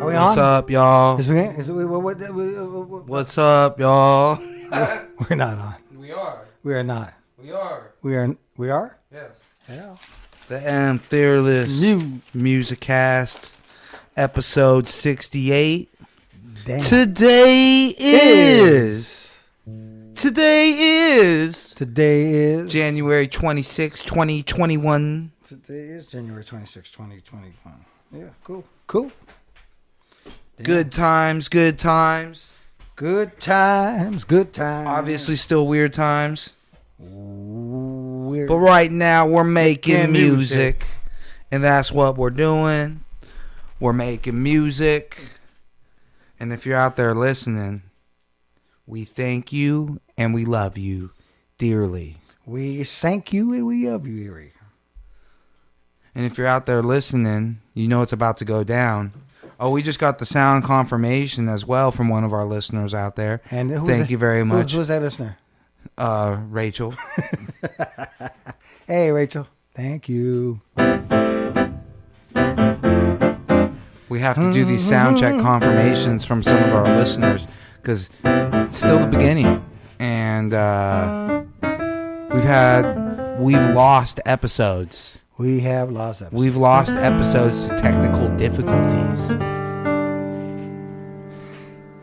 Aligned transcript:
Are 0.00 0.06
we 0.06 0.14
What's 0.14 0.38
on? 0.38 0.38
up, 0.38 0.70
y'all? 0.70 1.18
Is 1.18 1.28
we, 1.28 1.38
is 1.40 1.70
we, 1.70 1.84
what, 1.84 2.02
what, 2.02 2.18
what, 2.18 2.30
what, 2.32 2.88
what- 2.88 3.06
What's 3.06 3.36
up, 3.36 3.78
y'all? 3.78 4.36
we're 5.28 5.36
not 5.36 5.58
on. 5.58 5.74
We 5.98 6.10
are. 6.12 6.46
We 6.62 6.72
are 6.74 6.82
not. 6.82 7.12
We 7.36 7.52
are. 7.52 7.92
We 8.02 8.16
are. 8.16 8.34
We 8.56 8.70
are. 8.70 8.98
Yes. 9.12 9.44
Yeah. 9.68 9.96
The 10.48 10.66
M 10.66 10.98
Fearless 11.00 11.80
New. 11.82 12.20
Musicast, 12.34 13.50
episode 14.16 14.86
68. 14.88 15.90
Damn. 16.64 16.80
Today 16.80 17.94
is. 17.98 19.34
Today 20.14 20.70
is. 20.76 21.74
Today 21.74 22.32
is 22.32 22.72
January 22.72 23.28
26, 23.28 24.02
2021. 24.02 25.30
Today 25.44 25.74
is 25.74 26.06
January 26.06 26.44
26, 26.44 26.90
2021. 26.90 27.52
Yeah. 28.12 28.24
Cool. 28.44 28.64
Cool. 28.86 29.12
Damn. 30.62 30.64
Good 30.64 30.92
times, 30.92 31.48
good 31.48 31.78
times. 31.78 32.54
Good 32.96 33.40
times. 33.40 34.24
Good 34.24 34.52
times. 34.52 34.88
Obviously, 34.88 35.36
still 35.36 35.66
weird 35.66 35.94
times. 35.94 36.54
We're, 36.98 38.46
But 38.46 38.58
right 38.58 38.90
now, 38.92 39.26
we're 39.26 39.42
making 39.44 40.12
music. 40.12 40.36
music. 40.82 40.86
And 41.50 41.64
that's 41.64 41.90
what 41.90 42.16
we're 42.16 42.30
doing. 42.30 43.02
We're 43.80 43.94
making 43.94 44.42
music. 44.42 45.18
And 46.38 46.52
if 46.52 46.66
you're 46.66 46.76
out 46.76 46.96
there 46.96 47.14
listening, 47.14 47.82
we 48.86 49.04
thank 49.04 49.52
you 49.52 50.00
and 50.18 50.34
we 50.34 50.44
love 50.44 50.76
you 50.76 51.10
dearly. 51.58 52.18
we 52.46 52.84
thank 52.84 53.32
you 53.32 53.52
and 53.54 53.66
we 53.66 53.88
love 53.88 54.06
you, 54.06 54.18
Erie. 54.24 54.52
And 56.14 56.26
if 56.26 56.36
you're 56.36 56.46
out 56.46 56.66
there 56.66 56.82
listening, 56.82 57.60
you 57.72 57.88
know 57.88 58.02
it's 58.02 58.12
about 58.12 58.36
to 58.38 58.44
go 58.44 58.62
down. 58.64 59.12
Oh, 59.62 59.68
we 59.70 59.82
just 59.82 59.98
got 59.98 60.18
the 60.18 60.24
sound 60.24 60.64
confirmation 60.64 61.46
as 61.48 61.66
well 61.66 61.92
from 61.92 62.08
one 62.08 62.24
of 62.24 62.32
our 62.32 62.46
listeners 62.46 62.94
out 62.94 63.14
there. 63.16 63.42
And 63.50 63.70
who's 63.70 63.86
Thank 63.88 64.02
that- 64.04 64.10
you 64.10 64.16
very 64.16 64.42
much. 64.42 64.72
who- 64.72 64.78
who's 64.78 64.88
that 64.88 65.02
listener? 65.02 65.36
uh, 65.98 66.38
Rachel. 66.48 66.94
Hey, 68.86 69.12
Rachel. 69.12 69.46
Thank 69.76 70.08
you. 70.08 70.60
We 74.08 74.18
have 74.18 74.34
to 74.34 74.50
do 74.52 74.64
these 74.64 74.84
sound 74.84 75.16
check 75.18 75.40
confirmations 75.40 76.24
from 76.24 76.42
some 76.42 76.56
of 76.60 76.74
our 76.74 76.96
listeners 76.96 77.46
because 77.76 78.10
it's 78.24 78.78
still 78.78 78.98
the 78.98 79.06
beginning, 79.06 79.64
and 80.00 80.52
uh, 80.52 81.42
we've 82.34 82.42
had 82.42 83.38
we've 83.38 83.70
lost 83.70 84.18
episodes. 84.26 85.19
We 85.40 85.60
have 85.60 85.90
lost 85.90 86.20
episodes. 86.20 86.38
We've 86.38 86.56
lost 86.58 86.92
episodes 86.92 87.64
to 87.64 87.74
technical 87.78 88.28
difficulties. 88.36 89.30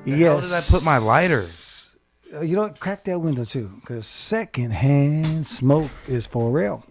yes. 0.08 0.26
How 0.28 0.42
did 0.42 0.54
I 0.54 0.62
put 0.72 0.84
my 0.84 0.98
lighter? 0.98 1.44
You 2.44 2.56
don't 2.56 2.80
crack 2.80 3.04
that 3.04 3.20
window 3.22 3.44
too, 3.44 3.70
because 3.80 4.08
secondhand 4.08 5.46
smoke 5.46 5.92
is 6.08 6.26
for 6.26 6.50
real. 6.50 6.84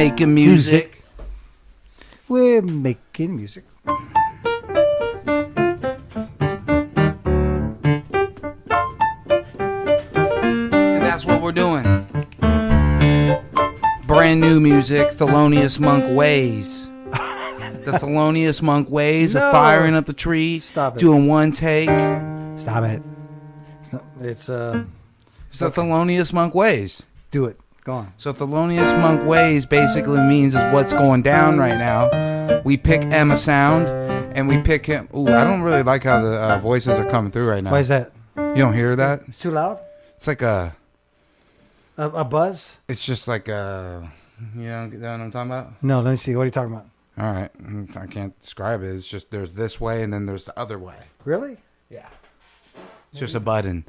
Making 0.00 0.34
music. 0.34 1.02
We're 2.28 2.62
making 2.62 3.36
music. 3.36 3.64
And 9.90 11.02
that's 11.02 11.24
what 11.24 11.40
we're 11.42 11.52
doing. 11.52 11.82
Brand 14.06 14.40
new 14.40 14.60
music, 14.60 15.08
Thelonious 15.08 15.78
Monk 15.78 16.16
Ways. 16.16 16.88
the 16.88 17.92
Thelonious 18.00 18.62
Monk 18.62 18.88
Ways 18.90 19.34
No. 19.34 19.46
of 19.46 19.52
firing 19.52 19.94
up 19.94 20.06
the 20.06 20.12
tree, 20.12 20.58
Stop 20.58 20.96
it. 20.96 21.00
doing 21.00 21.26
one 21.28 21.52
take. 21.52 21.88
Stop 22.58 22.84
it. 22.84 23.02
It's, 23.80 23.92
not, 23.92 24.04
it's 24.20 24.48
uh, 24.48 24.84
It's 25.50 25.58
the 25.58 25.70
Thelonious 25.70 26.32
Monk 26.32 26.54
Ways. 26.54 27.02
do 27.30 27.46
it. 27.46 27.58
Go 27.88 27.94
on. 27.94 28.12
So 28.18 28.34
Thelonious 28.34 29.00
Monk 29.00 29.24
Ways 29.24 29.64
basically 29.64 30.20
means 30.20 30.54
is 30.54 30.62
what's 30.74 30.92
going 30.92 31.22
down 31.22 31.56
right 31.56 31.78
now. 31.78 32.60
We 32.62 32.76
pick 32.76 33.02
Emma 33.06 33.38
Sound 33.38 33.88
and 34.36 34.46
we 34.46 34.60
pick 34.60 34.84
him. 34.84 35.08
Ooh, 35.16 35.28
I 35.28 35.42
don't 35.42 35.62
really 35.62 35.82
like 35.82 36.04
how 36.04 36.20
the 36.20 36.36
uh, 36.36 36.58
voices 36.58 36.98
are 36.98 37.08
coming 37.08 37.32
through 37.32 37.48
right 37.48 37.64
now. 37.64 37.70
Why 37.70 37.78
is 37.78 37.88
that? 37.88 38.12
You 38.36 38.56
don't 38.56 38.74
hear 38.74 38.94
that? 38.94 39.22
It's 39.26 39.38
too 39.38 39.52
loud. 39.52 39.80
It's 40.16 40.26
like 40.26 40.42
a. 40.42 40.76
A, 41.96 42.10
a 42.10 42.24
buzz? 42.24 42.76
It's 42.88 43.02
just 43.02 43.26
like 43.26 43.48
a. 43.48 44.12
You 44.54 44.64
know, 44.64 44.84
you 44.92 44.98
know 44.98 45.12
what 45.12 45.20
I'm 45.22 45.30
talking 45.30 45.50
about? 45.50 45.82
No. 45.82 46.02
Let 46.02 46.10
me 46.10 46.16
see. 46.18 46.36
What 46.36 46.42
are 46.42 46.44
you 46.44 46.50
talking 46.50 46.74
about? 46.74 46.88
All 47.16 47.32
right, 47.32 47.50
I 47.96 48.06
can't 48.06 48.38
describe 48.38 48.82
it. 48.82 48.94
It's 48.94 49.08
just 49.08 49.30
there's 49.30 49.54
this 49.54 49.80
way 49.80 50.02
and 50.02 50.12
then 50.12 50.26
there's 50.26 50.44
the 50.44 50.60
other 50.60 50.78
way. 50.78 51.04
Really? 51.24 51.56
Yeah, 51.88 52.06
it's 53.12 53.20
just 53.20 53.34
a 53.34 53.40
button. 53.40 53.86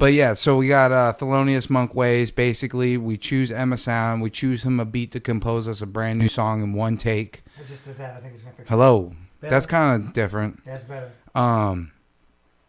But 0.00 0.14
yeah, 0.14 0.32
so 0.32 0.56
we 0.56 0.66
got 0.66 0.92
uh, 0.92 1.12
Thelonious 1.12 1.68
Monk 1.68 1.94
Ways. 1.94 2.30
Basically, 2.30 2.96
we 2.96 3.18
choose 3.18 3.50
Emma 3.50 3.76
Sound. 3.76 4.22
We 4.22 4.30
choose 4.30 4.62
him 4.62 4.80
a 4.80 4.86
beat 4.86 5.12
to 5.12 5.20
compose 5.20 5.68
us 5.68 5.82
a 5.82 5.86
brand 5.86 6.18
new 6.18 6.26
song 6.26 6.62
in 6.62 6.72
one 6.72 6.96
take. 6.96 7.42
I 7.58 7.68
just 7.68 7.84
did 7.84 7.98
that. 7.98 8.16
I 8.16 8.20
think 8.20 8.32
it's 8.32 8.42
gonna 8.42 8.56
fix 8.56 8.70
Hello, 8.70 9.14
Better. 9.42 9.50
that's 9.50 9.66
kind 9.66 10.02
of 10.02 10.14
different. 10.14 10.64
That's 10.64 10.84
better. 10.84 11.12
Um, 11.34 11.92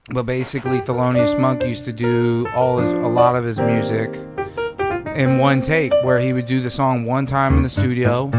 but 0.09 0.23
basically, 0.23 0.79
Thelonious 0.81 1.39
Monk 1.39 1.63
used 1.63 1.85
to 1.85 1.93
do 1.93 2.49
all 2.53 2.79
his, 2.79 2.91
a 2.91 3.07
lot 3.07 3.37
of 3.37 3.45
his 3.45 3.61
music 3.61 4.13
in 5.15 5.37
one 5.37 5.61
take, 5.61 5.93
where 6.03 6.19
he 6.19 6.33
would 6.33 6.45
do 6.45 6.59
the 6.59 6.69
song 6.69 7.05
one 7.05 7.25
time 7.25 7.55
in 7.55 7.63
the 7.63 7.69
studio, 7.69 8.29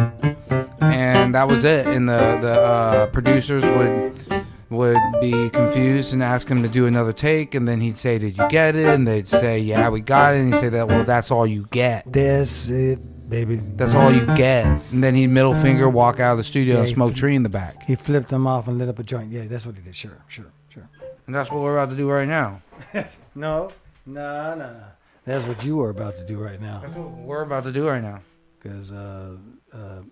and 0.82 1.34
that 1.34 1.48
was 1.48 1.64
it. 1.64 1.86
And 1.86 2.06
the 2.06 2.38
the 2.42 2.60
uh, 2.60 3.06
producers 3.06 3.64
would 3.64 4.41
would 4.72 4.99
be 5.21 5.50
confused 5.50 6.12
and 6.12 6.22
ask 6.22 6.49
him 6.49 6.62
to 6.62 6.69
do 6.69 6.87
another 6.87 7.12
take, 7.12 7.55
and 7.55 7.66
then 7.69 7.81
he'd 7.81 7.97
say, 7.97 8.19
"Did 8.19 8.37
you 8.38 8.49
get 8.49 8.75
it?" 8.75 8.87
And 8.87 9.06
they'd 9.06 9.28
say, 9.28 9.59
"Yeah, 9.59 9.88
we 9.88 10.00
got 10.00 10.34
it." 10.34 10.41
And 10.41 10.53
he'd 10.53 10.60
say 10.60 10.69
that, 10.71 10.88
"Well, 10.88 11.05
that's 11.05 11.31
all 11.31 11.47
you 11.47 11.66
get." 11.71 12.10
That's 12.12 12.69
it, 12.69 13.28
baby. 13.28 13.60
That's 13.77 13.94
all 13.94 14.12
you 14.12 14.27
get. 14.34 14.66
And 14.93 15.03
then 15.05 15.15
he'd 15.15 15.28
middle 15.28 15.55
finger, 15.55 15.88
walk 15.88 16.21
out 16.21 16.33
of 16.33 16.38
the 16.38 16.44
studio, 16.44 16.78
and 16.81 16.88
Yeah, 16.88 16.94
smoke 16.94 17.15
tree 17.15 17.34
in 17.37 17.43
the 17.43 17.49
back. 17.49 17.84
He 17.84 17.94
flipped 17.94 18.28
them 18.28 18.47
off 18.47 18.66
and 18.69 18.78
lit 18.78 18.88
up 18.88 18.99
a 18.99 19.03
joint. 19.03 19.31
Yeah, 19.31 19.44
that's 19.47 19.66
what 19.66 19.77
he 19.77 19.83
did. 19.83 19.94
Sure, 19.94 20.19
sure, 20.28 20.53
sure. 20.69 20.89
And 21.27 21.34
that's 21.34 21.50
what 21.50 21.60
we're 21.62 21.77
about 21.77 21.91
to 21.91 21.97
do 21.97 22.10
right 22.10 22.28
now. 22.28 22.62
No, 23.34 23.71
no, 24.04 24.54
no, 24.56 24.66
no. 24.72 24.84
That's 25.25 25.47
what 25.47 25.65
you 25.65 25.81
are 25.83 25.91
about 25.91 26.16
to 26.16 26.27
do 26.27 26.39
right 26.39 26.60
now. 26.60 26.81
That's 26.83 26.97
what 26.97 27.10
we're 27.13 27.42
about 27.42 27.65
to 27.65 27.72
do 27.72 27.86
right 27.89 28.03
now. 28.03 28.21
Because, 28.60 28.92
uh, 28.92 29.36
uh, 29.72 30.03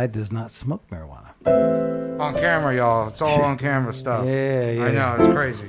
I 0.00 0.06
does 0.06 0.32
not 0.32 0.50
smoke 0.50 0.88
marijuana. 0.88 1.28
On 2.18 2.34
camera, 2.34 2.74
y'all. 2.74 3.08
It's 3.08 3.20
all 3.20 3.42
on 3.42 3.58
camera 3.58 3.92
stuff. 4.02 4.24
Yeah, 4.24 4.70
yeah. 4.70 4.84
I 4.84 4.92
know, 4.92 5.16
it's 5.26 5.34
crazy. 5.34 5.66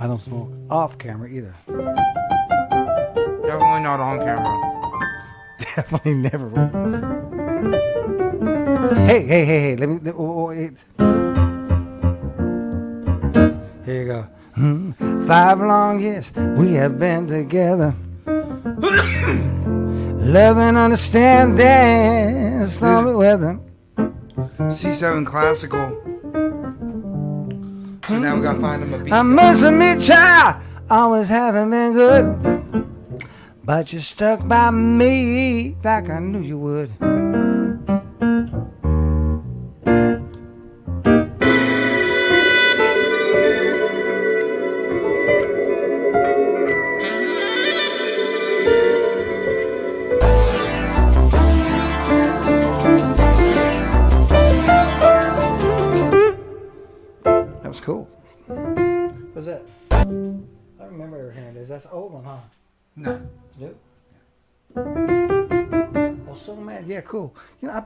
I 0.00 0.06
don't 0.06 0.16
smoke 0.16 0.50
off 0.70 0.96
camera 0.96 1.28
either. 1.28 1.54
Definitely 3.42 3.80
not 3.80 4.00
on 4.00 4.18
camera. 4.20 4.48
Definitely 5.76 6.14
never. 6.14 6.48
will. 6.48 6.70
Hey, 9.04 9.26
hey, 9.26 9.44
hey, 9.44 9.60
hey! 9.60 9.76
Let 9.76 9.88
me. 9.90 9.98
Let, 9.98 10.14
oh, 10.14 10.20
oh, 10.20 10.46
wait. 10.46 10.78
Here 13.84 14.02
you 14.02 14.08
go. 14.08 14.22
Hmm. 14.54 14.92
Five 15.26 15.60
long 15.60 16.00
years 16.00 16.32
we 16.56 16.72
have 16.72 16.98
been 16.98 17.26
together. 17.26 17.94
Love 20.28 20.58
and 20.58 20.76
understanding, 20.76 22.66
stormy 22.66 23.14
weather. 23.14 23.58
C7 23.96 25.24
classical. 25.24 25.96
So 28.06 28.18
now 28.18 28.36
we 28.36 28.42
gotta 28.42 28.60
find 28.60 28.82
him 28.82 28.92
a 28.92 28.98
beat. 28.98 29.10
I 29.10 29.22
must 29.22 29.62
admit, 29.64 30.02
child, 30.02 30.62
always 30.90 31.30
haven't 31.30 31.70
been 31.70 31.94
good. 31.94 33.24
But 33.64 33.90
you 33.94 34.00
stuck 34.00 34.46
by 34.46 34.70
me 34.70 35.76
like 35.82 36.10
I 36.10 36.18
knew 36.18 36.40
you 36.40 36.58
would. 36.58 36.92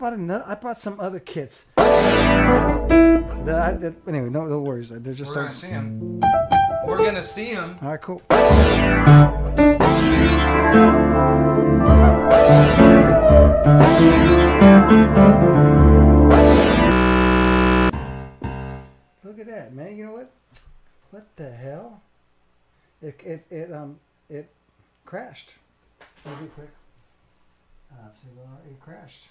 Bought 0.03 0.15
another. 0.15 0.45
I 0.49 0.57
bought 0.57 0.81
some 0.81 0.99
other 0.99 1.21
kits. 1.21 1.67
That 1.77 1.87
I, 3.47 3.73
that, 3.73 3.95
anyway, 4.09 4.31
no, 4.31 4.47
no 4.47 4.59
worries. 4.59 4.89
They're 4.91 5.15
just. 5.15 5.31
We're 5.31 5.43
gonna 5.43 5.55
see 5.55 5.69
him. 5.69 6.21
We're 6.85 7.05
gonna 7.05 7.23
see 7.23 7.45
him. 7.45 7.79
All 7.81 7.91
right, 7.91 8.01
cool. 8.01 8.21
Look 19.23 19.39
at 19.39 19.47
that, 19.47 19.73
man. 19.73 19.97
You 19.97 20.07
know 20.07 20.13
what? 20.13 20.33
What 21.13 21.27
the 21.37 21.49
hell? 21.53 22.03
It 23.01 23.21
it 23.25 23.47
it 23.51 23.73
um 23.73 24.01
it 24.29 24.51
crashed. 25.05 25.53
Let 26.25 26.43
me 26.43 26.49
quick. 26.57 26.71
Uh, 27.93 28.09
well, 28.37 28.59
it 28.69 28.81
crashed. 28.81 29.27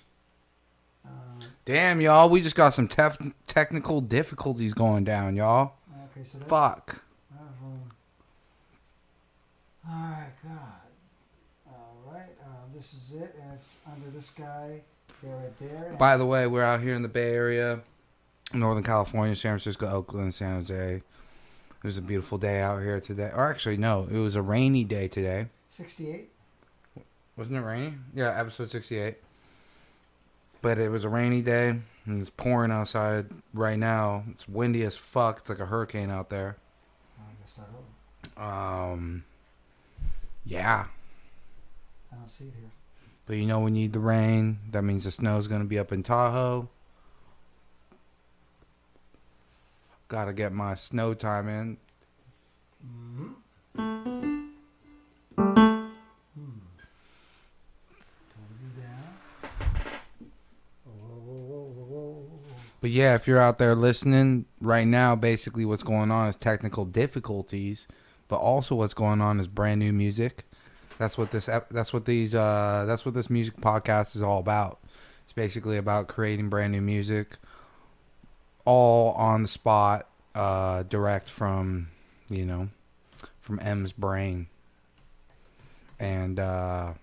Damn, 1.63 2.01
y'all. 2.01 2.27
We 2.29 2.41
just 2.41 2.55
got 2.55 2.73
some 2.73 2.87
tef- 2.87 3.33
technical 3.47 4.01
difficulties 4.01 4.73
going 4.73 5.03
down, 5.03 5.35
y'all. 5.35 5.73
okay, 6.11 6.23
so 6.25 6.39
that's, 6.39 6.49
Fuck. 6.49 7.03
Uh, 7.33 7.43
all 9.87 9.95
right, 9.95 10.31
God. 10.43 10.59
All 11.67 12.13
right, 12.13 12.29
um, 12.43 12.71
this 12.73 12.93
is 12.93 13.15
it, 13.21 13.35
and 13.41 13.53
it's 13.53 13.77
under 13.85 14.09
this 14.09 14.31
guy. 14.31 14.81
They're 15.21 15.35
right 15.35 15.59
there. 15.59 15.95
By 15.99 16.17
the 16.17 16.25
way, 16.25 16.47
we're 16.47 16.63
out 16.63 16.81
here 16.81 16.95
in 16.95 17.03
the 17.03 17.07
Bay 17.07 17.31
Area, 17.33 17.81
Northern 18.53 18.83
California, 18.83 19.35
San 19.35 19.51
Francisco, 19.51 19.87
Oakland, 19.87 20.33
San 20.33 20.55
Jose. 20.55 20.95
It 20.95 21.03
was 21.83 21.97
a 21.97 22.01
beautiful 22.01 22.37
day 22.37 22.61
out 22.61 22.81
here 22.81 22.99
today. 22.99 23.31
Or 23.35 23.49
actually, 23.49 23.77
no, 23.77 24.07
it 24.11 24.17
was 24.17 24.35
a 24.35 24.41
rainy 24.41 24.83
day 24.83 25.07
today. 25.07 25.47
68. 25.69 26.29
Wasn't 27.37 27.55
it 27.55 27.61
rainy? 27.61 27.93
Yeah, 28.15 28.39
episode 28.39 28.69
68. 28.69 29.17
But 30.61 30.77
it 30.77 30.89
was 30.89 31.03
a 31.03 31.09
rainy 31.09 31.41
day, 31.41 31.69
and 32.05 32.19
it's 32.19 32.29
pouring 32.29 32.71
outside 32.71 33.27
right 33.53 33.79
now. 33.79 34.23
It's 34.31 34.47
windy 34.47 34.83
as 34.83 34.95
fuck. 34.95 35.39
It's 35.39 35.49
like 35.49 35.59
a 35.59 35.65
hurricane 35.65 36.11
out 36.11 36.29
there. 36.29 36.57
I 37.19 37.23
gotta 37.39 37.51
start. 37.51 38.93
Um, 38.93 39.23
yeah. 40.45 40.85
I 42.11 42.15
don't 42.15 42.29
see 42.29 42.45
it 42.45 42.53
here. 42.59 42.69
But 43.25 43.37
you 43.37 43.45
know 43.45 43.59
we 43.59 43.71
need 43.71 43.93
the 43.93 43.99
rain. 43.99 44.59
That 44.71 44.83
means 44.83 45.05
the 45.05 45.11
snow's 45.11 45.47
gonna 45.47 45.65
be 45.65 45.79
up 45.79 45.91
in 45.91 46.03
Tahoe. 46.03 46.69
Gotta 50.07 50.33
get 50.33 50.51
my 50.51 50.75
snow 50.75 51.13
time 51.13 51.47
in. 51.47 51.77
Mm-hmm. 52.85 53.29
But 62.81 62.89
yeah, 62.89 63.13
if 63.13 63.27
you're 63.27 63.39
out 63.39 63.59
there 63.59 63.75
listening 63.75 64.45
right 64.59 64.87
now, 64.87 65.15
basically 65.15 65.65
what's 65.65 65.83
going 65.83 66.09
on 66.09 66.27
is 66.27 66.35
technical 66.35 66.83
difficulties, 66.83 67.87
but 68.27 68.37
also 68.37 68.73
what's 68.75 68.95
going 68.95 69.21
on 69.21 69.39
is 69.39 69.47
brand 69.47 69.79
new 69.79 69.93
music. 69.93 70.45
That's 70.97 71.17
what 71.17 71.29
this 71.29 71.47
that's 71.69 71.93
what 71.93 72.05
these 72.05 72.33
uh 72.35 72.85
that's 72.87 73.05
what 73.05 73.13
this 73.13 73.29
music 73.29 73.57
podcast 73.57 74.15
is 74.15 74.23
all 74.23 74.39
about. 74.39 74.79
It's 75.23 75.33
basically 75.33 75.77
about 75.77 76.07
creating 76.07 76.49
brand 76.49 76.73
new 76.73 76.81
music 76.81 77.37
all 78.65 79.11
on 79.13 79.43
the 79.43 79.47
spot 79.47 80.07
uh 80.33 80.83
direct 80.83 81.29
from, 81.29 81.87
you 82.29 82.45
know, 82.45 82.69
from 83.41 83.59
M's 83.59 83.93
brain. 83.93 84.47
And 85.99 86.39
uh 86.39 86.93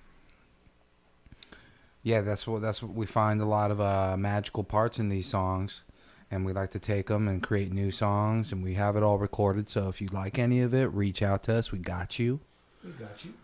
yeah, 2.09 2.23
that's 2.23 2.47
what 2.47 2.63
that's 2.63 2.83
what 2.83 2.95
we 2.95 3.05
find 3.05 3.41
a 3.43 3.45
lot 3.45 3.71
of 3.71 3.81
uh, 3.81 4.17
magical 4.17 4.65
parts 4.65 4.99
in 4.99 5.11
these 5.11 5.27
songs, 5.29 5.83
and 6.31 6.47
we 6.47 6.53
like 6.55 6.71
to 6.71 6.79
take 6.79 7.09
them 7.09 7.29
and 7.29 7.43
create 7.43 7.71
new 7.71 7.91
songs, 7.91 8.51
and 8.51 8.63
we 8.65 8.75
have 8.75 8.97
it 8.97 9.03
all 9.03 9.19
recorded. 9.19 9.69
So 9.69 9.89
if 9.89 10.01
you 10.01 10.09
like 10.11 10.39
any 10.39 10.61
of 10.63 10.73
it, 10.73 10.87
reach 10.87 11.21
out 11.23 11.43
to 11.45 11.57
us. 11.57 11.71
We 11.71 11.79
got 11.81 12.19
you. 12.19 12.41
We 12.83 12.93
got 12.93 13.25
you. 13.25 13.35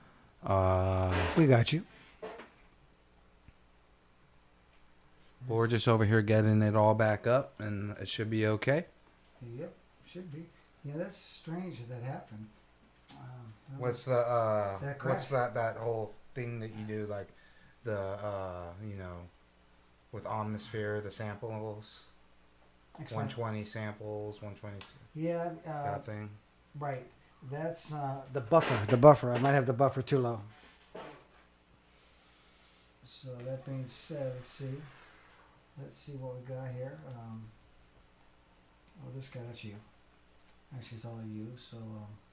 Uh, 0.44 1.14
We 1.36 1.46
got 1.46 1.72
you. 1.74 1.82
we're 5.46 5.66
just 5.66 5.86
over 5.88 6.06
here 6.06 6.22
getting 6.22 6.62
it 6.62 6.74
all 6.74 6.94
back 6.94 7.26
up, 7.26 7.52
and 7.58 7.94
it 7.98 8.08
should 8.08 8.30
be 8.30 8.46
okay. 8.46 8.86
Yep, 9.58 9.74
should 10.06 10.32
be. 10.32 10.46
Yeah, 10.86 10.94
that's 10.96 11.18
strange 11.18 11.76
that 11.80 11.90
that 11.90 12.02
happened. 12.02 12.46
Um, 13.12 13.52
that 13.70 13.80
What's 13.80 14.06
was- 14.06 14.16
the 14.16 14.18
uh, 14.20 14.78
That 14.80 15.04
what's 15.04 15.26
that 15.28 15.54
that 15.54 15.76
whole 15.76 16.14
thing 16.34 16.60
that 16.60 16.70
you 16.78 16.84
do 16.86 17.06
like 17.06 17.28
the 17.84 17.98
uh, 17.98 18.64
you 18.86 18.96
know 18.96 19.16
with 20.12 20.24
Omnisphere 20.24 21.02
the 21.02 21.10
samples 21.10 22.00
Excellent. 23.00 23.26
one 23.26 23.28
twenty 23.28 23.64
samples 23.64 24.40
one 24.42 24.54
twenty 24.54 24.76
Yeah, 25.14 25.50
uh, 25.66 25.82
that 25.84 26.04
thing. 26.06 26.30
right. 26.78 27.04
That's 27.50 27.92
uh, 27.92 28.22
the 28.32 28.40
buffer. 28.40 28.86
The 28.86 28.96
buffer. 28.96 29.30
I 29.32 29.38
might 29.38 29.52
have 29.52 29.66
the 29.66 29.74
buffer 29.74 30.00
too 30.00 30.18
low. 30.18 30.40
So 33.04 33.28
that 33.44 33.64
being 33.66 33.84
said, 33.86 34.32
let's 34.34 34.48
see. 34.48 34.80
Let's 35.78 35.98
see 35.98 36.12
what 36.12 36.36
we 36.36 36.42
got 36.46 36.68
here. 36.74 36.96
Um, 37.06 37.42
oh, 39.02 39.10
this 39.14 39.28
guy, 39.28 39.40
that's 39.46 39.62
you. 39.64 39.74
Actually, 40.74 40.96
it's 40.96 41.04
all 41.04 41.20
you. 41.26 41.48
So, 41.58 41.76
um, 41.76 41.82
what 41.82 42.23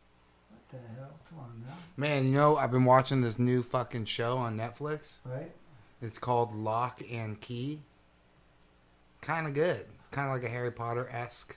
the 0.77 0.99
hell? 0.99 1.11
Come 1.29 1.39
on 1.39 1.63
now, 1.67 1.73
Man, 1.97 2.25
you 2.25 2.31
know 2.31 2.57
I've 2.57 2.71
been 2.71 2.85
watching 2.85 3.21
this 3.21 3.37
new 3.39 3.61
fucking 3.63 4.05
show 4.05 4.37
on 4.37 4.57
Netflix. 4.57 5.17
right? 5.25 5.51
It's 6.01 6.17
called 6.17 6.55
Locke 6.55 7.01
and 7.11 7.39
Key. 7.39 7.81
Kind 9.21 9.45
of 9.47 9.53
good. 9.53 9.85
It's 9.99 10.09
kind 10.09 10.27
of 10.27 10.33
like 10.33 10.43
a 10.43 10.49
Harry 10.49 10.71
Potter 10.71 11.07
esque 11.11 11.55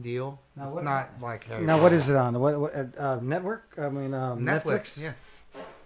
deal. 0.00 0.40
Now 0.56 0.64
it's 0.64 0.74
what- 0.74 0.84
not 0.84 1.10
like 1.20 1.44
Harry. 1.44 1.64
Now, 1.64 1.74
Potter. 1.74 1.82
what 1.84 1.92
is 1.92 2.08
it 2.08 2.16
on? 2.16 2.38
What, 2.40 2.58
what 2.60 2.74
uh, 2.74 2.84
uh, 2.98 3.20
network? 3.22 3.74
I 3.78 3.88
mean, 3.88 4.12
um, 4.14 4.40
Netflix? 4.40 4.98
Netflix. 4.98 5.02
Yeah. 5.02 5.12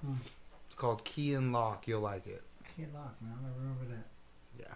Hmm. 0.04 0.14
It's 0.66 0.74
called 0.74 1.04
Key 1.04 1.34
and 1.34 1.52
Lock. 1.52 1.86
You'll 1.86 2.00
like 2.00 2.26
it. 2.26 2.42
Key 2.76 2.84
and 2.84 2.94
lock, 2.94 3.14
man. 3.20 3.34
I 3.44 3.58
remember 3.60 3.84
that. 3.94 4.06
Yeah. 4.58 4.74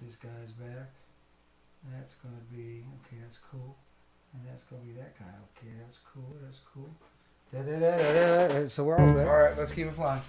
These 0.00 0.16
guys 0.16 0.52
back. 0.52 0.90
That's 1.92 2.14
gonna 2.16 2.36
be 2.50 2.84
okay. 3.00 3.16
That's 3.22 3.38
cool, 3.50 3.76
and 4.32 4.42
that's 4.46 4.64
gonna 4.64 4.82
be 4.82 4.92
that 4.92 5.18
guy. 5.18 5.34
Okay, 5.56 5.72
that's 5.84 5.98
cool. 6.12 6.36
That's 6.42 6.60
cool. 6.72 6.90
Da, 7.52 7.62
da, 7.62 7.78
da, 7.78 7.96
da, 7.98 8.60
da. 8.60 8.68
So 8.68 8.84
we're 8.84 8.98
all 8.98 9.12
good. 9.12 9.26
All 9.26 9.36
right, 9.36 9.56
let's 9.58 9.72
keep 9.72 9.88
it 9.88 9.94
flying. 9.94 10.22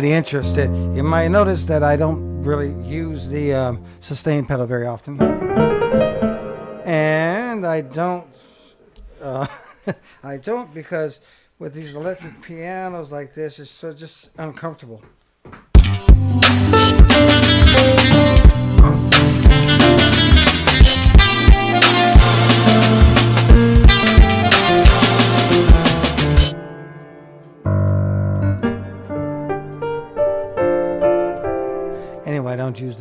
Anybody 0.00 0.16
interested? 0.16 0.70
You 0.96 1.02
might 1.02 1.28
notice 1.28 1.66
that 1.66 1.82
I 1.82 1.94
don't 1.94 2.42
really 2.42 2.72
use 2.88 3.28
the 3.28 3.52
um, 3.52 3.84
sustain 4.00 4.46
pedal 4.46 4.64
very 4.64 4.86
often, 4.86 5.20
and 6.86 7.66
I 7.66 7.82
don't. 7.82 8.26
Uh, 9.20 9.46
I 10.22 10.38
don't 10.38 10.72
because 10.72 11.20
with 11.58 11.74
these 11.74 11.94
electric 11.94 12.40
pianos 12.40 13.12
like 13.12 13.34
this 13.34 13.58
it's 13.58 13.70
so 13.70 13.92
just 13.92 14.30
uncomfortable. 14.38 15.02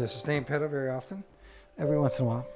The 0.09 0.13
sustain 0.13 0.43
pedal 0.43 0.67
very 0.67 0.89
often. 0.89 1.23
Every 1.77 1.99
once 1.99 2.19
in 2.19 2.25
a 2.25 2.29
while. 2.29 2.47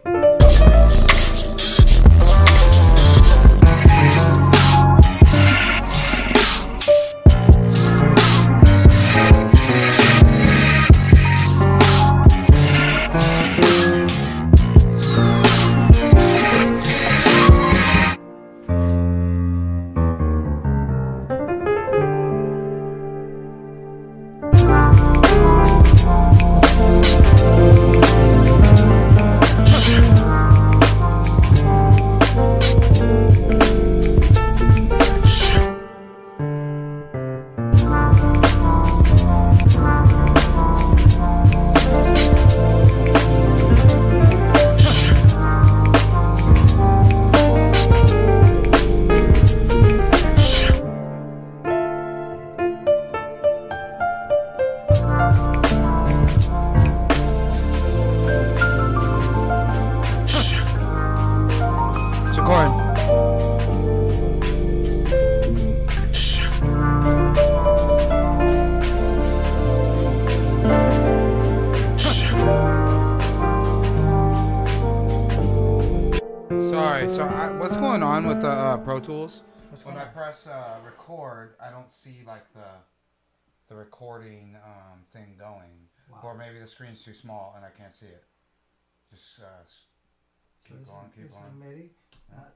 Like 82.33 82.51
the 82.53 82.71
the 83.69 83.75
recording 83.75 84.55
um, 84.65 84.99
thing 85.13 85.35
going, 85.37 85.69
or 86.23 86.35
maybe 86.35 86.57
the 86.59 86.65
screen's 86.67 87.03
too 87.03 87.13
small 87.13 87.53
and 87.55 87.63
I 87.63 87.69
can't 87.69 87.93
see 87.93 88.07
it. 88.07 88.23
Just 89.13 89.39
uh, 89.41 89.45
s- 89.63 89.81
keep 90.67 90.83
going, 90.87 91.11
keep 91.15 91.25
This 91.27 91.33
is 91.33 91.37
going. 91.37 91.59
MIDI. 91.59 91.91
Uh, 92.33 92.49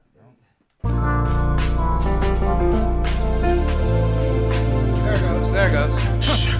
There 5.04 5.14
it 5.14 5.20
goes. 5.20 5.52
There 5.52 5.68
it 5.68 5.72
goes. 5.72 6.54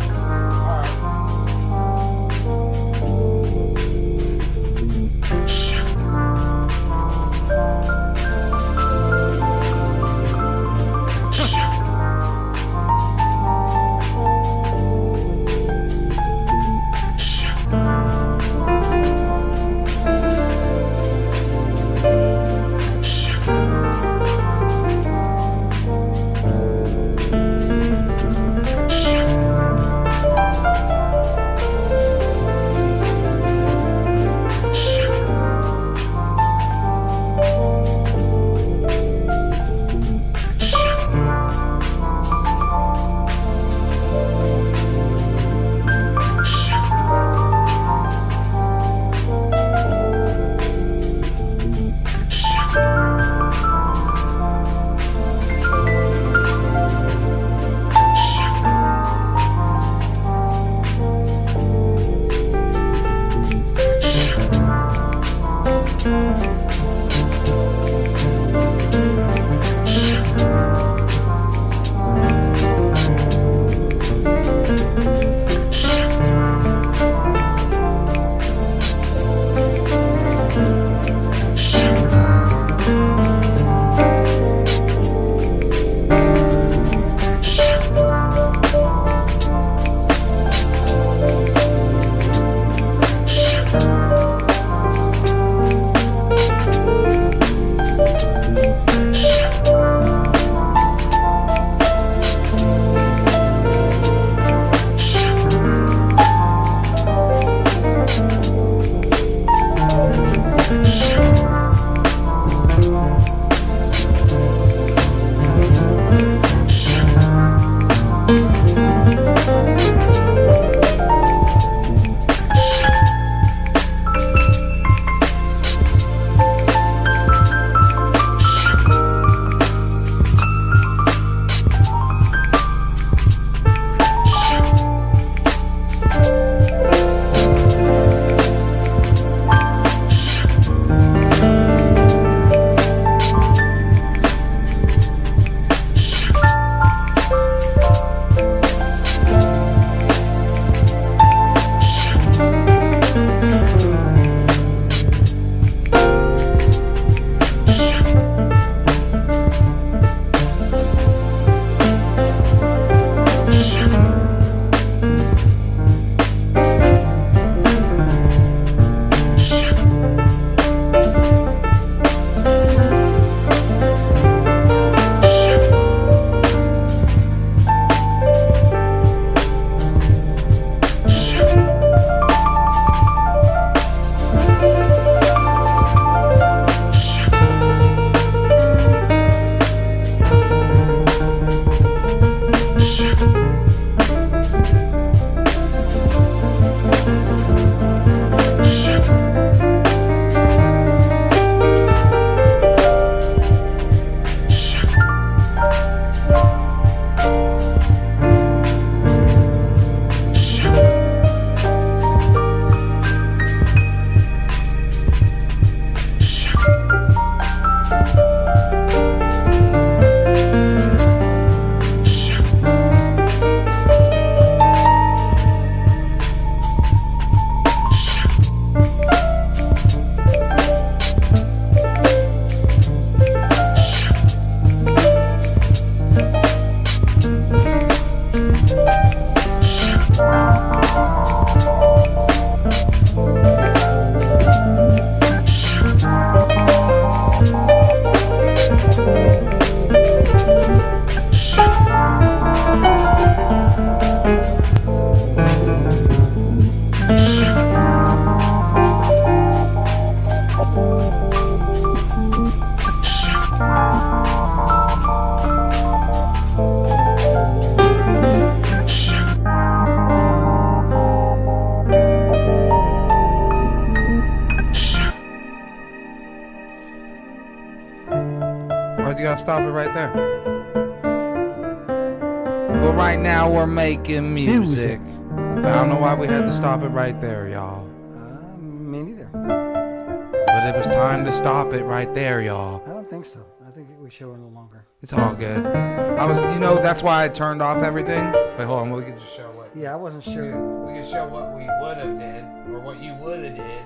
right 286.99 287.21
there, 287.21 287.49
y'all. 287.49 287.87
Uh, 288.17 288.57
me 288.59 289.03
neither. 289.03 289.27
But 289.33 290.67
it 290.67 290.77
was 290.77 290.87
time 290.89 291.25
to 291.27 291.31
stop 291.33 291.73
it 291.73 291.85
right 291.85 292.13
there, 292.13 292.41
y'all. 292.43 292.83
I 292.87 292.93
don't 292.93 293.09
think 293.09 293.25
so. 293.25 293.47
I 293.65 293.71
think 293.71 293.87
we 294.01 294.11
should 294.11 294.27
go 294.27 294.35
no 294.35 294.49
longer. 294.49 294.85
It's 295.01 295.13
all 295.13 295.33
good. 295.33 295.65
I 295.65 296.27
was, 296.27 296.39
you 296.53 296.59
know, 296.59 296.75
that's 296.83 297.01
why 297.01 297.23
I 297.25 297.29
turned 297.29 297.63
off 297.63 297.85
everything. 297.85 298.25
Wait, 298.33 298.65
hold 298.65 298.81
on. 298.81 298.91
We 298.91 299.03
can 299.05 299.17
just 299.17 299.33
show 299.37 299.49
what. 299.53 299.71
Yeah, 299.77 299.93
I 299.93 299.97
wasn't 299.97 300.27
We 300.27 300.33
sure. 300.33 300.51
can, 300.51 300.87
we 300.87 300.93
can 301.01 301.09
show 301.09 301.29
what 301.29 301.55
we 301.57 301.69
would 301.81 301.99
have 301.99 302.19
did, 302.19 302.75
or 302.75 302.81
what 302.81 303.01
you 303.01 303.15
would 303.15 303.45
have 303.45 303.55
did. 303.55 303.83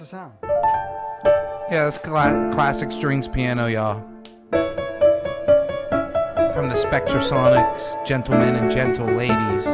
The 0.00 0.06
sound. 0.06 0.32
Yeah, 1.70 1.84
that's 1.84 1.98
cla- 1.98 2.50
classic 2.52 2.92
strings 2.92 3.28
piano, 3.28 3.66
y'all. 3.66 4.02
From 6.52 6.68
the 6.68 6.74
Spectrasonics, 6.74 8.04
gentlemen 8.06 8.56
and 8.56 8.70
gentle 8.70 9.06
ladies. 9.06 9.64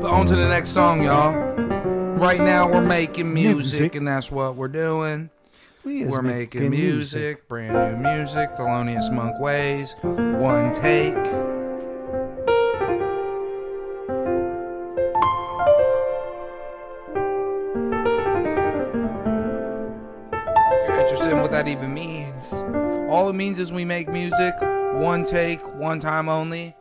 But 0.00 0.10
on 0.10 0.26
to 0.26 0.36
the 0.36 0.46
next 0.48 0.70
song, 0.70 1.02
y'all. 1.02 1.51
Right 2.22 2.40
now 2.40 2.70
we're 2.70 2.80
making 2.80 3.34
music, 3.34 3.56
Music. 3.56 3.94
and 3.96 4.06
that's 4.06 4.30
what 4.30 4.54
we're 4.54 4.68
doing. 4.68 5.28
We 5.82 6.02
is 6.02 6.12
We're 6.12 6.22
making 6.22 6.70
music, 6.70 7.48
brand 7.48 7.74
new 7.74 7.96
music, 8.16 8.50
Thelonious 8.50 9.12
Monk 9.12 9.40
ways, 9.40 9.96
one 10.02 10.72
take. 10.72 11.16
If 11.16 11.26
you're 20.86 21.00
interested 21.00 21.32
in 21.32 21.40
what 21.40 21.50
that 21.50 21.66
even 21.66 21.92
means, 21.92 22.52
all 23.10 23.28
it 23.30 23.32
means 23.32 23.58
is 23.58 23.72
we 23.72 23.84
make 23.84 24.08
music, 24.08 24.54
one 24.60 25.24
take, 25.24 25.74
one 25.74 25.98
time 25.98 26.28
only, 26.28 26.76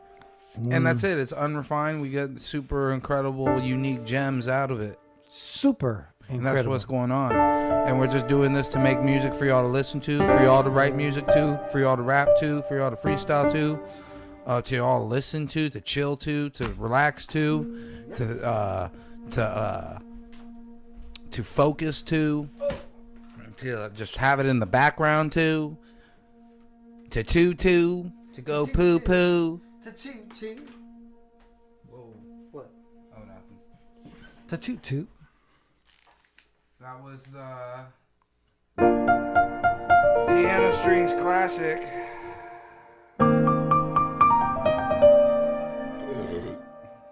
and 0.54 0.72
mm. 0.72 0.84
that's 0.84 1.04
it. 1.04 1.18
It's 1.18 1.34
unrefined. 1.34 2.00
We 2.00 2.10
get 2.10 2.40
super 2.40 2.92
incredible, 2.92 3.60
unique 3.60 4.06
gems 4.06 4.48
out 4.48 4.70
of 4.70 4.82
it. 4.82 5.00
Super 5.34 6.10
And 6.28 6.40
incredible. 6.40 6.56
that's 6.56 6.68
what's 6.68 6.86
going 6.86 7.10
on. 7.10 7.32
And 7.34 7.98
we're 7.98 8.08
just 8.08 8.28
doing 8.28 8.52
this 8.52 8.68
to 8.70 8.80
make 8.80 9.02
music 9.02 9.34
for 9.34 9.46
y'all 9.46 9.62
to 9.62 9.68
listen 9.70 10.02
to, 10.02 10.18
for 10.18 10.44
y'all 10.44 10.62
to 10.62 10.70
write 10.70 10.94
music 10.94 11.26
to, 11.28 11.58
for 11.72 11.80
y'all 11.80 11.96
to 11.96 12.02
rap 12.02 12.28
to, 12.40 12.62
for 12.64 12.78
y'all 12.78 12.90
to 12.92 12.98
freestyle 12.98 13.50
to, 13.54 13.80
uh, 14.46 14.62
to 14.62 14.76
y'all 14.76 15.08
listen 15.08 15.48
to, 15.48 15.70
to 15.70 15.80
chill 15.80 16.18
to, 16.18 16.50
to 16.50 16.68
relax 16.74 17.26
to, 17.28 18.06
to 18.16 18.44
uh, 18.46 18.90
to 19.32 19.42
uh, 19.42 20.00
to 21.30 21.44
focus 21.46 22.02
to, 22.02 22.50
to 23.56 23.90
just 23.96 24.18
have 24.18 24.42
it 24.42 24.46
in 24.48 24.60
the 24.60 24.66
background 24.66 25.32
to, 25.32 25.78
to 27.10 27.24
too 27.24 27.54
to, 27.54 28.12
to 28.34 28.42
go 28.42 28.68
poo 28.68 29.00
poo. 29.00 29.62
To 29.84 29.92
toot 29.94 30.36
toot. 30.36 30.70
Whoa! 31.90 32.14
What? 32.52 32.70
Oh 33.16 33.22
nothing. 33.22 34.14
To 34.50 34.58
toot 34.58 34.84
toot. 34.84 35.08
That 36.82 37.04
was 37.04 37.22
the 37.32 37.86
Piano 40.28 40.72
Strings 40.72 41.14
Classic. 41.14 41.80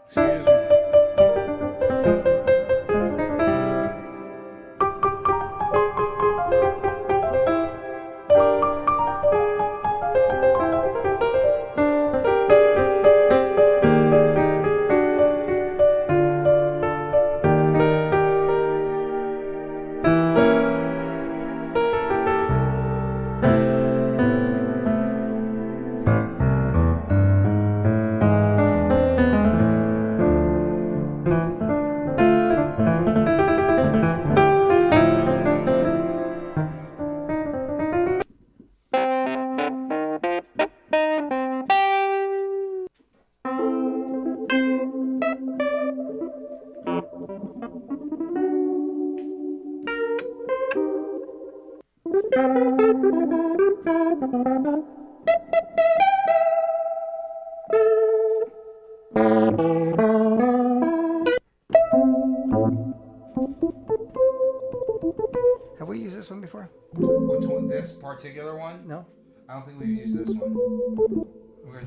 Excuse 0.07 0.48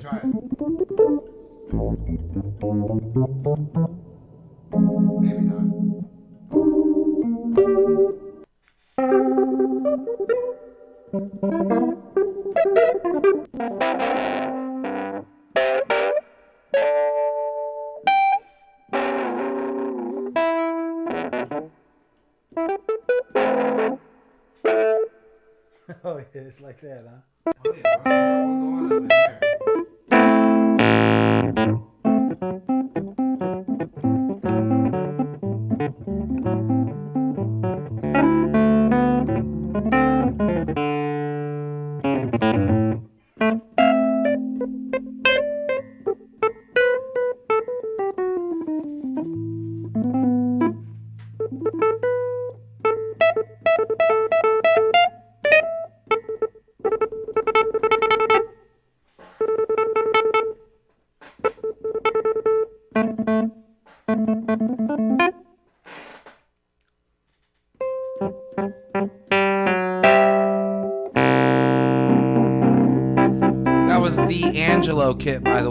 try 0.02 0.18
it. 0.18 0.24
Maybe 5.20 5.42
not. 5.42 5.62
Kit, 75.22 75.44
by 75.44 75.61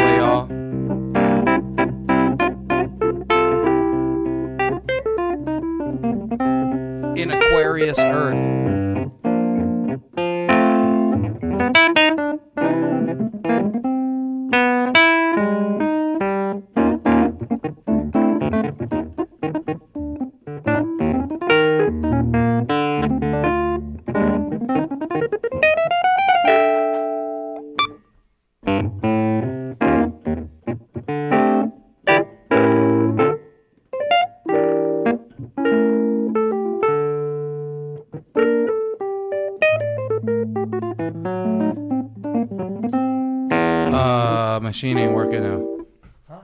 machine 44.82 44.98
ain't 44.98 45.14
working 45.14 45.44
now. 45.44 45.86
Huh? 46.28 46.42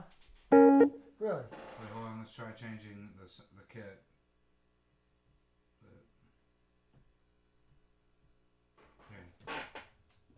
Really? 0.52 1.42
Wait, 1.50 1.90
hold 1.92 2.06
on. 2.06 2.20
Let's 2.20 2.32
try 2.32 2.52
changing 2.52 3.10
the 3.18 3.26
the 3.56 3.64
kit. 3.68 3.98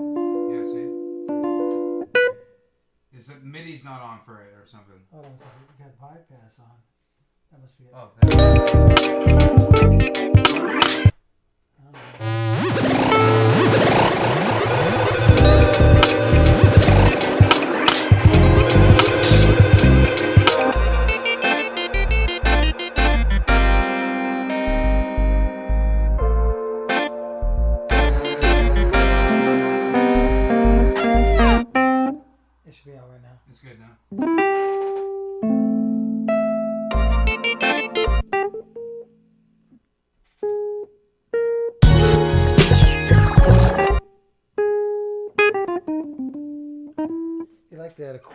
Yeah, 0.01 0.65
see? 0.65 0.89
Is 3.19 3.29
it 3.29 3.45
MIDI's 3.45 3.85
not 3.85 4.01
on 4.01 4.21
for 4.25 4.41
it 4.41 4.55
or 4.55 4.67
something? 4.67 4.95
Hold 5.13 5.27
on 5.27 5.33
a 5.33 5.37
second. 5.37 5.51
We 5.69 5.85
got 5.85 6.01
bypass 6.01 6.59
on. 6.59 6.81
That 7.53 7.61
must 7.61 7.77
be 7.77 7.85
it. 7.85 7.93
Oh, 7.95 8.40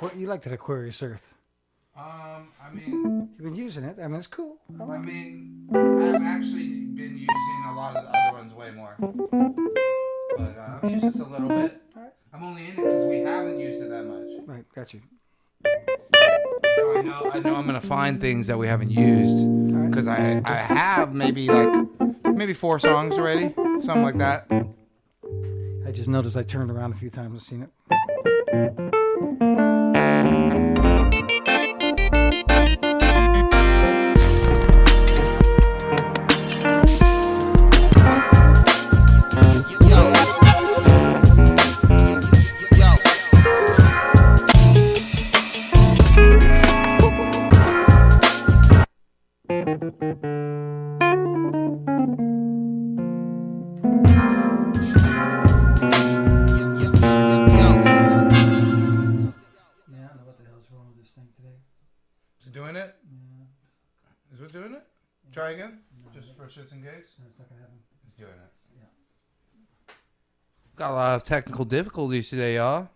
Aqu- 0.01 0.19
you 0.19 0.27
like 0.27 0.41
that 0.43 0.53
Aquarius 0.53 1.01
Earth? 1.03 1.33
Um, 1.97 2.49
I 2.61 2.69
mean, 2.73 3.29
You've 3.37 3.43
been 3.45 3.55
using 3.55 3.83
it. 3.85 3.97
I 4.01 4.07
mean, 4.07 4.17
it's 4.17 4.27
cool. 4.27 4.57
I 4.79 4.83
I 4.83 4.85
like 4.85 4.99
it. 4.99 5.05
mean, 5.05 5.69
I've 5.73 6.21
actually 6.21 6.67
been 6.93 7.17
using 7.17 7.63
a 7.69 7.73
lot 7.75 7.95
of 7.95 8.03
the 8.03 8.09
other 8.09 8.37
ones 8.37 8.53
way 8.53 8.71
more. 8.71 8.95
But 10.37 10.57
uh, 10.57 10.79
I've 10.83 10.91
used 10.91 11.05
this 11.05 11.19
a 11.19 11.25
little 11.25 11.47
bit. 11.47 11.81
Alright. 11.95 12.11
I'm 12.33 12.43
only 12.43 12.63
in 12.65 12.71
it 12.71 12.75
because 12.75 13.05
we 13.05 13.19
haven't 13.19 13.59
used 13.59 13.81
it 13.81 13.89
that 13.89 14.03
much. 14.03 14.27
Right, 14.45 14.65
got 14.75 14.93
you. 14.93 15.01
So 16.75 16.97
I 16.97 17.01
know 17.01 17.31
I 17.33 17.39
know 17.39 17.55
I'm 17.55 17.65
gonna 17.65 17.79
find 17.79 18.19
things 18.19 18.47
that 18.47 18.57
we 18.57 18.67
haven't 18.67 18.91
used 18.91 19.45
Alright. 19.47 19.89
because 19.89 20.07
I 20.09 20.41
I 20.43 20.55
have 20.55 21.13
maybe 21.13 21.47
like 21.47 21.69
maybe 22.25 22.53
four 22.53 22.79
songs 22.79 23.15
already, 23.17 23.53
something 23.55 24.03
like 24.03 24.17
that. 24.17 24.47
I 25.87 25.91
just 25.91 26.09
noticed 26.09 26.35
I 26.35 26.43
turned 26.43 26.69
around 26.71 26.91
a 26.91 26.95
few 26.97 27.09
times 27.09 27.31
and 27.31 27.41
seen 27.41 27.63
it. 27.63 28.94
Got 70.85 70.91
a 70.91 70.93
lot 70.93 71.15
of 71.15 71.23
technical 71.23 71.65
difficulties 71.65 72.29
today, 72.29 72.57
y'all. 72.57 72.89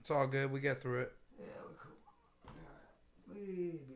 It's 0.00 0.10
all 0.10 0.26
good. 0.26 0.50
We 0.50 0.60
get 0.60 0.80
through 0.80 1.00
it. 1.00 1.12
Yeah, 1.38 1.44
we're 1.62 1.74
cool. 1.76 1.92
We'll 3.26 3.36
be 3.36 3.72
alright. 3.76 3.87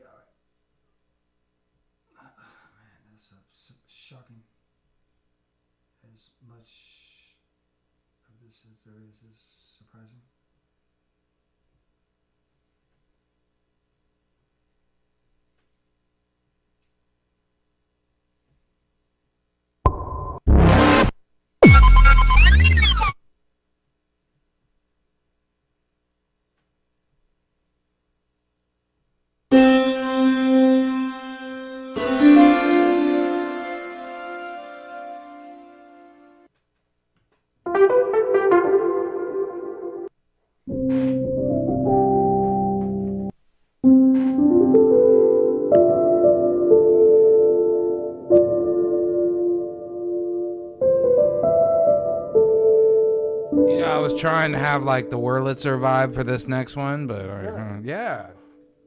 Trying 54.42 54.52
to 54.52 54.58
have 54.58 54.82
like 54.82 55.08
the 55.08 55.16
Wurlitzer 55.18 55.78
vibe 55.78 56.14
for 56.14 56.24
this 56.24 56.48
next 56.48 56.74
one, 56.74 57.06
but 57.06 57.20
uh, 57.20 57.34
Really? 57.34 57.88
yeah, 57.88 58.26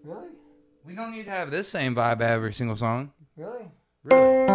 Really? 0.04 0.28
we 0.84 0.94
don't 0.96 1.12
need 1.14 1.24
to 1.24 1.30
have 1.32 1.50
this 1.50 1.70
same 1.70 1.96
vibe 1.96 2.20
every 2.20 2.54
single 2.54 2.76
song. 2.76 3.14
Really? 3.38 3.72
Really? 4.04 4.48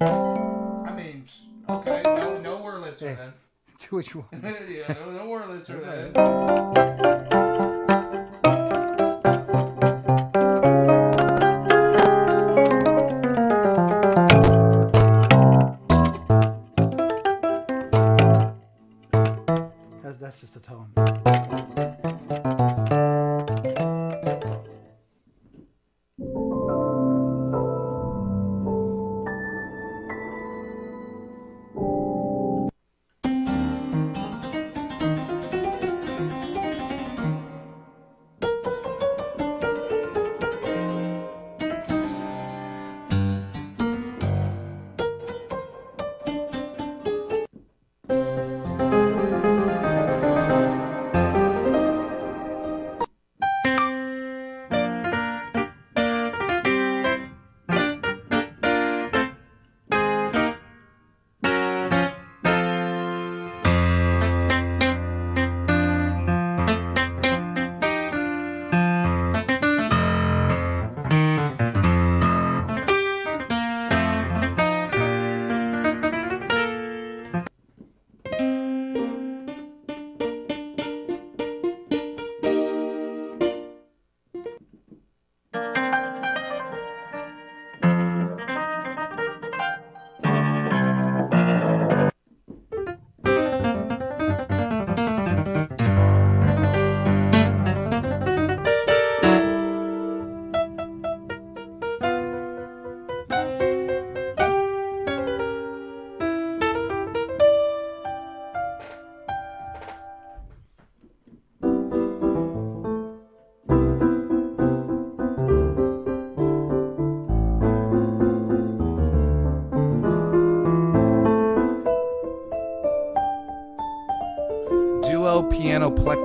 I 0.00 0.92
mean, 0.96 1.24
okay, 1.68 2.00
no, 2.06 2.38
no 2.40 2.56
Wurlitzer 2.62 3.00
Hey. 3.00 3.14
then. 3.16 3.32
Do 3.90 3.96
what 3.96 4.14
you 4.14 4.24
want. 4.32 4.44
yeah, 4.70 4.94
no, 4.94 5.10
no 5.10 5.26
Wurlitzer 5.26 5.82
then. 5.84 7.05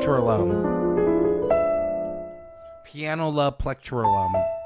Plectrullum. 0.01 0.49
Pianola 2.83 3.51
plectrullum. 3.51 4.60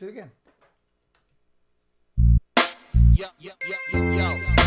do 0.00 0.06
it 0.06 0.10
again. 0.10 0.30
All 4.20 4.57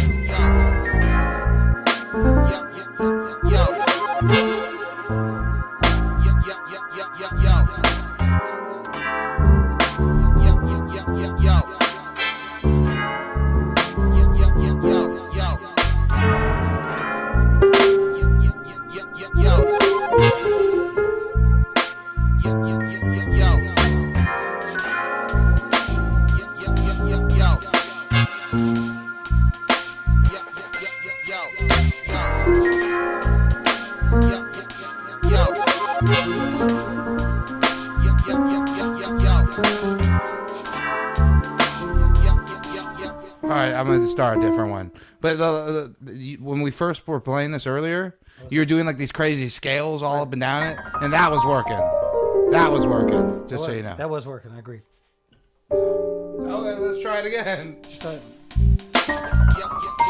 right, 44.17 44.34
I'm 44.34 44.39
going 44.39 44.47
to 44.47 44.47
start 44.47 44.47
a 44.47 44.50
different 44.50 44.71
one. 44.71 44.91
But 45.21 45.38
the, 45.38 45.95
the, 46.02 46.13
you- 46.15 46.38
when 46.38 46.62
we 46.62 46.71
first 46.71 47.08
were 47.08 47.19
playing 47.19 47.52
this 47.52 47.65
earlier, 47.67 48.17
you 48.50 48.60
were 48.60 48.65
doing 48.65 48.86
like 48.86 48.97
these 48.97 49.12
crazy 49.12 49.50
scales 49.50 50.02
all 50.02 50.21
up 50.21 50.32
and 50.34 50.41
down 50.41 50.67
it, 50.67 50.78
and 51.02 51.13
that 51.13 51.30
was 51.32 51.43
working. 51.45 51.80
That 52.52 52.71
was 52.71 52.86
working. 52.86 53.47
Just 53.50 53.63
so 53.65 53.71
you 53.71 53.84
know. 53.84 53.95
That 53.95 54.10
was 54.10 54.26
working. 54.28 54.52
I 54.52 54.60
agree. 54.60 54.82
Okay, 55.71 56.80
let's 56.80 57.02
try 57.02 57.19
it 57.19 57.26
again. 57.28 57.82
Start. 57.84 58.19
Yo. 59.08 60.01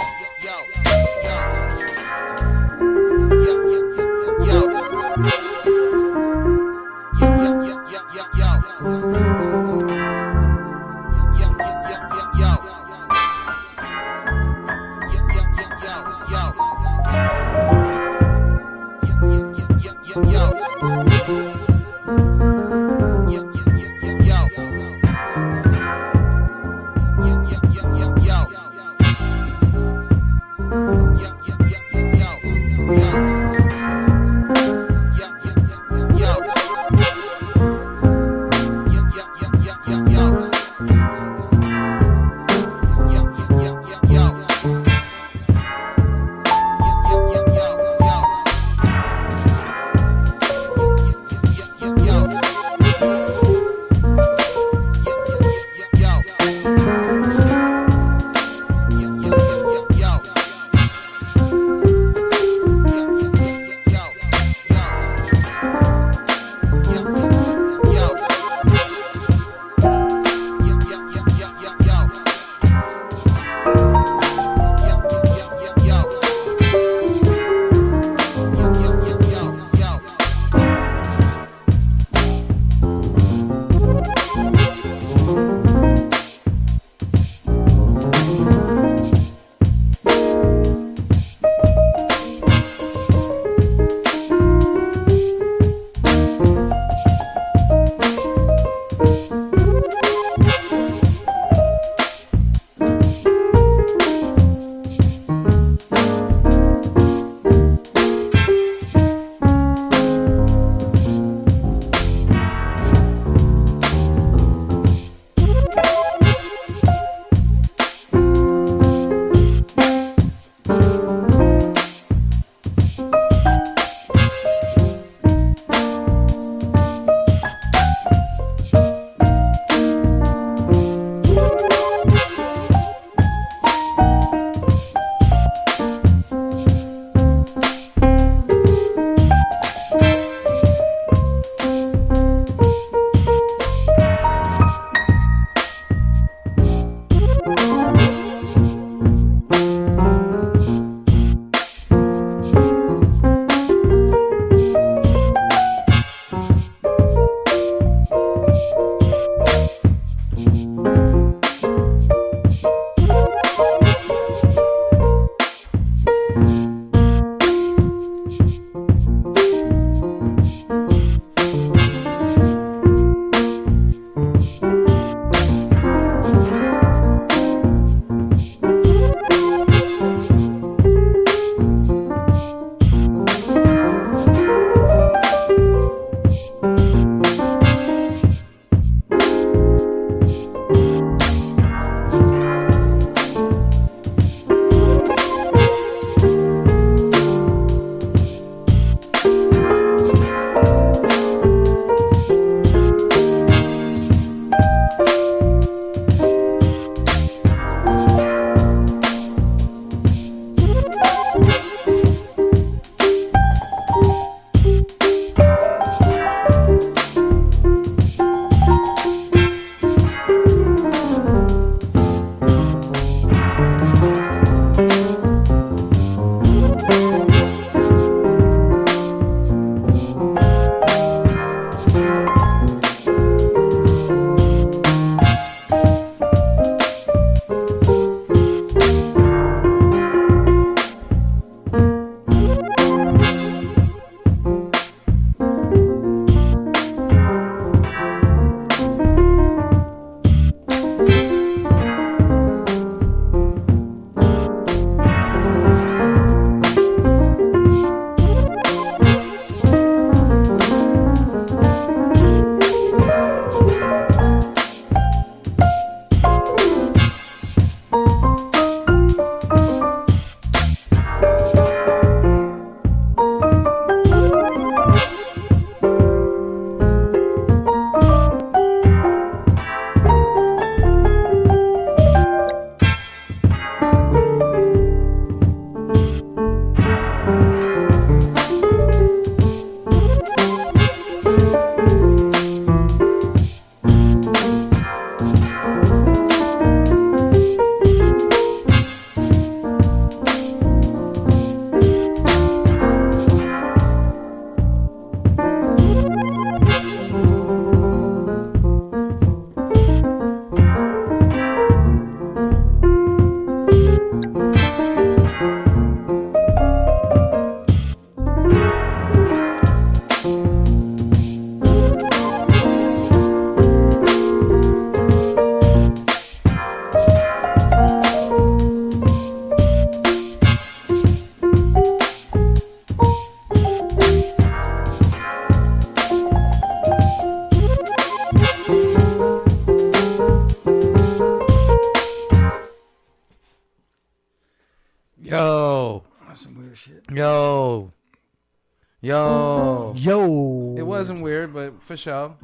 For 351.82 351.98
sure. 351.98 352.36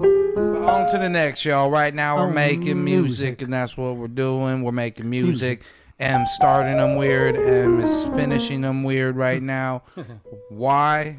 On 0.00 0.90
to 0.90 0.98
the 0.98 1.08
next, 1.08 1.44
y'all. 1.44 1.70
Right 1.70 1.94
now 1.94 2.16
we're 2.16 2.26
Oh, 2.28 2.30
making 2.32 2.82
music, 2.84 3.04
music. 3.38 3.42
and 3.42 3.52
that's 3.52 3.76
what 3.76 3.96
we're 3.96 4.08
doing. 4.08 4.62
We're 4.62 4.72
making 4.72 5.08
music. 5.08 5.62
and 6.00 6.26
starting 6.28 6.78
them 6.78 6.96
weird. 6.96 7.36
and 7.36 7.80
is 7.82 8.04
finishing 8.16 8.62
them 8.62 8.82
weird 8.82 9.14
right 9.16 9.40
now. 9.40 9.82
Why? 10.50 11.18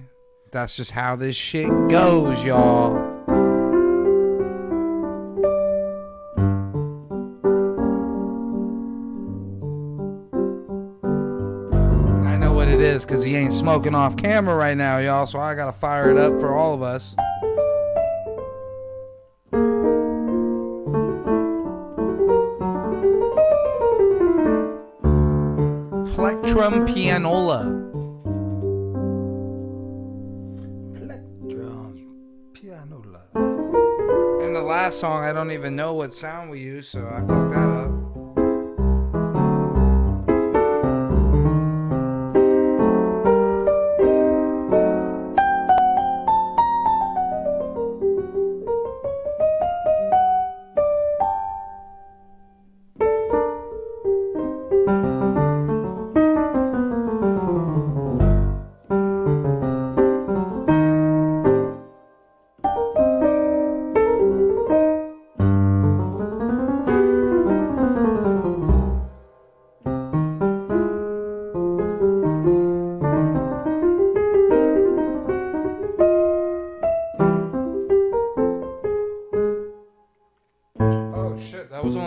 That's 0.51 0.75
just 0.75 0.91
how 0.91 1.15
this 1.15 1.35
shit 1.37 1.69
goes, 1.89 2.43
y'all. 2.43 3.04
Know 13.11 13.17
what 13.17 13.21
it 13.21 13.23
is 13.23 13.23
because 13.23 13.23
he 13.23 13.35
ain't 13.35 13.53
smoking 13.53 13.95
off 13.95 14.17
camera 14.17 14.55
right 14.55 14.77
now, 14.77 14.97
y'all. 14.99 15.25
So 15.25 15.39
I 15.39 15.55
gotta 15.55 15.73
fire 15.73 16.11
it 16.11 16.17
up 16.17 16.39
for 16.39 16.55
all 16.55 16.73
of 16.73 16.81
us. 16.81 17.15
Plectrum 26.15 26.85
pianola. 26.85 27.63
Plectrum 30.95 32.53
pianola. 32.53 33.21
And 34.43 34.55
the 34.55 34.61
last 34.61 34.99
song, 34.99 35.23
I 35.23 35.33
don't 35.33 35.51
even 35.51 35.75
know 35.75 35.93
what 35.93 36.13
sound 36.13 36.49
we 36.49 36.61
use, 36.61 36.87
so 36.87 37.05
I 37.05 37.19
fucked 37.19 37.51
that 37.53 37.69
up. 37.69 38.24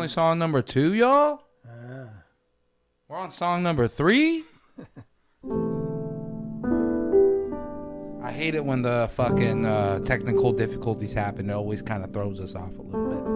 Only 0.09 0.15
song 0.15 0.39
number 0.39 0.63
two, 0.63 0.95
y'all? 0.95 1.43
Ah. 1.67 2.09
We're 3.09 3.19
on 3.19 3.31
song 3.31 3.63
number 3.63 3.87
three? 3.89 4.45
I 8.23 8.33
hate 8.33 8.55
it 8.55 8.65
when 8.65 8.81
the 8.81 9.11
fucking 9.13 9.67
uh, 9.67 9.99
technical 10.01 10.53
difficulties 10.53 11.13
happen. 11.13 11.51
It 11.51 11.53
always 11.53 11.83
kind 11.83 12.05
of 12.05 12.13
throws 12.15 12.41
us 12.41 12.55
off 12.55 12.79
a 12.79 12.83
little 12.83 13.09
bit. 13.11 13.28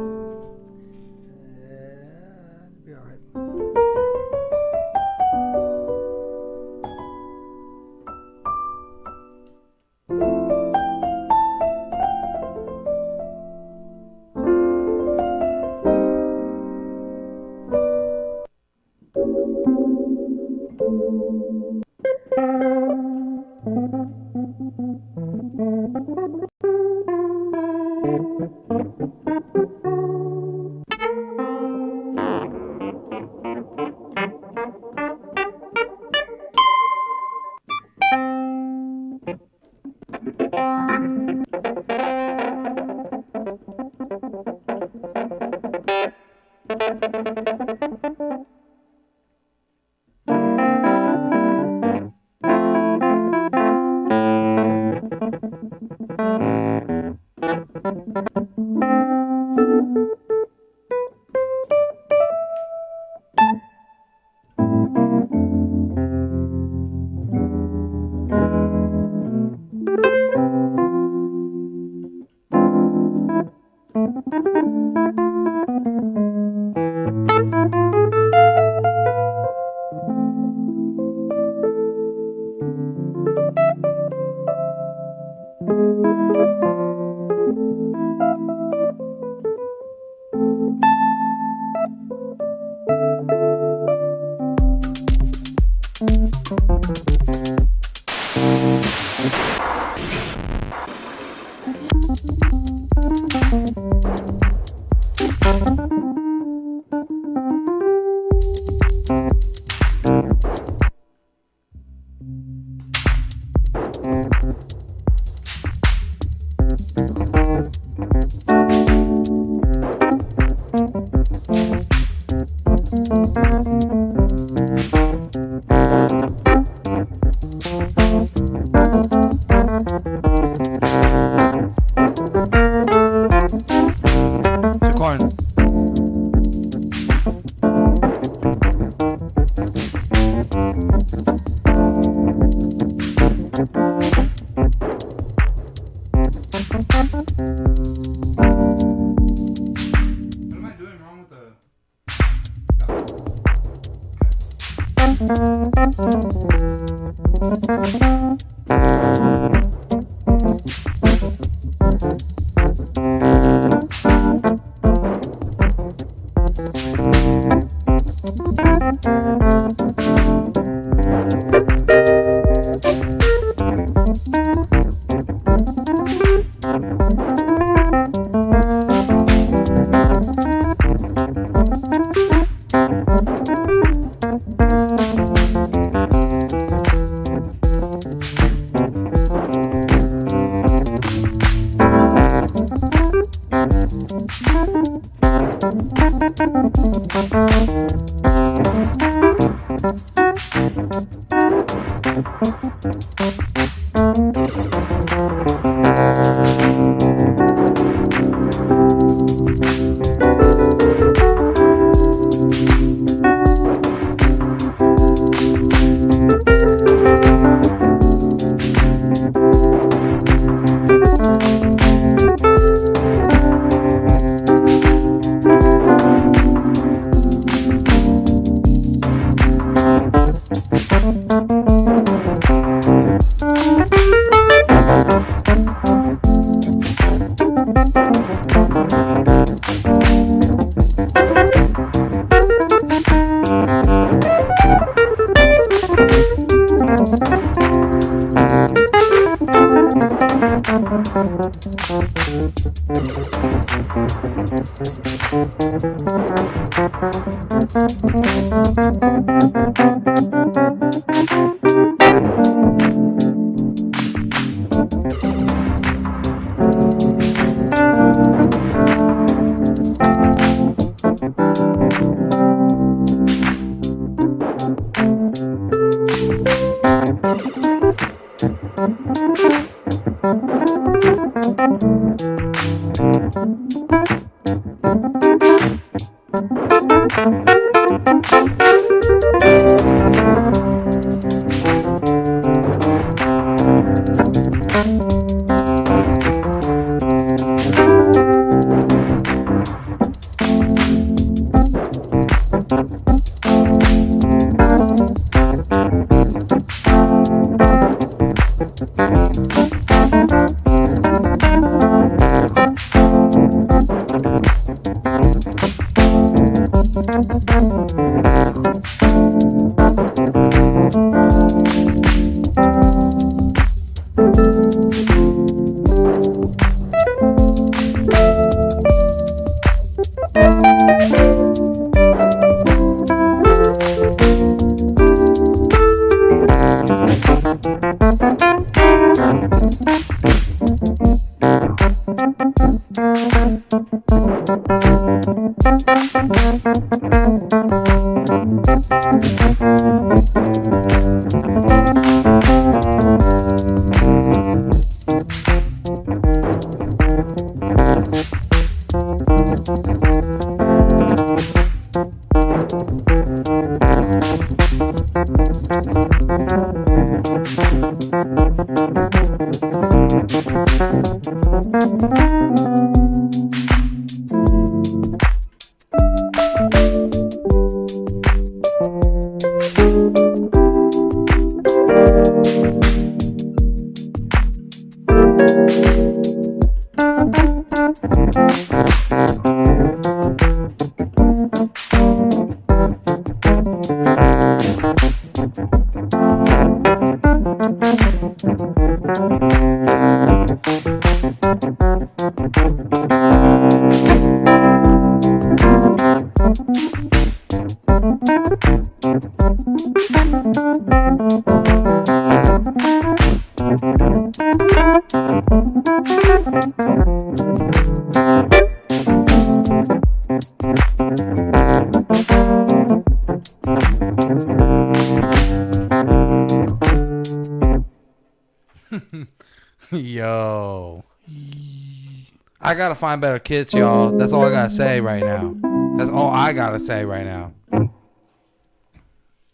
Gotta 432.92 433.00
find 433.00 433.20
better 433.22 433.38
kits, 433.38 433.72
y'all. 433.72 434.18
That's 434.18 434.34
all 434.34 434.44
I 434.44 434.50
gotta 434.50 434.68
say 434.68 435.00
right 435.00 435.24
now. 435.24 435.56
That's 435.96 436.10
all 436.10 436.28
I 436.28 436.52
gotta 436.52 436.78
say 436.78 437.06
right 437.06 437.24
now. 437.24 437.54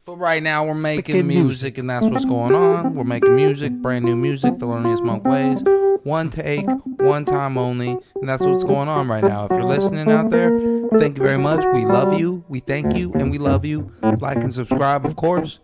But 0.04 0.16
right 0.16 0.42
now 0.42 0.64
we're 0.64 0.74
making 0.74 1.14
Making 1.14 1.28
music, 1.28 1.78
and 1.78 1.88
that's 1.88 2.08
what's 2.08 2.24
going 2.24 2.52
on. 2.52 2.96
We're 2.96 3.04
making 3.04 3.36
music, 3.36 3.72
brand 3.74 4.04
new 4.04 4.16
music, 4.16 4.54
Thelonious 4.54 5.04
Monk 5.04 5.24
ways. 5.24 5.62
One 6.02 6.30
take, 6.30 6.66
one 6.98 7.24
time 7.24 7.56
only, 7.56 7.90
and 8.16 8.28
that's 8.28 8.42
what's 8.42 8.64
going 8.64 8.88
on 8.88 9.06
right 9.06 9.22
now. 9.22 9.44
If 9.44 9.52
you're 9.52 9.62
listening 9.62 10.10
out 10.10 10.30
there, 10.30 10.58
thank 10.98 11.16
you 11.16 11.22
very 11.22 11.38
much. 11.38 11.64
We 11.72 11.84
love 11.84 12.18
you, 12.18 12.44
we 12.48 12.58
thank 12.58 12.96
you, 12.96 13.12
and 13.12 13.30
we 13.30 13.38
love 13.38 13.64
you. 13.64 13.92
Like 14.02 14.38
and 14.38 14.52
subscribe, 14.52 15.06
of 15.06 15.14
course. 15.14 15.60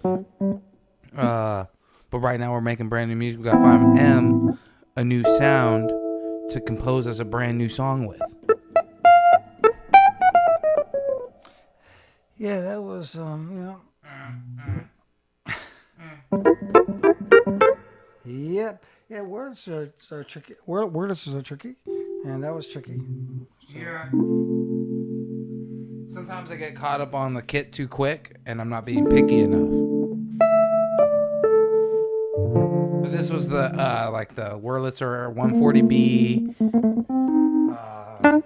Uh, 1.17 1.65
but 2.11 2.19
right 2.21 2.39
now 2.39 2.53
we're 2.53 2.61
making 2.61 2.89
brand 2.89 3.11
new 3.11 3.17
music. 3.17 3.41
We 3.41 3.47
got 3.47 3.57
5M, 3.57 4.59
a 4.97 5.03
new 5.03 5.25
sound 5.39 5.91
to 6.55 6.61
compose 6.61 7.09
us 7.09 7.19
a 7.19 7.25
brand 7.25 7.59
new 7.59 7.69
song 7.69 8.07
with. 8.07 8.23
Yeah, 12.39 12.61
that 12.61 12.81
was 12.81 13.17
um, 13.17 13.51
you 13.51 13.63
know. 13.65 13.81
yep. 18.25 18.85
Yeah, 19.09 19.23
words 19.23 19.67
are, 19.67 19.93
are 20.13 20.23
tricky. 20.23 20.55
Word, 20.65 20.87
words 20.87 21.27
are 21.27 21.43
tricky, 21.43 21.75
and 22.25 22.45
that 22.45 22.55
was 22.55 22.69
tricky. 22.69 23.01
Yeah. 23.69 24.11
Sometimes 26.09 26.53
I 26.53 26.57
get 26.57 26.77
caught 26.77 27.01
up 27.01 27.17
on 27.17 27.35
the 27.35 27.43
kit 27.43 27.73
too 27.73 27.89
quick, 27.89 28.37
and 28.47 28.61
I'm 28.61 28.69
not 28.69 28.85
being 28.87 29.09
picky 29.09 29.41
enough. 29.41 29.84
This 33.15 33.31
was 33.31 33.49
the 33.49 33.73
uh, 33.73 34.11
like 34.13 34.35
the 34.35 34.59
Wurlitzer 34.59 35.33
140B. 35.35 36.55
Uh, 37.71 38.41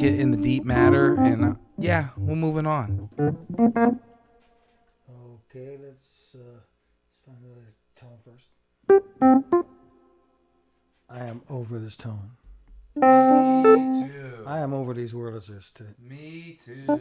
Sirlane 0.00 0.10
kit 0.10 0.20
in 0.20 0.30
the 0.30 0.36
Deep 0.36 0.64
Matter, 0.64 1.14
and 1.14 1.44
uh, 1.44 1.54
yeah, 1.78 2.08
we're 2.16 2.36
moving 2.36 2.66
on. 2.66 3.08
Okay, 5.08 5.76
let's 5.82 6.34
uh, 6.34 6.60
let's 7.08 7.20
find 7.26 7.38
another 7.44 7.74
tone 7.96 8.18
first. 8.24 8.48
I 11.08 11.24
am 11.24 11.42
over 11.50 11.78
this 11.78 11.96
tone. 11.96 12.30
Me 12.96 14.08
too. 14.08 14.44
I 14.46 14.58
am 14.60 14.72
over 14.72 14.94
these 14.94 15.12
Wurlitzers 15.12 15.72
today. 15.72 15.94
Me 16.00 16.56
too. 16.64 17.00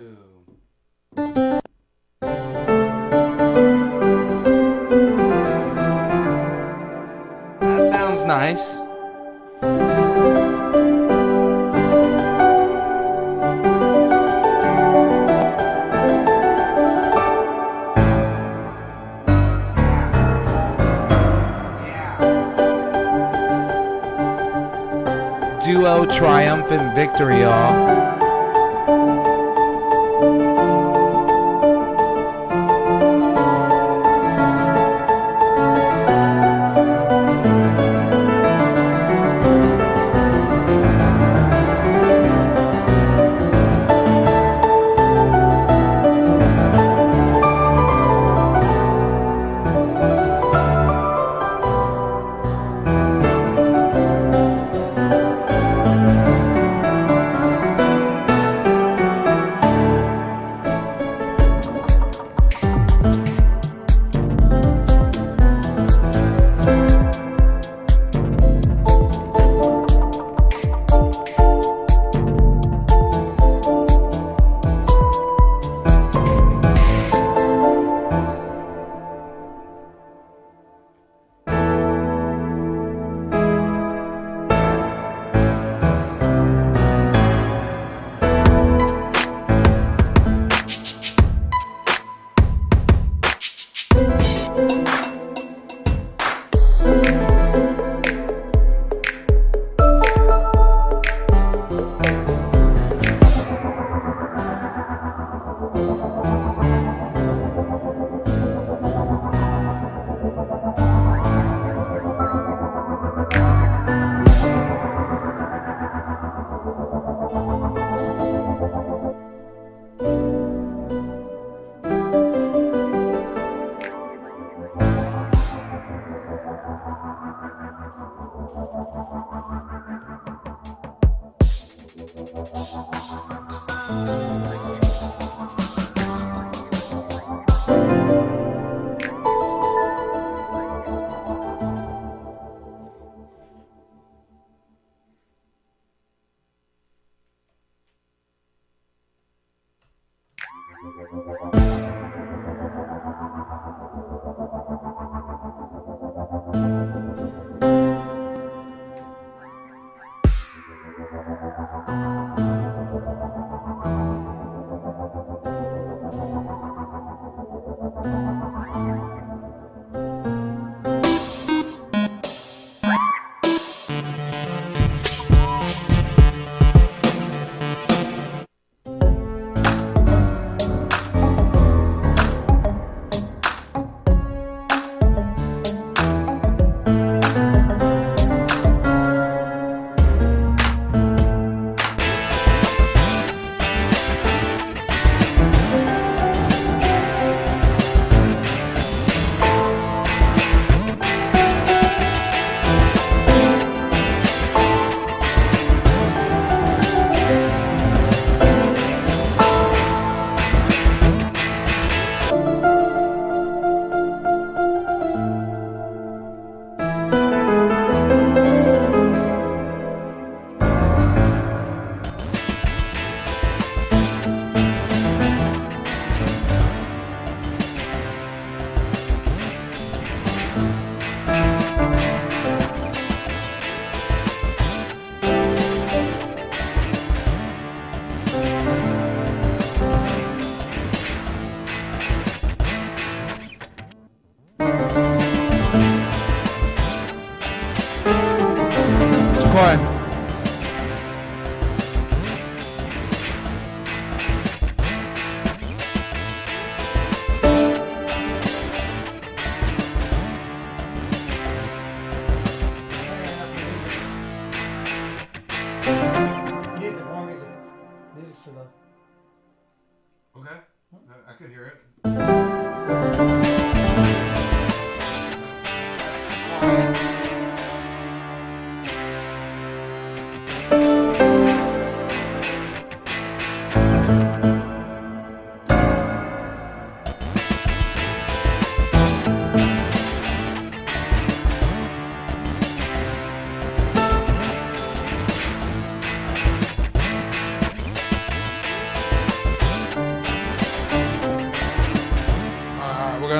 That 7.61 7.91
sounds 7.91 8.23
nice. 8.25 8.88
Duo 25.89 26.05
triumphant 26.05 26.93
victory, 26.93 27.39
y'all. 27.39 28.18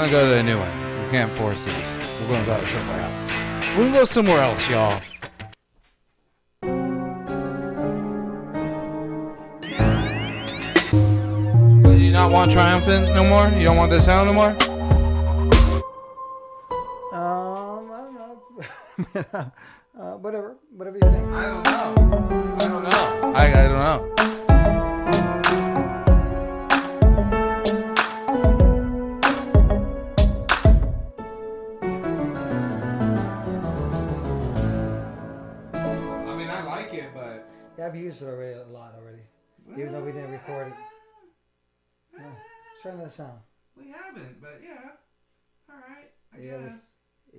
Gonna 0.10 0.24
go 0.24 0.30
to 0.30 0.36
the 0.36 0.44
new 0.44 0.58
one. 0.58 1.04
We 1.04 1.12
can't 1.12 1.32
force 1.38 1.66
these. 1.66 1.76
We're 2.22 2.30
gonna 2.30 2.46
go 2.46 2.66
somewhere 2.66 3.00
else. 3.00 3.78
We'll 3.78 3.92
go 3.92 4.06
somewhere 4.06 4.42
else, 4.42 4.70
y'all. 4.70 5.02
You 11.96 12.12
not 12.12 12.32
want 12.32 12.52
triumphant 12.52 13.14
no 13.14 13.24
more? 13.24 13.50
You 13.50 13.66
don't 13.66 13.78
want 13.78 13.92
this 13.92 14.06
sound 14.06 14.28
no 14.28 14.34
more? 14.34 14.50
Um, 17.14 17.92
I 17.92 18.02
don't 18.02 18.16
know. 18.16 18.42
uh, 20.00 20.18
whatever, 20.18 20.58
whatever 20.76 20.98
you 20.98 21.12
think. 21.12 21.29
Try 42.82 42.92
another 42.92 43.10
sound. 43.10 43.40
we 43.78 43.90
haven't. 43.92 44.42
But 44.42 44.62
yeah, 44.64 44.92
all 45.70 45.76
right. 45.76 46.10
I 46.34 46.38
Yeah, 46.40 46.58
we- 46.58 46.64
guess. 46.70 46.82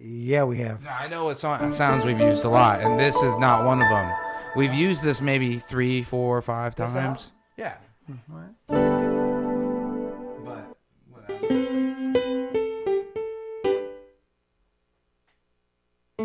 Yeah, 0.03 0.45
we 0.45 0.59
have. 0.59 0.83
No, 0.85 0.91
I 0.91 1.09
know 1.09 1.25
what 1.25 1.37
song, 1.39 1.73
sounds 1.73 2.05
we've 2.05 2.21
used 2.21 2.45
a 2.45 2.49
lot, 2.49 2.81
and 2.81 2.99
this 2.99 3.17
is 3.17 3.37
not 3.39 3.65
one 3.67 3.83
of 3.83 3.89
them. 3.89 4.13
We've 4.57 4.73
used 4.73 5.03
this 5.03 5.21
maybe 5.21 5.59
three, 5.59 6.03
four, 6.05 6.41
five 6.43 6.77
This 6.77 6.93
times. 6.93 7.33
Yeah, 7.57 7.75
All 8.09 8.17
right. 8.31 8.55
but 10.45 10.77
whatever. 11.11 11.47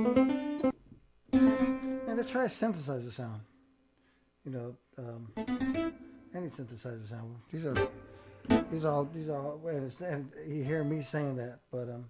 And 0.03 0.73
let's 2.17 2.31
try 2.31 2.43
a 2.45 2.47
synthesizer 2.47 3.11
sound. 3.11 3.41
You 4.45 4.51
know, 4.51 4.75
um, 4.97 5.31
any 6.35 6.47
synthesizer 6.47 7.07
sound. 7.09 7.35
These 7.51 7.65
are 7.65 7.75
are 8.49 8.85
all 8.85 9.05
are 9.29 9.37
all, 9.37 9.61
and, 9.67 9.91
and 10.01 10.31
you 10.47 10.63
hear 10.63 10.83
me 10.83 11.01
saying 11.01 11.37
that, 11.37 11.59
but 11.71 11.89
um. 11.89 12.05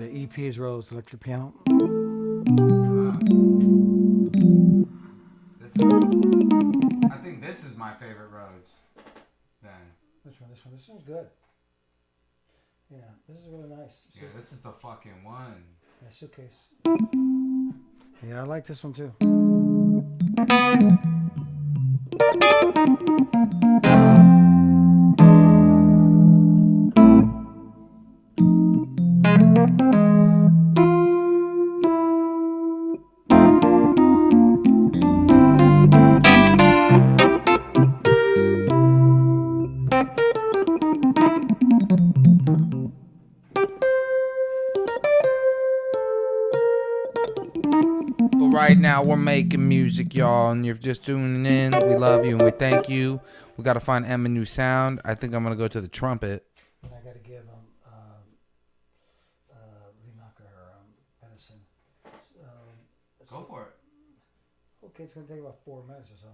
That's 0.00 0.10
a 0.10 0.14
Rhodes. 0.14 0.32
EP 0.32 0.38
is 0.38 0.58
Rhodes 0.58 0.90
electric 0.92 1.22
piano. 1.22 1.52
This 5.60 5.76
is, 5.76 5.82
I 7.10 7.16
think 7.22 7.42
this 7.42 7.64
is 7.64 7.76
my 7.76 7.92
favorite 7.94 8.30
Rhodes. 8.30 8.72
Then. 9.62 9.72
Which 10.22 10.40
one? 10.40 10.50
This 10.50 10.64
one. 10.64 10.74
This 10.76 10.88
one's 10.88 11.04
good. 11.04 11.26
Yeah, 12.90 12.98
this 13.28 13.38
is 13.38 13.48
really 13.48 13.68
nice. 13.68 14.02
Yeah, 14.14 14.28
this 14.36 14.52
is 14.52 14.60
the 14.60 14.72
fucking 14.72 15.22
one. 15.22 15.64
Yeah, 16.02 16.08
suitcase. 16.08 16.66
Yeah, 18.26 18.40
I 18.40 18.44
like 18.44 18.66
this 18.66 18.82
one 18.82 18.92
too. 18.92 19.12
Right 48.52 48.78
now 48.78 49.02
we're 49.02 49.16
making 49.16 49.66
music, 49.68 50.14
y'all, 50.14 50.50
and 50.50 50.64
you're 50.66 50.74
just 50.74 51.04
tuning 51.04 51.46
in. 51.46 51.72
We 51.72 51.96
love 51.96 52.24
you 52.24 52.32
and 52.36 52.42
we 52.42 52.50
thank 52.50 52.88
you. 52.88 53.20
We 53.56 53.64
gotta 53.64 53.80
find 53.80 54.04
Em 54.06 54.22
new 54.32 54.44
sound. 54.44 55.00
I 55.04 55.14
think 55.14 55.34
I'm 55.34 55.42
gonna 55.42 55.56
go 55.56 55.68
to 55.68 55.80
the 55.80 55.88
trumpet. 55.88 56.46
And 56.82 56.92
I 56.94 57.04
got 57.04 57.12
to 57.14 57.20
give 57.20 57.42
um, 57.42 57.66
um, 57.86 57.92
uh, 59.52 59.56
Lee 60.04 60.12
Knocker 60.16 60.44
her 60.44 60.72
um, 60.78 60.86
medicine. 61.22 61.60
Um, 62.06 62.12
it's- 63.20 63.30
Go 63.30 63.44
for 63.48 63.62
it. 63.62 64.86
Okay, 64.86 64.99
it's 65.10 65.16
gonna 65.16 65.26
take 65.26 65.40
about 65.40 65.58
four 65.64 65.82
minutes 65.82 66.06
or 66.12 66.18
so. 66.22 66.30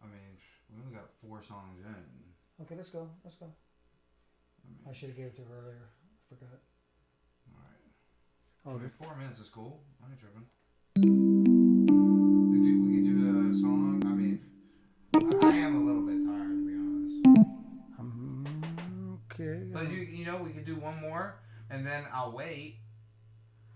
I 0.00 0.06
mean, 0.06 0.38
we 0.70 0.78
only 0.80 0.94
got 0.94 1.10
four 1.20 1.42
songs 1.42 1.82
in. 1.82 2.62
Okay, 2.62 2.76
let's 2.76 2.90
go. 2.90 3.08
Let's 3.24 3.34
go. 3.34 3.46
I 4.88 4.92
should 4.92 5.08
have 5.08 5.16
gave 5.16 5.26
it 5.26 5.36
to 5.36 5.42
her 5.42 5.58
earlier. 5.66 5.82
I 5.82 6.22
forgot. 6.28 6.62
Alright. 7.50 7.82
Oh, 8.66 8.70
I 8.70 8.78
mean, 8.78 8.92
four 9.02 9.16
minutes 9.16 9.40
is 9.40 9.48
cool. 9.48 9.82
I 10.00 10.10
ain't 10.12 10.20
tripping. 10.20 10.46
We, 10.94 12.58
do, 12.62 12.82
we 12.86 12.90
can 13.02 13.18
do 13.18 13.50
a 13.50 13.54
song. 13.58 13.98
I 14.06 14.14
mean, 14.14 14.38
I, 15.42 15.46
I 15.48 15.56
am 15.56 15.74
a 15.74 15.84
little 15.84 16.06
bit 16.06 16.24
tired 16.24 16.54
to 16.54 16.66
be 16.70 16.74
honest. 16.78 17.26
um, 17.98 19.18
okay. 19.32 19.72
But 19.72 19.90
you, 19.90 19.98
you 19.98 20.24
know, 20.24 20.36
we 20.36 20.50
could 20.50 20.66
do 20.66 20.76
one 20.76 21.00
more, 21.00 21.40
and 21.68 21.84
then 21.84 22.04
I'll 22.14 22.32
wait 22.32 22.76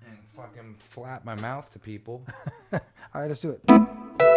and 0.08 0.18
fucking 0.36 0.76
flap 0.78 1.24
my 1.24 1.34
mouth 1.36 1.70
to 1.72 1.78
people. 1.78 2.24
All 2.72 2.80
right, 3.14 3.28
let's 3.28 3.40
do 3.40 3.50
it. 3.50 4.31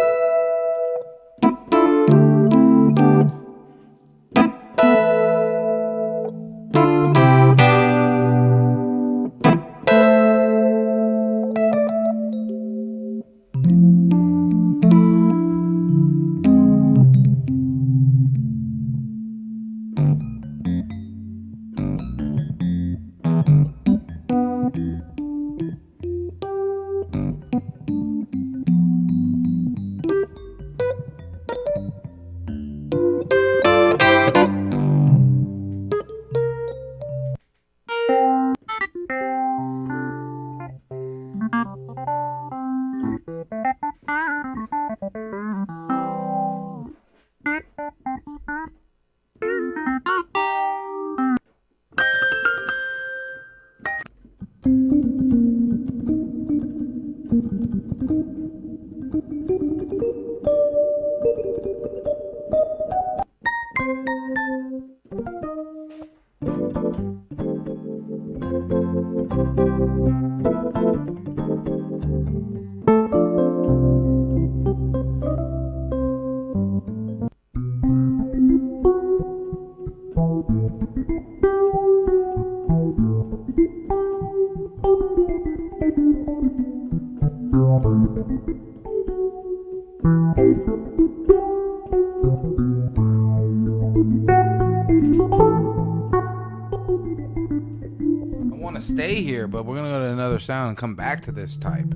Back 101.16 101.24
to 101.24 101.32
this 101.32 101.56
type 101.56 101.86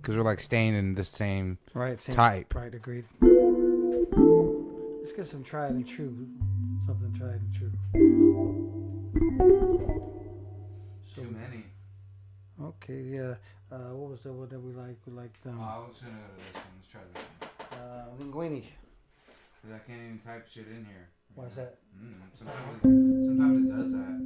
because 0.00 0.16
we're 0.16 0.22
like 0.22 0.40
staying 0.40 0.74
in 0.74 0.94
the 0.94 1.04
same. 1.04 1.58
Right, 1.74 2.00
same 2.00 2.16
Type. 2.16 2.54
Right, 2.54 2.74
agreed. 2.74 3.04
Let's 3.20 5.12
get 5.12 5.26
some 5.26 5.44
tried 5.44 5.72
and 5.72 5.86
true. 5.86 6.26
Something 6.86 7.12
tried 7.12 7.40
and 7.42 7.52
true. 7.52 7.72
So, 11.14 11.20
Too 11.22 11.28
many. 11.30 11.64
okay, 12.62 13.02
yeah. 13.02 13.34
Uh, 13.70 13.92
what 13.94 14.12
was 14.12 14.20
the 14.20 14.32
one 14.32 14.48
that 14.48 14.58
we 14.60 14.72
liked? 14.72 15.06
We 15.06 15.12
liked 15.12 15.46
um, 15.46 15.58
Oh, 15.60 15.62
I 15.62 15.78
was 15.86 15.98
gonna 16.00 16.14
go 16.14 16.20
to 16.26 16.36
this 16.40 16.54
one. 16.54 16.64
Let's 16.78 16.90
try 16.90 17.00
this 17.12 17.22
one. 17.38 17.78
uh, 17.80 18.04
Linguini. 18.18 18.64
'Cause 19.60 19.72
I 19.74 19.78
can't 19.80 20.00
even 20.00 20.18
type 20.24 20.48
shit 20.48 20.66
in 20.68 20.86
here. 20.86 21.08
Why 21.34 21.44
is 21.44 21.56
that? 21.56 21.76
Mm, 21.94 22.14
sometimes, 22.34 22.76
it, 22.76 22.82
sometimes 23.28 23.56
it 23.60 23.68
does 23.76 23.92
that. 23.92 24.16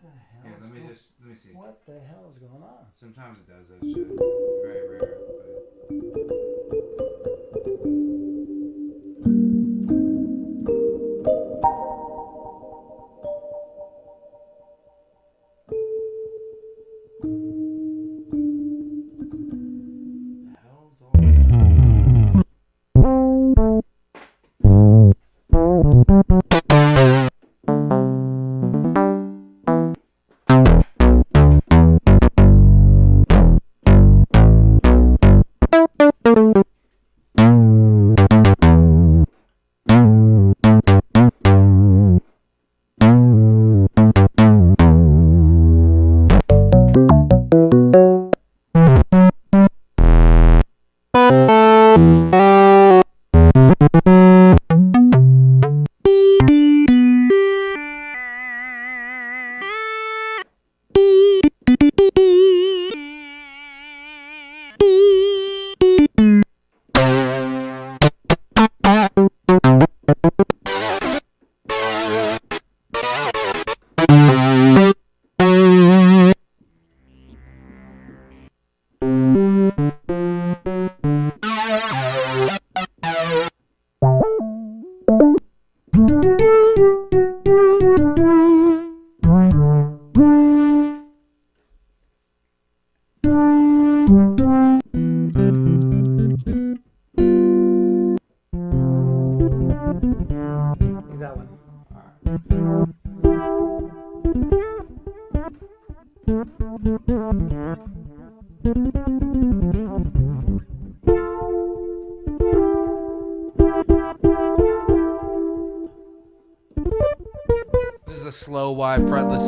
The 0.00 0.08
hell 0.08 0.42
Here, 0.42 0.54
is 0.56 0.62
let 0.62 0.72
me 0.72 0.80
go- 0.80 0.88
just 0.88 1.04
let 1.20 1.28
me 1.28 1.36
see. 1.36 1.43
What 1.54 1.86
the 1.86 2.00
hell 2.10 2.26
is 2.32 2.38
going 2.38 2.64
on? 2.64 2.86
Sometimes 2.98 3.38
it 3.38 3.46
does 3.46 3.68
that 3.68 3.86
shit. 3.86 4.08
Very 4.64 4.88
rare. 4.90 5.18
But 5.88 6.43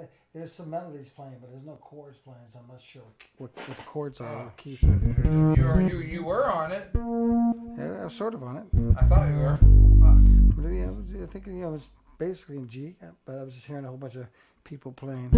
How 0.00 0.06
to, 0.06 0.12
there's 0.32 0.52
some 0.52 0.70
melodies 0.70 1.10
playing, 1.10 1.36
but 1.40 1.50
there's 1.50 1.64
no 1.64 1.74
chords 1.74 2.18
playing, 2.18 2.40
so 2.52 2.60
I'm 2.60 2.68
not 2.68 2.80
sure 2.80 3.02
what, 3.36 3.50
what 3.68 3.76
the 3.76 3.82
chords 3.82 4.20
are. 4.20 4.46
Oh. 4.46 4.52
keys. 4.56 4.82
are. 4.82 4.88
You 4.88 5.64
were 5.64 5.80
you 5.80 5.98
you 5.98 6.24
were 6.24 6.44
on 6.44 6.72
it. 6.72 6.90
Yeah, 6.94 8.02
I'm 8.02 8.10
sort 8.10 8.34
of 8.34 8.42
on 8.42 8.56
it. 8.56 8.64
I 8.98 9.04
thought 9.04 9.28
you 9.28 9.36
were. 9.36 9.58
Fuck. 10.00 10.18
But, 10.56 10.68
yeah, 10.68 10.86
I, 10.86 10.90
was, 10.90 11.04
I 11.22 11.26
think 11.26 11.46
yeah, 11.46 11.66
it 11.66 11.70
was 11.70 11.88
basically 12.18 12.56
in 12.56 12.68
G, 12.68 12.96
but 13.24 13.36
I 13.36 13.42
was 13.42 13.54
just 13.54 13.66
hearing 13.66 13.84
a 13.84 13.88
whole 13.88 13.96
bunch 13.96 14.16
of 14.16 14.26
people 14.64 14.92
playing. 14.92 15.30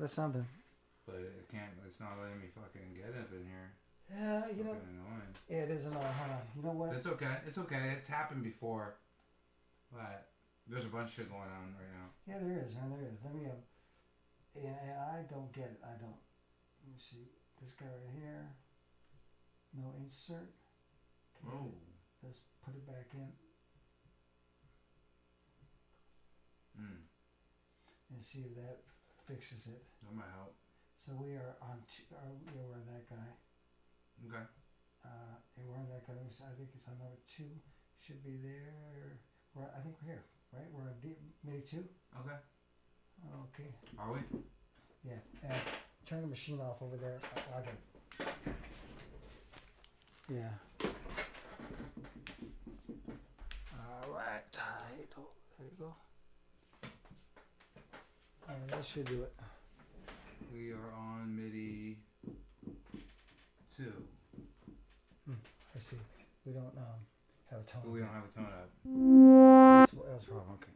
Another 0.00 0.12
something. 0.12 0.46
but 1.04 1.16
it 1.16 1.44
can't. 1.52 1.76
It's 1.86 2.00
not 2.00 2.16
letting 2.20 2.40
me 2.40 2.48
fucking 2.48 2.96
get 2.96 3.12
up 3.12 3.28
in 3.36 3.44
here. 3.44 3.68
Yeah, 4.08 4.48
you 4.48 4.64
know, 4.64 4.72
annoying. 4.80 5.32
yeah, 5.48 5.68
it 5.68 5.70
is 5.70 5.84
annoying. 5.84 6.16
Hold 6.16 6.32
on. 6.32 6.44
You 6.56 6.62
know 6.64 6.72
what? 6.74 6.96
It's 6.96 7.06
okay. 7.06 7.36
It's 7.46 7.58
okay. 7.58 7.94
It's 7.98 8.08
happened 8.08 8.42
before, 8.42 8.96
but 9.92 10.32
there's 10.66 10.86
a 10.86 10.88
bunch 10.88 11.10
of 11.10 11.14
shit 11.14 11.28
going 11.30 11.46
on 11.52 11.76
right 11.76 11.92
now. 11.92 12.08
Yeah, 12.26 12.38
there 12.40 12.64
is, 12.64 12.74
man. 12.74 12.90
There 12.90 13.04
is. 13.06 13.20
Let 13.22 13.34
me. 13.36 13.44
Um, 13.46 13.60
and, 14.56 14.66
and 14.66 14.98
I 14.98 15.22
don't 15.30 15.52
get 15.52 15.70
it. 15.76 15.80
I 15.84 15.94
don't. 16.00 16.16
Let 16.82 16.88
me 16.90 16.98
see. 16.98 17.28
This 17.62 17.76
guy 17.76 17.86
right 17.86 18.16
here. 18.16 18.48
No 19.76 19.92
insert. 20.00 20.48
Okay, 21.44 21.54
Oh. 21.54 21.70
Let's 22.24 22.40
put 22.64 22.74
it 22.74 22.86
back 22.86 23.12
in 23.14 23.28
Mm, 26.80 27.04
and 28.14 28.24
see 28.24 28.40
if 28.48 28.54
that 28.56 28.78
fixes 29.28 29.66
it. 29.68 29.82
That 31.06 31.14
might 31.14 31.20
help. 31.20 31.20
So 31.20 31.24
we 31.24 31.32
are 31.34 31.56
on. 31.62 31.78
Two, 31.88 32.04
uh, 32.14 32.18
yeah, 32.44 32.60
we're 32.68 32.74
on 32.74 32.86
that 32.92 33.08
guy. 33.08 33.30
Okay. 34.26 34.44
Uh, 35.04 35.36
and 35.56 35.66
we're 35.68 35.76
on 35.76 35.88
that 35.88 36.06
guy. 36.06 36.12
Let 36.16 36.24
me 36.24 36.30
see, 36.30 36.44
I 36.44 36.52
think 36.56 36.70
it's 36.74 36.86
on 36.88 36.98
number 36.98 37.16
two. 37.24 37.48
Should 38.06 38.22
be 38.24 38.36
there. 38.42 39.16
We're, 39.54 39.64
I 39.64 39.80
think 39.82 39.96
we're 40.02 40.12
here, 40.12 40.24
right? 40.52 40.68
We're 40.72 40.82
on 40.82 40.94
D, 41.02 41.16
MIDI 41.44 41.62
two. 41.70 41.84
Okay. 42.20 42.36
Okay. 43.52 43.70
Are 43.98 44.12
we? 44.12 44.20
Yeah. 45.04 45.20
And 45.42 45.60
turn 46.06 46.20
the 46.22 46.28
machine 46.28 46.60
off 46.60 46.82
over 46.82 46.96
there. 46.96 47.20
I. 47.54 47.62
Yeah. 50.32 50.52
All 53.72 54.12
right. 54.14 54.44
There 55.58 55.66
you 55.66 55.76
go. 55.78 55.94
All 58.48 58.54
right, 58.54 58.68
that 58.70 58.84
should 58.84 59.04
do 59.06 59.22
it. 59.22 59.39
We 60.52 60.72
are 60.72 60.92
on 60.96 61.36
MIDI 61.36 61.96
two. 63.76 63.92
I 65.28 65.78
see. 65.78 65.96
We 66.44 66.52
don't 66.52 66.76
um 66.76 67.00
have 67.50 67.60
a 67.60 67.64
tone. 67.64 67.82
But 67.84 67.90
we 67.92 68.00
don't 68.00 68.08
have 68.12 68.24
a 68.24 68.34
tone 68.34 68.46
up. 68.46 68.70
That's, 69.80 69.94
what- 69.94 70.10
that's 70.10 70.24
problem. 70.24 70.46
Okay. 70.54 70.72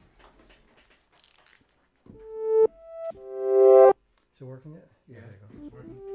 Is 4.35 4.41
it 4.41 4.45
working 4.45 4.73
yet? 4.75 4.89
Yeah, 5.09 5.21
there 5.21 5.31
you 5.31 5.39
go. 5.41 5.65
it's 5.65 5.73
working. 5.73 6.14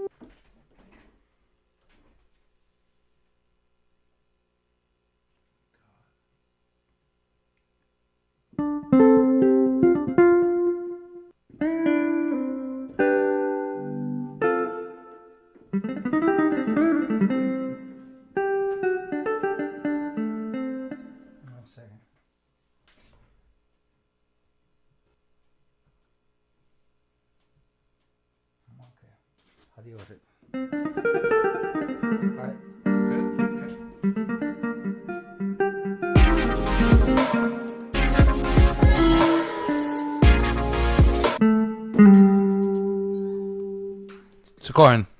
It's 44.79 45.18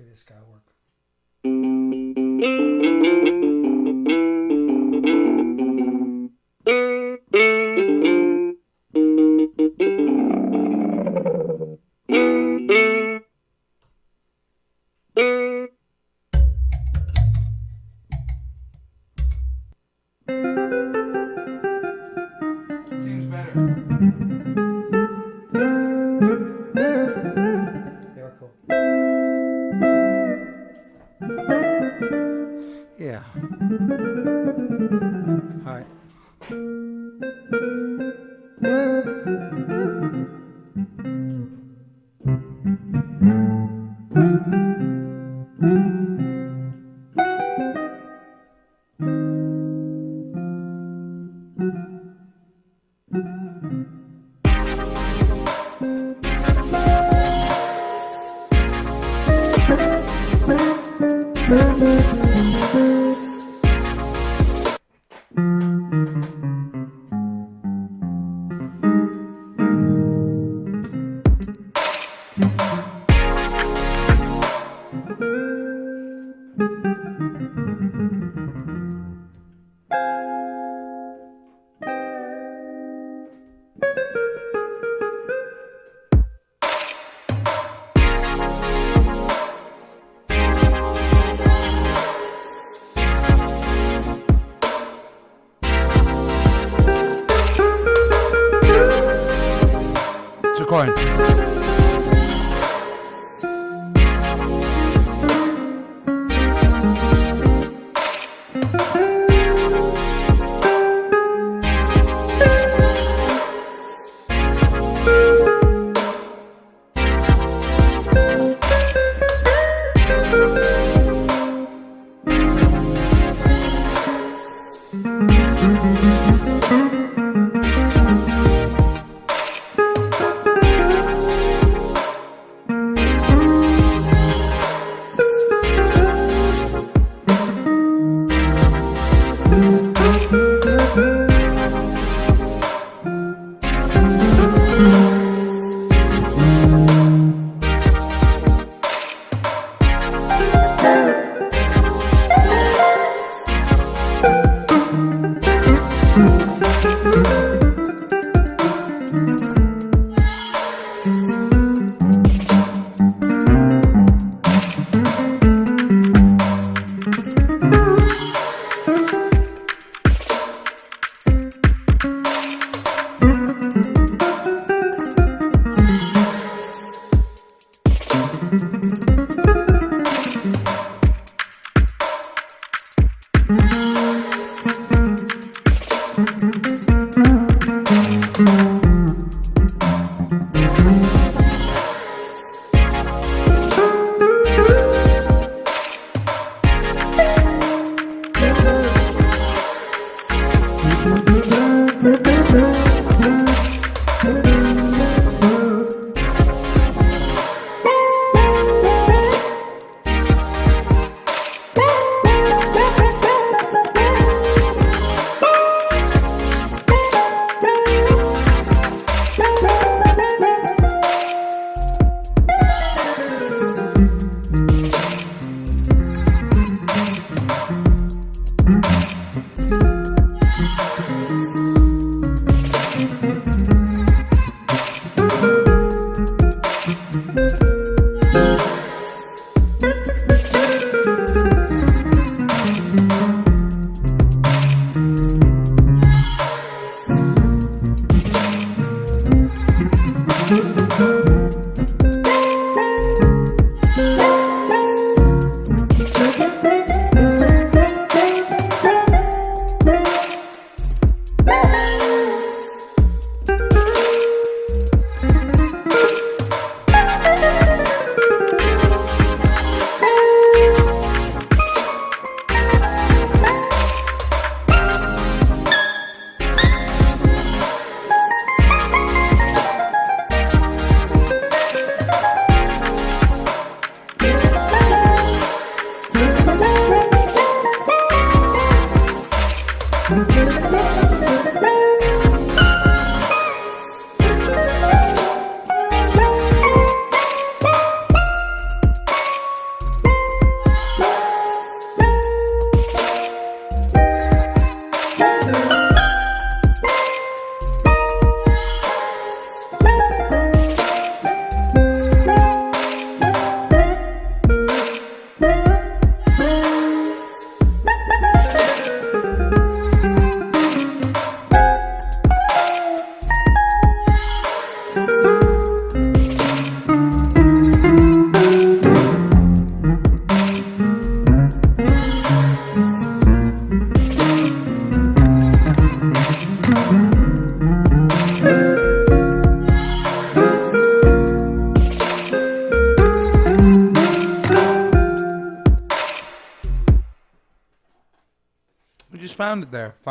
Hopefully 0.00 0.14
this 0.14 0.22
guy 0.22 0.36
work. 0.50 0.79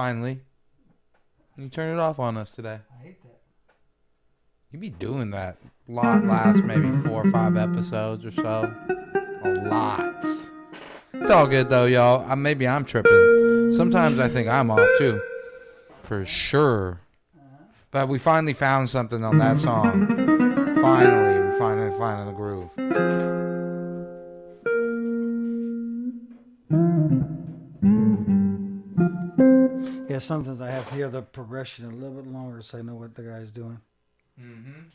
Finally. 0.09 0.39
You 1.55 1.69
turn 1.69 1.95
it 1.95 1.99
off 1.99 2.17
on 2.17 2.35
us 2.35 2.49
today. 2.49 2.79
I 2.99 3.03
hate 3.03 3.21
that. 3.21 3.39
You 4.71 4.79
be 4.79 4.89
doing 4.89 5.29
that 5.31 5.57
a 5.87 5.91
lot 5.91 6.25
last 6.25 6.63
maybe 6.63 6.89
four 7.03 7.27
or 7.27 7.31
five 7.31 7.55
episodes 7.55 8.25
or 8.25 8.31
so. 8.31 8.73
A 9.43 9.49
lot. 9.67 10.25
It's 11.13 11.29
all 11.29 11.45
good 11.45 11.69
though, 11.69 11.85
y'all. 11.85 12.25
I, 12.27 12.33
maybe 12.33 12.67
I'm 12.67 12.85
tripping. 12.85 13.71
Sometimes 13.71 14.17
I 14.19 14.27
think 14.29 14.47
I'm 14.47 14.71
off 14.71 14.87
too. 14.97 15.21
For 16.01 16.25
sure. 16.25 17.01
But 17.91 18.07
we 18.07 18.17
finally 18.17 18.53
found 18.53 18.89
something 18.89 19.23
on 19.23 19.37
that 19.37 19.57
song. 19.57 20.07
Finally, 20.81 21.49
we 21.49 21.59
finally 21.59 21.95
finding 21.99 22.25
the 22.25 22.33
groove. 22.33 23.48
Yeah, 30.19 30.23
sometimes 30.23 30.59
I 30.59 30.69
have 30.69 30.85
to 30.89 30.95
hear 30.95 31.07
the 31.07 31.21
progression 31.21 31.85
a 31.85 31.93
little 31.93 32.21
bit 32.21 32.27
longer 32.27 32.61
so 32.61 32.77
I 32.77 32.81
know 32.81 32.95
what 32.95 33.15
the 33.15 33.23
guy's 33.23 33.51
doing. 33.51 33.79
Mm-hmm. 34.37 34.89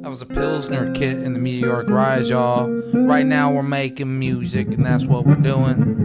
That 0.00 0.08
was 0.08 0.22
a 0.22 0.26
Pilsner 0.26 0.94
kit 0.94 1.18
in 1.18 1.34
the 1.34 1.38
Meteoric 1.38 1.90
Rise, 1.90 2.30
y'all. 2.30 2.70
Right 2.94 3.26
now 3.26 3.52
we're 3.52 3.62
making 3.62 4.18
music, 4.18 4.68
and 4.68 4.86
that's 4.86 5.04
what 5.04 5.26
we're 5.26 5.34
doing. 5.34 5.99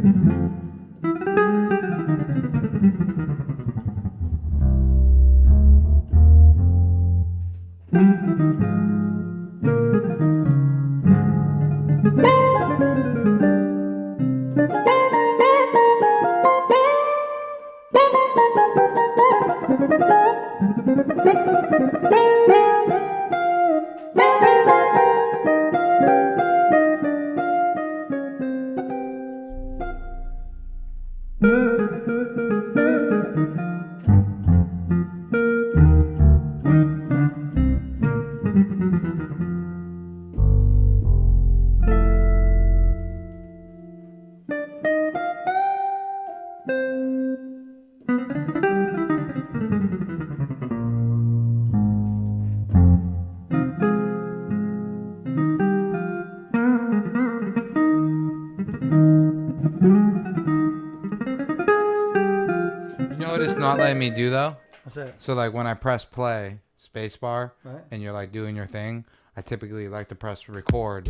Letting 63.86 63.99
me 63.99 64.10
do 64.10 64.30
though? 64.30 64.57
What's 64.84 64.95
that? 64.95 65.22
So 65.22 65.34
like 65.34 65.53
when 65.53 65.68
I 65.68 65.74
press 65.74 66.06
play, 66.06 66.60
spacebar, 66.82 67.52
Right? 67.64 67.84
and 67.91 68.02
you're 68.02 68.14
like 68.14 68.32
doing 68.32 68.56
your 68.56 68.68
thing, 68.68 69.06
I 69.38 69.41
typically 69.41 69.88
like 69.88 70.10
to 70.10 70.16
press 70.16 70.48
record 70.48 71.10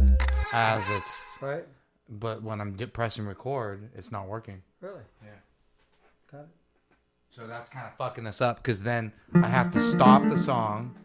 as 0.54 0.84
it's. 0.90 1.18
Right? 1.42 1.66
But 2.10 2.44
when 2.44 2.62
I'm 2.62 2.74
di- 2.74 2.86
pressing 2.86 3.26
record, 3.26 3.90
it's 3.96 4.12
not 4.12 4.28
working. 4.28 4.62
Really? 4.82 5.02
Yeah. 5.24 5.30
Got 6.32 6.42
it. 6.42 6.48
So 7.32 7.48
that's 7.48 7.70
kind 7.70 7.86
of 7.88 7.94
fucking 7.98 8.26
us 8.28 8.40
up 8.42 8.58
because 8.58 8.84
then 8.84 9.12
I 9.34 9.48
have 9.48 9.72
to 9.72 9.82
stop 9.82 10.24
the 10.30 10.38
song 10.38 10.96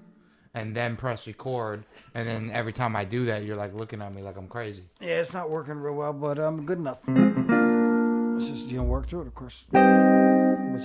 and 0.55 0.77
then 0.77 0.97
press 0.97 1.27
record, 1.27 1.85
and 2.15 2.29
then 2.29 2.51
every 2.53 2.73
time 2.73 2.97
I 2.97 3.05
do 3.05 3.27
that, 3.27 3.45
you're 3.45 3.57
like 3.57 3.73
looking 3.75 4.03
at 4.03 4.15
me 4.15 4.23
like 4.23 4.37
I'm 4.37 4.49
crazy. 4.49 4.85
Yeah, 5.01 5.21
it's 5.21 5.33
not 5.33 5.49
working 5.49 5.75
real 5.75 5.95
well, 5.95 6.13
but 6.13 6.39
I'm 6.39 6.61
um, 6.61 6.67
good 6.67 6.79
enough. 6.79 7.03
It's 7.09 8.49
just 8.49 8.69
you 8.69 8.79
don't 8.79 8.89
work 8.89 9.07
through 9.09 9.23
it, 9.23 9.27
of 9.29 9.35
course. 9.35 9.67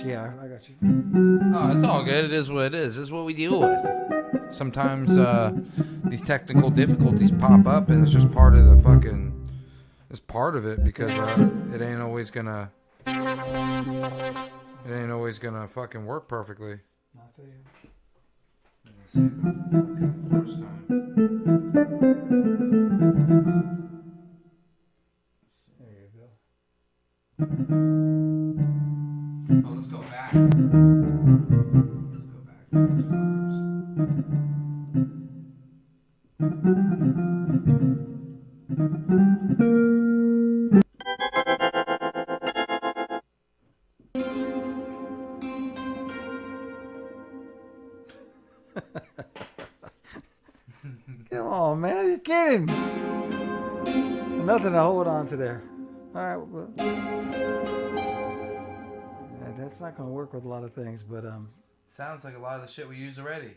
Yeah, 0.04 0.32
I 0.40 0.46
got 0.46 0.68
you. 0.68 0.74
Oh, 1.54 1.72
it's 1.74 1.84
all 1.84 2.02
good. 2.04 2.26
It 2.26 2.32
is 2.32 2.50
what 2.50 2.66
it 2.66 2.74
is. 2.74 2.98
It's 2.98 3.10
what 3.10 3.24
we 3.24 3.34
deal 3.34 3.60
with. 3.60 4.54
Sometimes 4.54 5.16
uh, 5.16 5.52
these 6.04 6.22
technical 6.22 6.70
difficulties 6.70 7.32
pop 7.32 7.66
up, 7.66 7.88
and 7.90 8.02
it's 8.02 8.12
just 8.12 8.30
part 8.30 8.54
of 8.54 8.66
the 8.66 8.76
fucking. 8.82 9.32
It's 10.10 10.20
part 10.20 10.54
of 10.54 10.64
it 10.66 10.84
because 10.84 11.12
uh, 11.14 11.48
it 11.74 11.80
ain't 11.82 12.00
always 12.00 12.30
gonna. 12.30 12.70
It 13.06 14.92
ain't 14.92 15.10
always 15.10 15.38
gonna 15.38 15.66
fucking 15.66 16.04
work 16.06 16.28
perfectly. 16.28 16.78
Not 17.14 17.34
for 17.34 17.42
you. 17.42 17.64
First 20.30 20.60
time. 20.60 20.84
There 25.80 25.94
you 25.98 26.08
go. 28.78 28.85
Come 30.36 30.52
on, 51.46 51.80
man. 51.80 52.08
You're 52.08 52.18
kidding. 52.18 52.66
Nothing 54.44 54.72
to 54.72 54.82
hold 54.82 55.06
on 55.06 55.28
to 55.28 55.36
there. 55.36 55.62
All 56.14 56.22
right. 56.22 56.36
Well, 56.36 56.68
that's 59.58 59.80
not 59.80 59.96
going 59.96 60.08
to 60.08 60.12
work 60.12 60.32
with 60.32 60.44
a 60.44 60.48
lot 60.48 60.64
of 60.64 60.72
things, 60.72 61.02
but 61.02 61.24
um, 61.24 61.48
Sounds 61.88 62.24
like 62.24 62.36
a 62.36 62.38
lot 62.38 62.56
of 62.56 62.66
the 62.66 62.72
shit 62.72 62.88
we 62.88 62.96
use 62.96 63.18
already. 63.18 63.52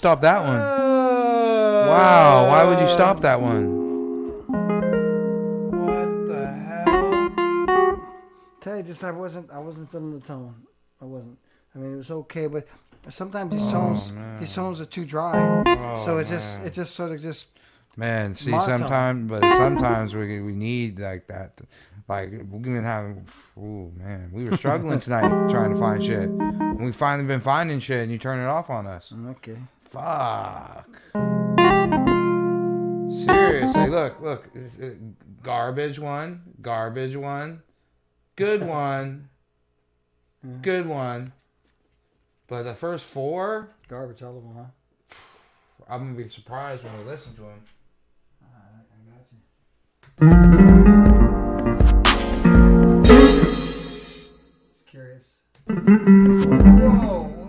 Stop 0.00 0.22
that 0.22 0.40
one? 0.40 0.58
Wow, 0.58 2.48
why 2.48 2.64
would 2.64 2.80
you 2.80 2.88
stop 2.88 3.20
that 3.20 3.38
one? 3.38 3.66
What 5.84 6.26
the 6.26 6.46
hell? 6.46 8.08
Tell 8.62 8.78
you 8.78 8.82
just 8.82 9.04
I 9.04 9.10
wasn't 9.10 9.50
I 9.50 9.58
wasn't 9.58 9.92
feeling 9.92 10.18
the 10.18 10.26
tone. 10.26 10.54
I 11.02 11.04
wasn't. 11.04 11.36
I 11.74 11.78
mean 11.80 11.92
it 11.92 11.96
was 11.98 12.10
okay, 12.10 12.46
but 12.46 12.66
sometimes 13.08 13.52
these 13.52 13.66
oh, 13.68 13.72
tones 13.72 14.12
man. 14.12 14.38
these 14.38 14.54
tones 14.54 14.80
are 14.80 14.86
too 14.86 15.04
dry. 15.04 15.36
Oh, 15.66 16.02
so 16.02 16.16
it 16.16 16.28
just 16.28 16.60
it 16.60 16.72
just 16.72 16.94
sort 16.94 17.12
of 17.12 17.20
just 17.20 17.48
Man, 17.98 18.34
see, 18.34 18.58
sometimes, 18.60 19.28
but 19.28 19.42
sometimes 19.42 20.14
we 20.14 20.40
we 20.40 20.54
need 20.54 20.98
like 20.98 21.26
that. 21.26 21.60
Like 22.08 22.30
we've 22.30 22.62
been 22.62 22.84
having, 22.84 23.26
ooh 23.58 23.92
man, 23.98 24.30
we 24.32 24.46
were 24.46 24.56
struggling 24.56 24.98
tonight 24.98 25.50
trying 25.50 25.74
to 25.74 25.78
find 25.78 26.02
shit. 26.02 26.30
And 26.30 26.86
we 26.86 26.92
finally 26.92 27.28
been 27.28 27.40
finding 27.40 27.80
shit, 27.80 28.02
and 28.02 28.10
you 28.10 28.16
turn 28.16 28.40
it 28.40 28.48
off 28.48 28.70
on 28.70 28.86
us. 28.86 29.12
okay. 29.32 29.58
Fuck. 29.90 30.86
Seriously, 33.12 33.88
look, 33.88 34.20
look, 34.20 34.48
it's 34.54 34.78
a 34.78 34.90
uh, 34.90 34.94
garbage 35.42 35.98
one, 35.98 36.42
garbage 36.62 37.16
one, 37.16 37.62
good 38.36 38.62
one, 38.62 39.28
mm-hmm. 40.46 40.62
good 40.62 40.86
one. 40.86 41.32
But 42.46 42.62
the 42.62 42.74
first 42.74 43.04
four, 43.04 43.70
Garbage 43.88 44.22
all 44.22 44.36
of 44.36 44.44
them, 44.44 44.54
huh? 44.56 44.66
I'm 45.88 46.14
gonna 46.14 46.22
be 46.22 46.28
surprised 46.28 46.84
when 46.84 46.96
we 46.98 47.04
listen 47.10 47.34
to 47.34 47.40
them. 47.40 47.64
Alright, 48.44 48.86
I 48.94 48.98
got 49.10 49.26
you. 49.32 49.38
Just 54.72 54.86
curious. 54.86 55.40
Whoa, 56.78 57.24
whoa, 57.26 57.40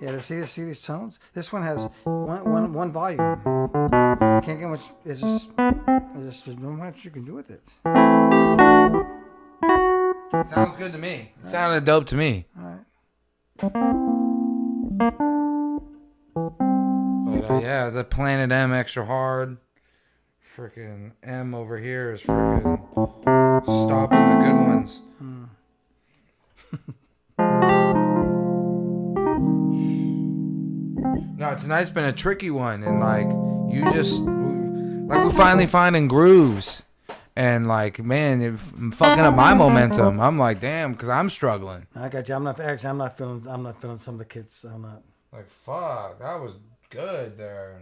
Yeah, 0.00 0.12
to 0.12 0.20
see 0.20 0.42
see 0.44 0.64
these 0.64 0.82
tones. 0.82 1.20
This 1.34 1.52
one 1.52 1.62
has 1.62 1.88
one 2.04 2.50
one 2.50 2.72
one 2.72 2.90
volume. 2.90 3.18
Can't 4.42 4.58
get 4.58 4.70
much. 4.70 4.80
It's 5.04 5.20
just 5.20 5.50
it's 5.58 6.24
just 6.24 6.46
there's 6.46 6.58
not 6.58 6.70
much 6.70 7.04
you 7.04 7.10
can 7.10 7.26
do 7.26 7.34
with 7.34 7.50
it. 7.50 7.60
Sounds 10.46 10.76
good 10.76 10.92
to 10.92 10.98
me. 10.98 11.32
It 11.42 11.46
sounded 11.50 11.84
dope 11.84 12.06
to 12.06 12.16
me. 12.16 12.46
All 12.58 12.64
right. 12.64 12.80
But 17.26 17.50
uh, 17.50 17.60
yeah, 17.60 17.90
the 17.90 18.04
Planet 18.04 18.50
M 18.50 18.72
extra 18.72 19.04
hard. 19.04 19.58
Freaking 20.56 21.12
M 21.22 21.54
over 21.54 21.78
here 21.78 22.14
is 22.14 22.22
freaking 22.22 22.78
stopping 23.62 24.18
the 24.18 24.44
good 24.44 24.56
ones. 24.66 25.00
Hmm. 25.18 25.44
no, 31.36 31.54
tonight's 31.56 31.90
been 31.90 32.04
a 32.04 32.12
tricky 32.12 32.50
one, 32.50 32.82
and 32.82 33.00
like 33.00 33.26
you 33.72 33.90
just 33.92 34.20
like 34.22 35.24
we're 35.24 35.30
finally 35.30 35.66
finding 35.66 36.08
grooves, 36.08 36.82
and 37.36 37.66
like 37.68 37.98
man, 38.02 38.40
it 38.42 38.54
f- 38.54 38.72
fucking 38.94 39.24
up 39.24 39.34
my 39.34 39.54
momentum. 39.54 40.20
I'm 40.20 40.38
like, 40.38 40.60
damn, 40.60 40.92
because 40.92 41.08
I'm 41.08 41.28
struggling. 41.30 41.86
I 41.96 42.08
got 42.08 42.28
you. 42.28 42.34
I'm 42.34 42.44
not 42.44 42.58
actually. 42.60 42.90
I'm 42.90 42.98
not 42.98 43.16
feeling. 43.16 43.46
I'm 43.48 43.62
not 43.62 43.80
feeling 43.80 43.98
some 43.98 44.14
of 44.14 44.18
the 44.20 44.24
kids. 44.26 44.64
I'm 44.64 44.82
not. 44.82 45.02
Like 45.32 45.48
fuck, 45.48 46.18
that 46.20 46.40
was 46.40 46.54
good 46.90 47.36
there. 47.38 47.80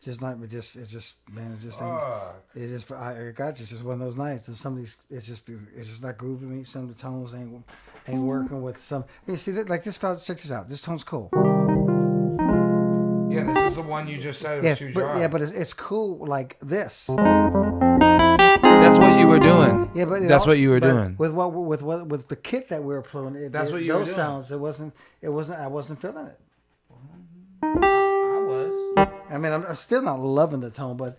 Just 0.00 0.20
not. 0.20 0.42
It 0.42 0.48
just. 0.50 0.74
It's 0.76 0.90
just. 0.90 1.14
Man. 1.30 1.52
It's 1.54 1.62
just. 1.62 1.80
ain't- 1.80 1.98
Fuck. 1.98 2.44
It's 2.56 2.72
just. 2.72 2.90
I, 2.92 3.28
I 3.28 3.30
got 3.30 3.58
you. 3.58 3.62
It's 3.62 3.70
just 3.70 3.84
one 3.84 3.94
of 3.94 4.00
those 4.00 4.16
nights. 4.16 4.48
If 4.48 4.58
somebody's. 4.58 4.96
It's 5.08 5.26
just. 5.26 5.48
It's 5.48 5.88
just 5.88 6.02
not 6.02 6.18
grooving 6.18 6.56
me. 6.58 6.64
Some 6.64 6.82
of 6.82 6.88
the 6.94 7.00
tones 7.00 7.34
ain't. 7.34 7.64
Ain't 8.08 8.22
working 8.22 8.62
with 8.62 8.80
some. 8.80 9.04
You 9.28 9.36
see 9.36 9.52
that 9.52 9.68
like 9.68 9.84
this. 9.84 9.96
fella- 9.96 10.18
Check 10.18 10.38
this 10.38 10.50
out. 10.50 10.68
This 10.68 10.82
tone's 10.82 11.04
cool. 11.04 11.30
Yeah, 13.32 13.52
this 13.52 13.70
is 13.70 13.76
the 13.76 13.82
one 13.82 14.06
you 14.08 14.18
just 14.18 14.40
said 14.40 14.56
was 14.56 14.64
Yeah. 14.64 14.74
too 14.74 14.92
But 14.94 15.00
dry. 15.00 15.20
yeah. 15.20 15.28
But 15.28 15.42
it's, 15.42 15.52
it's 15.52 15.72
cool 15.72 16.26
like 16.26 16.56
this. 16.62 17.06
that's 17.06 18.98
what 18.98 19.18
you 19.18 19.26
were 19.28 19.38
doing. 19.40 19.90
Yeah, 19.94 20.04
but 20.06 20.20
that's 20.28 20.44
al- 20.44 20.48
what 20.48 20.58
you 20.58 20.70
were 20.70 20.80
doing. 20.80 21.16
with 21.18 21.32
what 21.32 21.52
with 21.52 21.82
what 21.82 22.06
with 22.06 22.28
the 22.28 22.36
kit 22.36 22.68
that 22.70 22.82
we 22.82 22.94
were 22.94 23.02
playing. 23.02 23.36
It, 23.36 23.52
That's 23.52 23.70
it- 23.70 23.72
what 23.72 23.82
you 23.82 23.92
were 23.92 23.98
those 24.00 24.08
doing. 24.08 24.16
sounds. 24.16 24.50
It 24.50 24.58
wasn't. 24.60 24.94
It 25.20 25.28
wasn't. 25.30 25.58
I 25.60 25.66
wasn't 25.68 26.00
feeling 26.00 26.26
it. 26.26 26.38
I 27.62 28.40
was. 28.46 28.74
I 29.30 29.38
mean, 29.38 29.52
I'm, 29.52 29.64
I'm 29.66 29.74
still 29.76 30.02
not 30.02 30.20
loving 30.20 30.60
the 30.60 30.70
tone, 30.70 30.96
but 30.96 31.18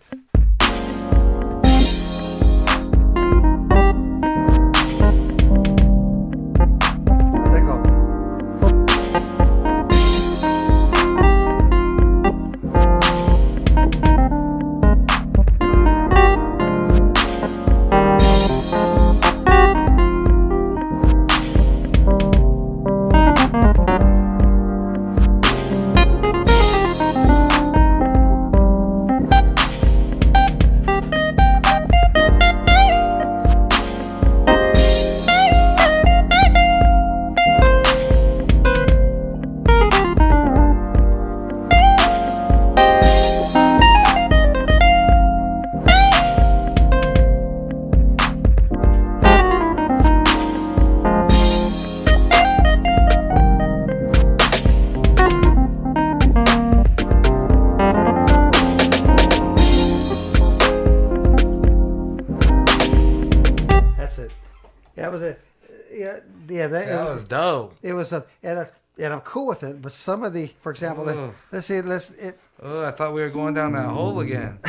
and, 69.04 69.14
I'm 69.14 69.20
cool 69.20 69.46
with 69.48 69.62
it. 69.62 69.80
But 69.82 69.92
some 69.92 70.22
of 70.24 70.32
the, 70.32 70.50
for 70.60 70.70
example, 70.70 71.04
let, 71.04 71.18
let's 71.52 71.66
see, 71.66 71.80
let's 71.82 72.10
it. 72.12 72.38
Oh, 72.62 72.84
I 72.84 72.90
thought 72.92 73.12
we 73.14 73.20
were 73.22 73.30
going 73.30 73.54
down 73.54 73.72
that 73.72 73.88
hole 73.88 74.20
again. 74.20 74.58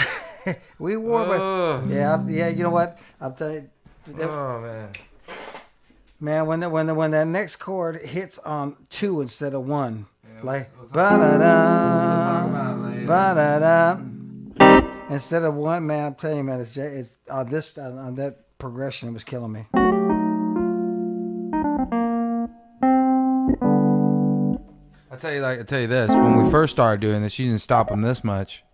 We 0.78 0.96
wore, 0.96 1.22
Ugh. 1.22 1.28
but 1.88 1.90
yeah, 1.92 2.24
yeah. 2.28 2.50
You 2.50 2.62
know 2.64 2.70
what? 2.70 3.00
I'm 3.20 3.34
telling 3.34 3.68
you, 4.16 4.22
Oh 4.22 4.62
man. 4.62 4.90
man. 6.20 6.46
When 6.46 6.60
the, 6.60 6.70
when 6.70 6.86
the, 6.86 6.94
when 6.94 7.10
that 7.12 7.26
next 7.26 7.56
chord 7.56 8.04
hits 8.06 8.38
on 8.38 8.76
two 8.92 9.22
instead 9.22 9.56
of 9.56 9.66
one, 9.66 10.06
Yeah, 10.24 10.42
like 10.44 10.70
ba 10.92 11.18
da 11.18 11.38
da. 11.40 12.42
talk 12.42 12.50
about 12.52 12.78
it 12.78 12.82
later. 12.92 13.06
Ba 13.08 13.34
da 13.36 13.60
da. 13.60 15.06
Instead 15.10 15.44
of 15.44 15.56
one, 15.56 15.88
man, 15.88 16.06
I'm 16.06 16.14
telling 16.16 16.38
you, 16.38 16.44
man, 16.44 16.62
it's, 16.62 16.78
it's 16.78 17.16
on 17.28 17.50
this 17.50 17.76
on, 17.80 17.98
on 17.98 18.16
that 18.16 18.58
progression, 18.60 19.10
it 19.10 19.14
was 19.14 19.24
killing 19.24 19.52
me. 19.52 19.66
I 25.16 25.18
tell 25.18 25.34
you, 25.34 25.40
like 25.40 25.60
I 25.62 25.64
tell 25.64 25.80
you 25.80 25.88
this: 25.88 26.10
when 26.10 26.36
we 26.44 26.50
first 26.52 26.74
started 26.74 27.00
doing 27.00 27.22
this, 27.22 27.40
you 27.40 27.48
didn't 27.48 27.62
stop 27.62 27.88
them 27.88 28.02
this 28.02 28.22
much. 28.22 28.66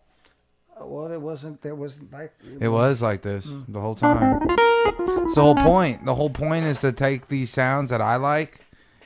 Uh, 0.75 0.85
Well, 0.87 1.11
it 1.11 1.21
wasn't. 1.21 1.61
There 1.61 1.75
wasn't 1.75 2.11
like 2.11 2.33
It 2.59 2.69
was 2.69 2.99
like 2.99 3.21
this 3.21 3.47
the 3.67 3.79
whole 3.79 3.93
time. 3.93 4.39
It's 4.49 5.35
the 5.35 5.41
whole 5.41 5.55
point. 5.55 6.03
The 6.05 6.15
whole 6.15 6.31
point 6.31 6.65
is 6.65 6.79
to 6.79 6.91
take 6.91 7.27
these 7.27 7.51
sounds 7.51 7.91
that 7.91 8.01
I 8.01 8.15
like 8.15 8.61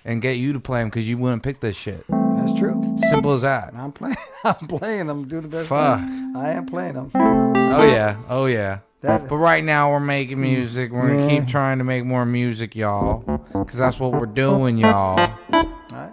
and 0.05 0.21
get 0.21 0.37
you 0.37 0.53
to 0.53 0.61
play 0.61 0.79
them 0.79 0.87
because 0.87 1.09
you 1.09 1.17
wouldn't 1.17 1.43
pick 1.43 1.59
this 1.59 1.75
shit. 1.75 2.05
That's 2.07 2.57
true. 2.57 2.97
Simple 3.09 3.33
as 3.33 3.41
that. 3.41 3.73
I'm 3.75 3.91
playing. 3.91 4.15
I'm 4.45 4.67
playing 4.67 5.07
them. 5.07 5.27
Do 5.27 5.41
the 5.41 5.49
best. 5.49 5.67
Fuck. 5.67 5.99
I 5.99 6.51
am 6.51 6.65
playing 6.67 6.93
them. 6.93 7.11
Oh 7.13 7.83
yeah. 7.83 8.15
Oh 8.29 8.45
yeah. 8.45 8.79
That, 9.01 9.27
But 9.27 9.37
right 9.37 9.63
now 9.63 9.91
we're 9.91 9.99
making 9.99 10.39
music. 10.39 10.93
We're 10.93 11.09
gonna 11.09 11.27
keep 11.27 11.47
trying 11.47 11.79
to 11.79 11.83
make 11.83 12.05
more 12.05 12.25
music, 12.25 12.77
y'all, 12.77 13.19
because 13.53 13.77
that's 13.77 13.99
what 13.99 14.13
we're 14.13 14.25
doing, 14.25 14.77
y'all. 14.77 15.19
all 15.19 15.65
right. 15.91 16.11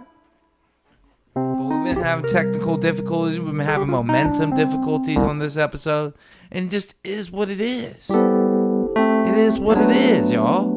But 1.73 1.79
we've 1.79 1.95
been 1.95 2.03
having 2.03 2.29
technical 2.29 2.77
difficulties. 2.77 3.39
We've 3.39 3.51
been 3.51 3.65
having 3.65 3.89
momentum 3.89 4.53
difficulties 4.53 5.17
on 5.17 5.39
this 5.39 5.57
episode, 5.57 6.13
and 6.51 6.67
it 6.67 6.69
just 6.69 6.93
is 7.03 7.31
what 7.31 7.49
it 7.49 7.59
is. 7.59 8.11
It 8.11 9.35
is 9.35 9.59
what 9.59 9.79
it 9.79 9.89
is, 9.89 10.31
y'all. 10.31 10.69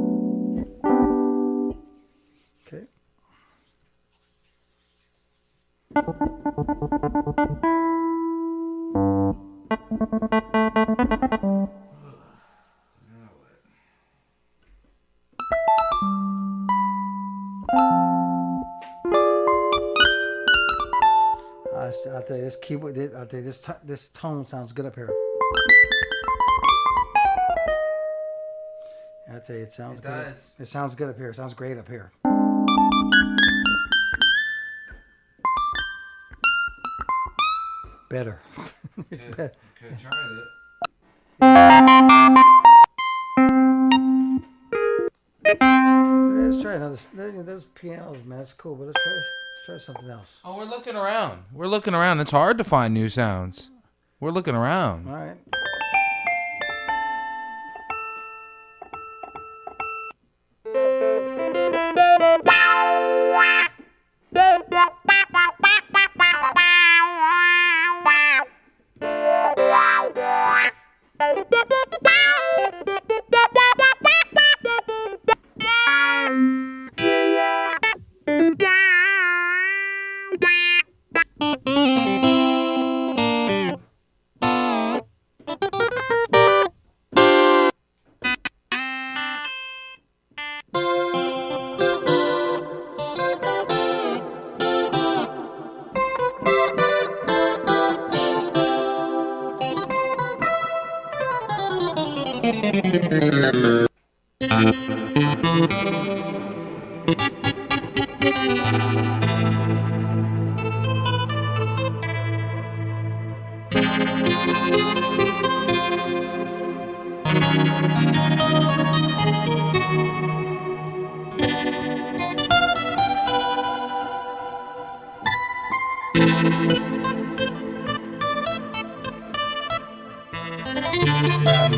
Okay. 2.66 2.86
I, 21.87 21.93
will 22.15 22.23
tell 22.23 22.37
you 22.37 22.43
this 22.43 22.57
keyboard. 22.57 22.99
I'll 23.15 23.27
tell 23.27 23.39
you 23.41 23.47
this. 23.47 23.61
t- 23.61 23.73
This 23.85 24.09
tone 24.09 24.47
sounds 24.47 24.73
good 24.73 24.87
up 24.87 24.95
here. 24.97 25.11
I 29.33 29.39
tell 29.39 29.57
you, 29.57 29.63
it 29.63 29.73
sounds 29.73 29.99
It 30.01 30.03
good. 30.03 30.09
does. 30.25 30.55
It 30.59 30.67
sounds 30.67 30.95
good 30.95 31.11
up 31.11 31.17
here. 31.17 31.29
It 31.31 31.37
sounds 31.37 31.55
great 31.55 31.79
up 31.79 31.89
here. 31.89 32.11
Better. 38.09 38.41
it's 39.11 39.25
better. 39.25 39.53
Could 39.81 39.99
tried 40.01 40.39
it. 40.39 40.45
Let's 45.45 46.63
try 46.63 46.75
another. 46.75 46.97
Those 47.43 47.65
pianos, 47.75 48.25
man, 48.25 48.39
that's 48.39 48.53
cool. 48.53 48.75
But 48.77 48.87
let's 48.87 49.03
try. 49.03 49.13
Let's 49.13 49.27
try 49.67 49.79
something 49.79 50.09
else. 50.09 50.41
Oh, 50.45 50.57
we're 50.57 50.65
looking 50.65 50.95
around. 50.95 51.43
We're 51.53 51.67
looking 51.67 51.93
around. 51.93 52.21
It's 52.21 52.31
hard 52.31 52.57
to 52.59 52.65
find 52.65 52.95
new 52.95 53.09
sounds. 53.09 53.73
We're 54.21 54.31
looking 54.31 54.55
around. 54.55 55.09
All 55.09 55.15
right. 55.17 55.37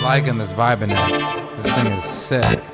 Liking 0.08 0.38
this 0.38 0.54
vibe 0.54 0.80
it. 0.90 1.62
This 1.62 1.74
thing 1.74 1.92
is 1.92 2.04
sick. 2.04 2.64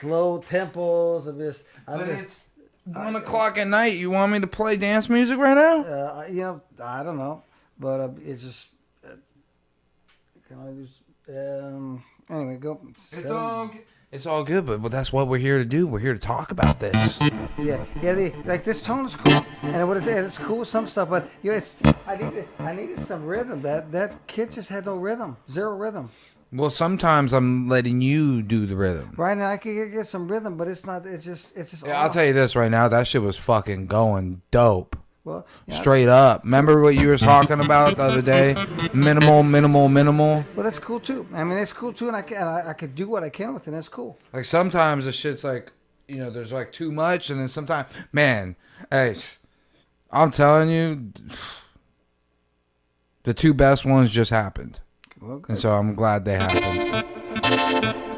Slow 0.00 0.38
tempos. 0.40 1.26
of 1.26 1.36
this. 1.36 1.64
I'm 1.86 1.98
but 1.98 2.06
just. 2.08 2.20
it's 2.20 2.48
one 2.84 3.16
o'clock 3.16 3.58
at 3.58 3.68
night. 3.68 3.94
You 3.94 4.10
want 4.10 4.32
me 4.32 4.40
to 4.40 4.46
play 4.46 4.76
dance 4.76 5.08
music 5.08 5.38
right 5.38 5.54
now? 5.54 5.82
Uh, 5.82 6.26
you 6.28 6.40
know, 6.40 6.60
I 6.82 7.02
don't 7.02 7.18
know. 7.18 7.42
but 7.78 8.00
uh, 8.00 8.10
it's 8.24 8.42
just. 8.42 8.68
Uh, 9.04 9.16
can 10.48 10.58
I 10.58 10.82
just 10.82 11.00
um 11.28 12.02
anyway 12.28 12.56
go? 12.56 12.80
It's 12.88 13.30
all 13.30 13.70
it's 14.12 14.26
all 14.26 14.42
good, 14.42 14.66
but, 14.66 14.82
but 14.82 14.90
that's 14.90 15.12
what 15.12 15.28
we're 15.28 15.38
here 15.38 15.58
to 15.58 15.64
do. 15.64 15.86
We're 15.86 16.00
here 16.00 16.14
to 16.14 16.18
talk 16.18 16.50
about 16.50 16.80
this. 16.80 17.16
Yeah, 17.56 17.84
yeah. 18.02 18.14
The, 18.14 18.34
like 18.44 18.64
this 18.64 18.82
tone 18.82 19.06
is 19.06 19.14
cool, 19.14 19.44
and 19.62 19.76
it 19.76 19.84
would 19.84 19.98
and 19.98 20.26
it's 20.26 20.38
cool 20.38 20.58
with 20.58 20.68
some 20.68 20.86
stuff, 20.86 21.10
but 21.10 21.28
you 21.42 21.52
know, 21.52 21.58
it's 21.58 21.80
I 22.06 22.16
needed 22.16 22.48
I 22.58 22.74
needed 22.74 22.98
some 22.98 23.24
rhythm. 23.24 23.62
That 23.62 23.92
that 23.92 24.26
kid 24.26 24.50
just 24.50 24.68
had 24.68 24.86
no 24.86 24.96
rhythm, 24.96 25.36
zero 25.48 25.76
rhythm. 25.76 26.10
Well, 26.52 26.70
sometimes 26.70 27.32
I'm 27.32 27.68
letting 27.68 28.00
you 28.00 28.42
do 28.42 28.66
the 28.66 28.74
rhythm. 28.74 29.14
Right 29.16 29.38
now 29.38 29.50
I 29.50 29.56
could 29.56 29.74
get, 29.74 29.92
get 29.92 30.06
some 30.06 30.26
rhythm, 30.26 30.56
but 30.56 30.66
it's 30.66 30.84
not. 30.84 31.06
It's 31.06 31.24
just 31.24 31.56
it's 31.56 31.70
just. 31.70 31.86
Yeah, 31.86 32.02
I'll 32.02 32.10
tell 32.10 32.24
you 32.24 32.32
this 32.32 32.56
right 32.56 32.70
now. 32.70 32.88
That 32.88 33.06
shit 33.06 33.22
was 33.22 33.36
fucking 33.36 33.86
going 33.86 34.42
dope. 34.50 34.96
Well, 35.22 35.46
yeah, 35.66 35.74
Straight 35.74 36.08
up. 36.08 36.44
Remember 36.44 36.80
what 36.80 36.94
you 36.94 37.06
were 37.06 37.18
talking 37.18 37.60
about 37.60 37.98
the 37.98 38.04
other 38.04 38.22
day? 38.22 38.54
Minimal, 38.94 39.42
minimal, 39.42 39.88
minimal. 39.88 40.44
Well, 40.56 40.64
that's 40.64 40.78
cool 40.78 40.98
too. 40.98 41.28
I 41.34 41.44
mean, 41.44 41.58
it's 41.58 41.74
cool 41.74 41.92
too, 41.92 42.08
and 42.08 42.16
I 42.16 42.22
can 42.22 42.38
and 42.38 42.48
I, 42.48 42.70
I 42.70 42.72
could 42.72 42.94
do 42.94 43.08
what 43.08 43.22
I 43.22 43.28
can 43.28 43.52
with 43.52 43.68
it. 43.68 43.72
That's 43.72 43.88
cool. 43.88 44.18
Like 44.32 44.46
sometimes 44.46 45.04
the 45.04 45.12
shit's 45.12 45.44
like, 45.44 45.72
you 46.08 46.16
know, 46.16 46.30
there's 46.30 46.52
like 46.52 46.72
too 46.72 46.90
much, 46.90 47.28
and 47.30 47.38
then 47.38 47.48
sometimes, 47.48 47.88
man, 48.12 48.56
hey, 48.90 49.16
I'm 50.10 50.30
telling 50.30 50.70
you, 50.70 51.12
the 53.24 53.34
two 53.34 53.52
best 53.52 53.84
ones 53.84 54.08
just 54.10 54.30
happened, 54.30 54.80
Well, 55.20 55.38
good. 55.38 55.50
and 55.50 55.58
so 55.58 55.72
I'm 55.72 55.94
glad 55.94 56.24
they 56.24 56.34
happened. 56.34 58.10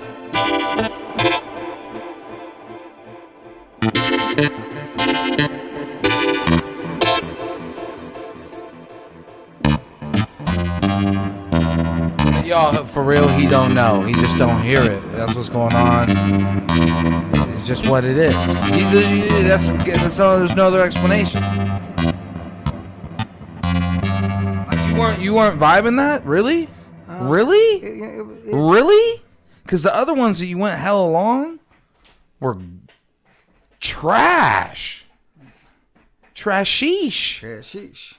Y'all, 12.44 12.84
for 12.86 13.02
real, 13.02 13.28
he 13.28 13.46
don't 13.46 13.74
know. 13.74 14.02
He 14.02 14.12
just 14.14 14.36
don't 14.36 14.62
hear 14.62 14.82
it. 14.82 15.00
That's 15.12 15.34
what's 15.34 15.48
going 15.48 15.74
on. 15.74 16.10
It's 17.54 17.66
just 17.66 17.86
what 17.88 18.04
it 18.04 18.16
is. 18.16 18.34
You- 18.34 18.98
you- 19.00 19.42
That's, 19.44 19.68
that's 19.70 20.18
no, 20.18 20.38
there's 20.38 20.54
no 20.54 20.66
other 20.66 20.82
explanation. 20.82 21.42
Like, 23.62 24.88
You 24.88 24.94
weren't 24.96 25.20
you 25.20 25.34
weren't 25.34 25.58
vibing 25.60 25.96
that 25.98 26.24
really, 26.26 26.68
really, 27.28 27.56
It- 27.56 28.02
it- 28.02 28.48
it- 28.48 28.54
really? 28.56 29.22
Because 29.64 29.82
the 29.82 29.94
other 29.94 30.14
ones 30.14 30.38
that 30.40 30.46
you 30.46 30.58
went 30.58 30.78
hell 30.78 31.04
along 31.04 31.60
were 32.40 32.56
trash, 33.80 35.04
trashish. 36.34 37.42
yeah, 37.42 37.58
sheesh. 37.60 38.18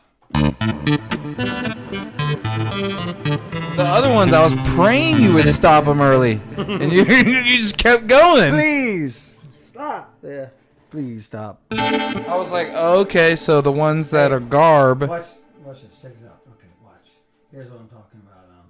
The 3.76 3.84
other 3.86 4.12
ones, 4.14 4.34
I 4.34 4.44
was 4.44 4.56
praying 4.76 5.22
you 5.22 5.34
would 5.34 5.52
stop 5.52 5.86
them 5.86 6.02
early, 6.02 6.42
and 6.58 6.92
you 6.92 7.04
you 7.06 7.58
just 7.62 7.78
kept 7.78 8.08
going. 8.08 8.54
Please 8.54 9.40
stop. 9.66 10.14
Yeah, 10.24 10.50
please 10.92 11.26
stop. 11.26 11.62
I 11.72 12.36
was 12.38 12.52
like, 12.52 12.70
okay, 12.70 13.36
so 13.36 13.62
the 13.62 13.72
ones 13.72 14.10
that 14.12 14.32
are 14.32 14.40
garb. 14.40 15.02
Watch, 15.04 15.26
watch 15.64 15.82
this. 15.84 16.02
Check 16.02 16.14
this 16.16 16.24
out. 16.26 16.40
Okay, 16.58 16.68
watch. 16.84 16.94
Here's 17.52 17.70
what 17.70 17.80
I'm 17.82 17.88
talking 17.90 18.22
about. 18.26 18.46
Um, 18.50 18.68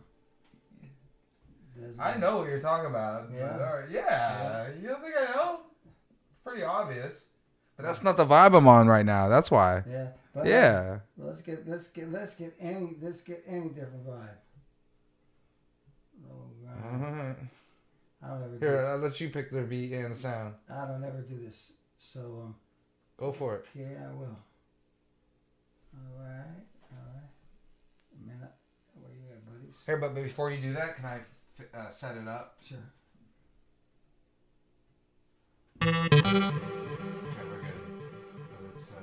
there's- 1.77 1.91
I 2.03 2.17
know 2.17 2.37
what 2.39 2.47
you're 2.47 2.59
talking 2.59 2.87
about. 2.89 3.29
but, 3.31 3.37
Yeah? 3.37 3.51
all 3.53 3.79
right, 3.79 3.89
yeah. 3.89 4.67
You 4.81 4.87
don't 4.89 5.01
think 5.01 5.13
I 5.19 5.31
know? 5.33 5.59
It's 5.85 6.39
pretty 6.43 6.63
obvious. 6.63 7.25
But 7.77 7.83
that's 7.83 8.03
not 8.03 8.17
the 8.17 8.25
vibe 8.25 8.55
I'm 8.55 8.67
on 8.67 8.87
right 8.87 9.05
now. 9.05 9.27
That's 9.29 9.49
why. 9.49 9.83
Yeah. 9.89 10.09
But 10.35 10.45
Yeah. 10.45 10.99
Let's 11.17 11.41
get 11.41 11.67
let's 11.67 11.87
get 11.87 12.11
let's 12.11 12.35
get 12.35 12.53
any 12.59 12.95
let's 13.01 13.21
get 13.21 13.43
any 13.47 13.69
different 13.69 14.05
vibe. 14.05 14.37
Oh, 16.29 16.49
God. 16.63 17.35
I 18.23 18.27
don't 18.27 18.43
ever 18.43 18.57
Here, 18.59 18.81
do, 18.81 18.87
I'll 18.87 18.97
let 18.99 19.19
you 19.19 19.29
pick 19.29 19.51
the 19.51 19.61
beat 19.61 19.91
and 19.91 20.13
the 20.13 20.19
sound. 20.19 20.53
I 20.69 20.85
don't 20.85 21.03
ever 21.03 21.21
do 21.21 21.39
this. 21.43 21.73
So 21.99 22.19
um, 22.45 22.55
Go 23.17 23.31
for 23.31 23.55
it. 23.57 23.65
yeah, 23.75 23.85
I 24.09 24.13
will. 24.15 24.37
All 25.95 26.19
right, 26.19 26.63
all 26.91 27.05
right. 27.13 27.29
A 28.13 28.27
minute. 28.27 28.51
Where 28.95 29.11
you 29.11 29.29
at, 29.31 29.45
buddies? 29.45 29.75
Here, 29.85 29.97
but 29.97 30.15
before 30.15 30.51
you 30.51 30.61
do 30.61 30.73
that, 30.73 30.95
can 30.95 31.05
I 31.05 31.19
uh, 31.73 31.89
set 31.89 32.17
it 32.17 32.27
up? 32.27 32.57
Sure. 32.61 32.77
Okay, 35.81 35.89
we're 35.91 37.59
good. 37.59 37.81
Let's 38.63 38.91
uh, 38.91 38.95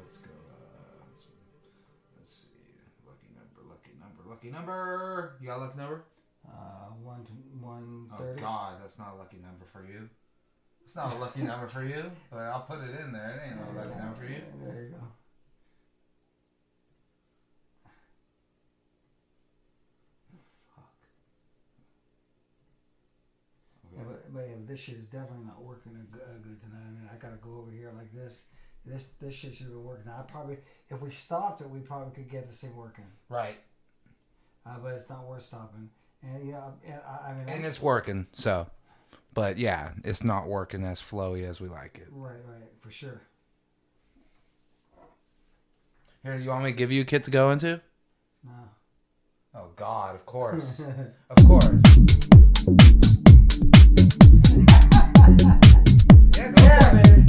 let's 0.00 0.18
go. 0.18 0.30
Uh, 0.30 1.04
let's, 1.04 1.24
let's 2.16 2.32
see. 2.32 2.48
Lucky 3.06 3.28
number. 3.36 3.60
Lucky 3.68 3.90
number. 4.00 4.22
Lucky 4.28 4.50
number. 4.50 5.36
You 5.40 5.46
got 5.48 5.58
a 5.58 5.62
lucky 5.64 5.78
number? 5.78 6.04
Uh, 6.46 6.90
one 7.02 7.26
one 7.60 8.08
Oh 8.12 8.16
thirty. 8.18 8.40
God, 8.40 8.80
that's 8.82 8.98
not 8.98 9.12
a 9.14 9.16
lucky 9.16 9.38
number 9.38 9.64
for 9.66 9.84
you. 9.86 10.08
It's 10.84 10.96
not 10.96 11.12
a 11.12 11.18
lucky 11.18 11.42
number 11.42 11.68
for 11.68 11.84
you, 11.84 12.10
but 12.30 12.38
I'll 12.38 12.62
put 12.62 12.80
it 12.80 12.98
in 13.00 13.12
there. 13.12 13.40
It 13.44 13.48
ain't 13.48 13.56
no 13.56 13.66
lucky 13.80 13.98
number 13.98 14.14
for 14.16 14.24
you. 14.24 14.42
There 14.64 14.82
you 14.82 14.88
go. 14.90 15.02
Yeah, 24.02 24.08
but, 24.12 24.34
but 24.34 24.40
yeah, 24.48 24.54
this 24.66 24.80
shit 24.80 24.96
is 24.96 25.06
definitely 25.06 25.46
not 25.46 25.62
working 25.62 25.92
a 25.92 26.12
good, 26.12 26.22
good 26.42 26.60
tonight. 26.60 26.82
I 26.86 26.90
mean, 26.90 27.08
I 27.12 27.16
gotta 27.16 27.36
go 27.36 27.58
over 27.58 27.70
here 27.70 27.92
like 27.96 28.12
this. 28.12 28.44
This 28.84 29.06
this 29.20 29.32
shit 29.34 29.54
should 29.54 29.68
be 29.70 29.76
working. 29.76 30.10
I 30.10 30.22
probably, 30.22 30.58
if 30.90 31.00
we 31.00 31.10
stopped 31.10 31.60
it, 31.60 31.70
we 31.70 31.78
probably 31.80 32.12
could 32.14 32.28
get 32.30 32.48
this 32.48 32.60
thing 32.60 32.74
working. 32.76 33.04
Right, 33.28 33.58
Uh, 34.66 34.78
but 34.82 34.94
it's 34.94 35.08
not 35.08 35.26
worth 35.28 35.42
stopping. 35.42 35.88
And 36.22 36.46
you 36.46 36.52
know, 36.52 36.72
I, 37.06 37.30
I 37.30 37.34
mean, 37.34 37.48
and 37.48 37.64
I, 37.64 37.68
it's 37.68 37.80
working. 37.80 38.26
So, 38.32 38.66
but 39.34 39.56
yeah, 39.56 39.92
it's 40.04 40.24
not 40.24 40.48
working 40.48 40.84
as 40.84 41.00
flowy 41.00 41.48
as 41.48 41.60
we 41.60 41.68
like 41.68 41.98
it. 42.02 42.08
right, 42.10 42.32
right, 42.46 42.70
for 42.80 42.90
sure. 42.90 43.22
Here, 46.24 46.36
you 46.36 46.50
want 46.50 46.64
me 46.64 46.70
to 46.70 46.76
give 46.76 46.92
you 46.92 47.02
a 47.02 47.04
kit 47.04 47.24
to 47.24 47.30
go 47.30 47.50
into? 47.50 47.80
No. 48.44 48.52
Oh 49.54 49.68
God, 49.76 50.14
of 50.14 50.24
course, 50.26 50.80
of 51.30 51.46
course. 51.46 51.82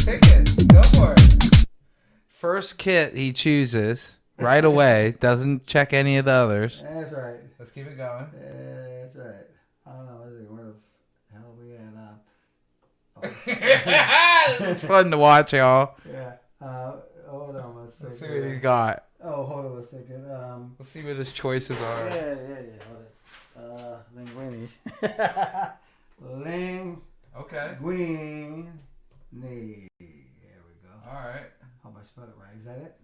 Pick 0.05 0.21
it. 0.25 0.67
Go 0.67 0.81
for 0.84 1.13
it. 1.17 1.65
First 2.27 2.77
kit 2.77 3.15
he 3.15 3.31
chooses 3.31 4.17
right 4.38 4.65
away. 4.65 5.15
Doesn't 5.19 5.65
check 5.65 5.93
any 5.93 6.17
of 6.17 6.25
the 6.25 6.31
others. 6.31 6.84
That's 6.84 7.13
right. 7.13 7.38
Let's 7.57 7.71
keep 7.71 7.88
it 7.88 7.95
going. 7.97 8.25
Yeah, 8.35 9.03
that's 9.03 9.15
right. 9.15 9.45
I 9.88 9.91
don't 9.91 10.05
know. 10.05 10.17
Where 10.49 10.65
the 10.65 10.73
hell 11.31 11.55
we 11.57 11.73
at? 11.75 11.93
Uh, 11.95 12.15
oh, 13.23 13.30
it's 14.71 14.84
fun 14.84 15.09
to 15.11 15.17
watch, 15.17 15.53
y'all. 15.53 15.95
yeah. 16.11 16.34
Uh, 16.61 16.95
hold 17.27 17.55
on 17.55 17.75
one 17.75 17.89
second. 17.91 18.09
Let's 18.09 18.19
see 18.19 18.30
what 18.39 18.49
he's 18.49 18.59
got. 18.59 19.05
Oh, 19.23 19.45
hold 19.45 19.65
on 19.65 19.71
one 19.73 19.85
second. 19.85 20.30
Um, 20.30 20.75
Let's 20.77 20.91
see 20.91 21.01
what 21.03 21.15
his 21.15 21.31
choices 21.31 21.80
are. 21.80 22.09
yeah, 22.09 22.15
yeah. 22.15 22.35
Yeah. 22.59 22.84
Hold 22.89 23.05
it. 23.05 23.13
Uh, 23.57 23.99
linguini. 24.17 24.67
Okay. 27.35 27.75
linguini. 27.81 29.88
All 31.14 31.19
right. 31.19 31.45
Hope 31.84 31.95
I 31.99 32.03
spelled 32.03 32.30
it 32.30 32.35
right. 32.40 32.57
Is 32.57 32.65
that 32.65 32.80
it? 32.80 32.95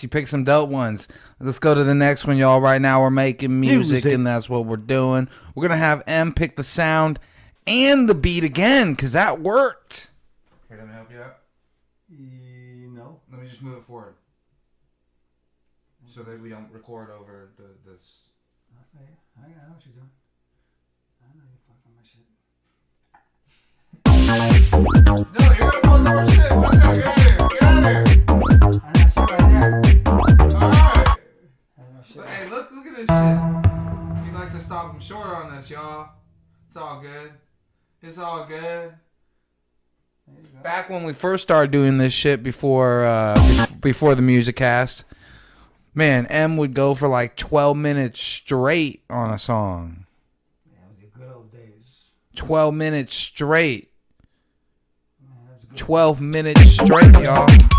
Nice. 0.00 0.04
You 0.04 0.08
picked 0.08 0.28
some 0.30 0.44
dope 0.44 0.70
ones. 0.70 1.08
Let's 1.40 1.58
go 1.58 1.74
to 1.74 1.84
the 1.84 1.94
next 1.94 2.26
one, 2.26 2.38
y'all. 2.38 2.58
Right 2.60 2.80
now 2.80 3.02
we're 3.02 3.10
making 3.10 3.60
music, 3.60 3.92
Music. 3.92 4.14
and 4.14 4.26
that's 4.26 4.48
what 4.48 4.64
we're 4.64 4.76
doing. 4.78 5.28
We're 5.54 5.68
gonna 5.68 5.76
have 5.76 6.02
M 6.06 6.32
pick 6.32 6.56
the 6.56 6.62
sound 6.62 7.18
and 7.66 8.08
the 8.08 8.14
beat 8.14 8.42
again, 8.44 8.96
cause 8.96 9.12
that 9.12 9.40
worked. 9.40 10.08
Here, 10.68 10.78
let 10.78 10.86
me 10.88 10.94
help 10.94 11.12
you 11.12 11.20
out. 11.20 11.36
You 12.08 12.90
know. 12.94 13.20
Let 13.30 13.42
me 13.42 13.46
just 13.48 13.62
move 13.62 13.76
it 13.78 13.84
forward, 13.84 14.14
so 16.08 16.22
that 16.22 16.40
we 16.40 16.48
don't 16.48 16.70
record 16.72 17.10
over 17.10 17.50
the 17.58 17.64
this. 17.90 18.22
I 18.96 19.02
I 19.44 19.48
know 19.48 19.74
what 19.74 19.84
you're 19.84 19.94
doing. 19.94 20.10
I 21.22 21.26
know 21.36 21.44
you're 21.44 21.60
fucking 21.68 21.92
my 21.94 22.04
shit. 22.08 22.26
No, 24.26 24.34
you're 24.34 24.70
gonna 24.70 24.94
fuck 24.94 24.96
up 25.08 25.18
shit. 25.20 25.72
What's 25.72 25.84
that? 25.84 26.08
Get 26.08 26.08
out 26.08 26.22
of 26.22 26.32
here. 26.32 26.48
Get 26.48 26.84
out 26.84 26.98
of 26.98 27.24
here. 27.24 27.39
Shit. 32.10 32.16
But, 32.16 32.26
hey, 32.26 32.48
look, 32.50 32.70
look 32.72 32.86
at 32.86 32.96
this 32.96 33.06
shit. 33.06 34.24
We'd 34.24 34.34
like 34.34 34.52
to 34.52 34.60
stop 34.60 34.92
him 34.92 35.00
short 35.00 35.28
on 35.28 35.54
this, 35.54 35.70
y'all. 35.70 36.08
It's 36.66 36.76
all 36.76 37.00
good. 37.00 37.30
It's 38.02 38.18
all 38.18 38.46
good. 38.46 38.94
Go. 40.26 40.62
Back 40.62 40.90
when 40.90 41.04
we 41.04 41.12
first 41.12 41.42
started 41.42 41.70
doing 41.70 41.98
this 41.98 42.12
shit 42.12 42.42
before 42.42 43.04
uh, 43.04 43.66
before 43.80 44.14
the 44.14 44.22
Musicast, 44.22 45.04
man, 45.94 46.26
M 46.26 46.56
would 46.56 46.74
go 46.74 46.94
for 46.94 47.08
like 47.08 47.36
12 47.36 47.76
minutes 47.76 48.20
straight 48.20 49.02
on 49.10 49.32
a 49.32 49.38
song. 49.38 50.06
Yeah, 50.66 50.78
it 50.78 50.88
was 50.88 51.12
the 51.12 51.18
good 51.18 51.32
old 51.34 51.52
days. 51.52 52.10
12 52.36 52.74
minutes 52.74 53.16
straight. 53.16 53.90
Man, 55.20 55.36
that 55.46 55.56
was 55.56 55.64
good. 55.64 55.78
12 55.78 56.20
minutes 56.20 56.70
straight, 56.72 57.26
y'all. 57.26 57.69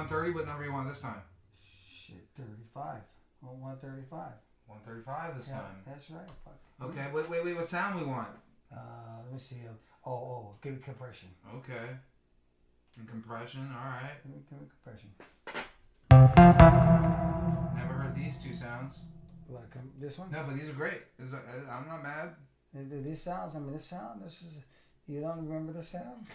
130? 0.00 0.32
What 0.34 0.46
number 0.46 0.64
you 0.64 0.72
want 0.72 0.88
this 0.88 1.00
time? 1.00 1.20
Shit, 1.86 2.24
35. 2.38 3.00
Well, 3.42 3.56
135. 3.56 4.32
135 4.66 5.36
this 5.36 5.48
Yeah, 5.48 5.54
time. 5.60 5.82
that's 5.86 6.10
right. 6.10 6.28
Fuck. 6.44 6.56
Okay, 6.88 7.06
wait, 7.12 7.28
wait, 7.28 7.44
wait. 7.44 7.56
What 7.56 7.66
sound 7.66 8.00
we 8.00 8.06
want? 8.06 8.28
Uh, 8.72 9.20
let 9.24 9.32
me 9.32 9.38
see. 9.38 9.56
Oh, 10.06 10.10
oh, 10.10 10.54
give 10.62 10.72
me 10.74 10.78
compression. 10.82 11.28
Okay. 11.56 11.98
And 12.98 13.06
compression, 13.08 13.68
alright. 13.76 14.22
Give 14.22 14.32
me, 14.32 14.40
give 14.48 14.58
me 14.60 14.66
compression. 14.72 15.10
Never 17.76 17.92
heard 17.94 18.14
these 18.16 18.36
two 18.42 18.54
sounds. 18.54 19.00
Like 19.48 19.76
um, 19.76 19.90
this 20.00 20.18
one? 20.18 20.30
No, 20.30 20.44
but 20.46 20.54
these 20.56 20.70
are 20.70 20.74
great. 20.74 21.02
Is- 21.18 21.34
uh, 21.34 21.38
I'm 21.70 21.86
not 21.88 22.02
mad. 22.02 22.34
These 22.72 23.22
sounds, 23.22 23.54
I 23.56 23.58
mean, 23.58 23.72
this 23.72 23.84
sound, 23.86 24.22
this 24.24 24.42
is, 24.42 24.54
you 25.08 25.20
don't 25.20 25.44
remember 25.46 25.72
the 25.72 25.82
sound? 25.82 26.26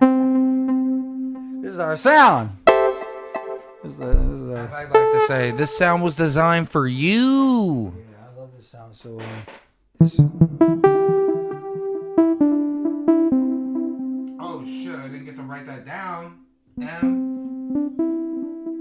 this 1.62 1.72
is 1.72 1.78
our 1.78 1.96
sound. 1.96 2.67
This 3.82 3.92
is, 3.92 3.98
the- 3.98 4.06
this 4.06 4.16
is 4.16 4.50
As 4.50 4.72
I 4.72 4.82
like 4.84 4.92
to 4.92 5.24
say, 5.26 5.50
this 5.52 5.76
sound 5.76 6.02
was 6.02 6.16
designed 6.16 6.68
for 6.70 6.86
you. 6.86 7.94
yeah, 7.96 8.26
I 8.34 8.38
love 8.40 8.50
this 8.56 8.68
sound. 8.68 8.94
So, 8.94 9.18
uh, 9.18 9.22
this, 10.00 10.18
Oh 14.40 14.64
shit, 14.64 14.94
I 14.94 15.08
didn't 15.08 15.24
get 15.26 15.36
to 15.36 15.42
write 15.42 15.66
that 15.66 15.86
down. 15.86 16.40
M. 16.80 17.26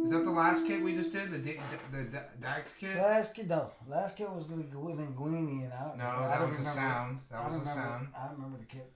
Is 0.05 0.11
that 0.11 0.23
the 0.23 0.31
last 0.31 0.65
kit 0.65 0.81
we 0.83 0.95
just 0.95 1.11
did? 1.13 1.31
The 1.31 1.39
D- 1.39 1.59
the, 1.91 1.97
the 1.97 2.23
Dax 2.41 2.73
kit? 2.73 2.95
last 2.97 3.33
kid, 3.35 3.49
no, 3.49 3.71
last 3.87 4.15
kit 4.17 4.29
was 4.29 4.45
Lingu- 4.45 4.71
Linguini, 4.73 5.63
and 5.65 5.73
I 5.73 5.83
don't 5.83 5.97
No, 5.97 6.05
I 6.05 6.27
that 6.39 6.47
was 6.49 6.59
a 6.59 6.65
sound. 6.65 7.19
That 7.29 7.51
was 7.51 7.61
a 7.61 7.65
sound. 7.65 8.07
I 8.17 8.27
don't 8.27 8.35
remember 8.37 8.57
the 8.59 8.65
kit. 8.65 8.91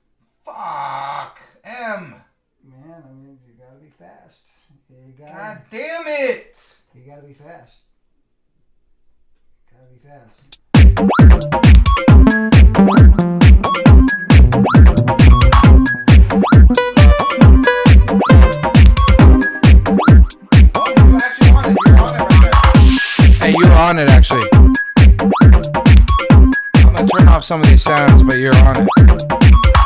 Fuck. 0.46 1.40
M. 1.64 2.16
Man, 2.64 3.04
I 3.06 3.12
mean, 3.14 3.38
you 3.46 3.54
gotta 3.60 3.80
be 3.82 3.90
fast. 3.90 4.44
You 4.92 5.14
gotta, 5.18 5.32
God 5.32 5.62
damn 5.72 6.08
it. 6.08 6.78
you 6.94 7.02
gotta 7.10 7.22
be 7.22 7.34
fast. 7.34 7.84
Gotta 9.72 9.86
be 9.90 10.00
fast. 10.06 10.58
Oh, 20.76 20.94
you 20.98 21.18
actually 21.18 21.52
on 21.52 21.66
it. 21.66 21.78
You're 21.88 22.00
on 22.00 22.14
it 22.14 22.20
right 22.20 22.42
there. 22.42 22.52
Hey, 23.40 23.54
you're 23.58 23.72
on 23.72 23.98
it 23.98 24.10
actually. 24.10 24.50
I'm 26.84 26.96
gonna 26.96 27.08
turn 27.08 27.28
off 27.30 27.44
some 27.44 27.62
of 27.62 27.68
these 27.68 27.82
sounds, 27.82 28.24
but 28.24 28.38
you're 28.40 28.56
on 28.58 28.76
it. 28.78 29.81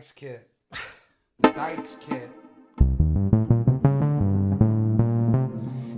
Dykes 0.00 0.12
kit. 0.12 0.50
Dykes 1.42 1.96
kit. 2.00 2.30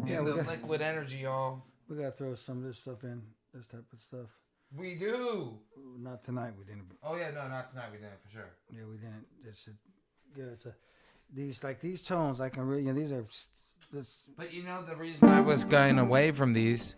Yeah, 0.04 0.18
And 0.18 0.26
the 0.26 0.34
got- 0.38 0.48
liquid 0.48 0.82
energy, 0.82 1.18
y'all. 1.18 1.62
We 1.88 1.94
gotta 1.98 2.10
throw 2.10 2.34
some 2.34 2.58
of 2.58 2.64
this 2.64 2.78
stuff 2.80 3.04
in. 3.04 3.22
This 3.54 3.68
type 3.68 3.84
of 3.92 4.00
stuff. 4.00 4.26
We 4.76 4.96
do. 4.96 5.56
Not 6.00 6.24
tonight. 6.24 6.54
We 6.58 6.64
didn't. 6.64 6.86
Oh 7.04 7.14
yeah, 7.14 7.30
no, 7.30 7.46
not 7.46 7.70
tonight. 7.70 7.90
We 7.92 7.98
didn't 7.98 8.20
for 8.24 8.28
sure. 8.30 8.50
Yeah, 8.72 8.86
we 8.90 8.96
didn't. 8.96 9.24
It's 9.46 9.68
a, 9.68 9.70
yeah, 10.36 10.46
it's 10.52 10.66
a. 10.66 10.74
These 11.32 11.62
like 11.62 11.80
these 11.80 12.02
tones. 12.02 12.40
I 12.40 12.48
can 12.48 12.66
really. 12.66 12.82
You 12.82 12.88
know, 12.92 12.98
these 12.98 13.12
are. 13.12 13.24
This. 13.92 14.28
But 14.36 14.52
you 14.52 14.64
know 14.64 14.82
the 14.84 14.96
reason 14.96 15.28
I 15.28 15.40
was 15.42 15.62
going 15.62 16.00
away 16.00 16.32
from 16.32 16.54
these 16.54 16.96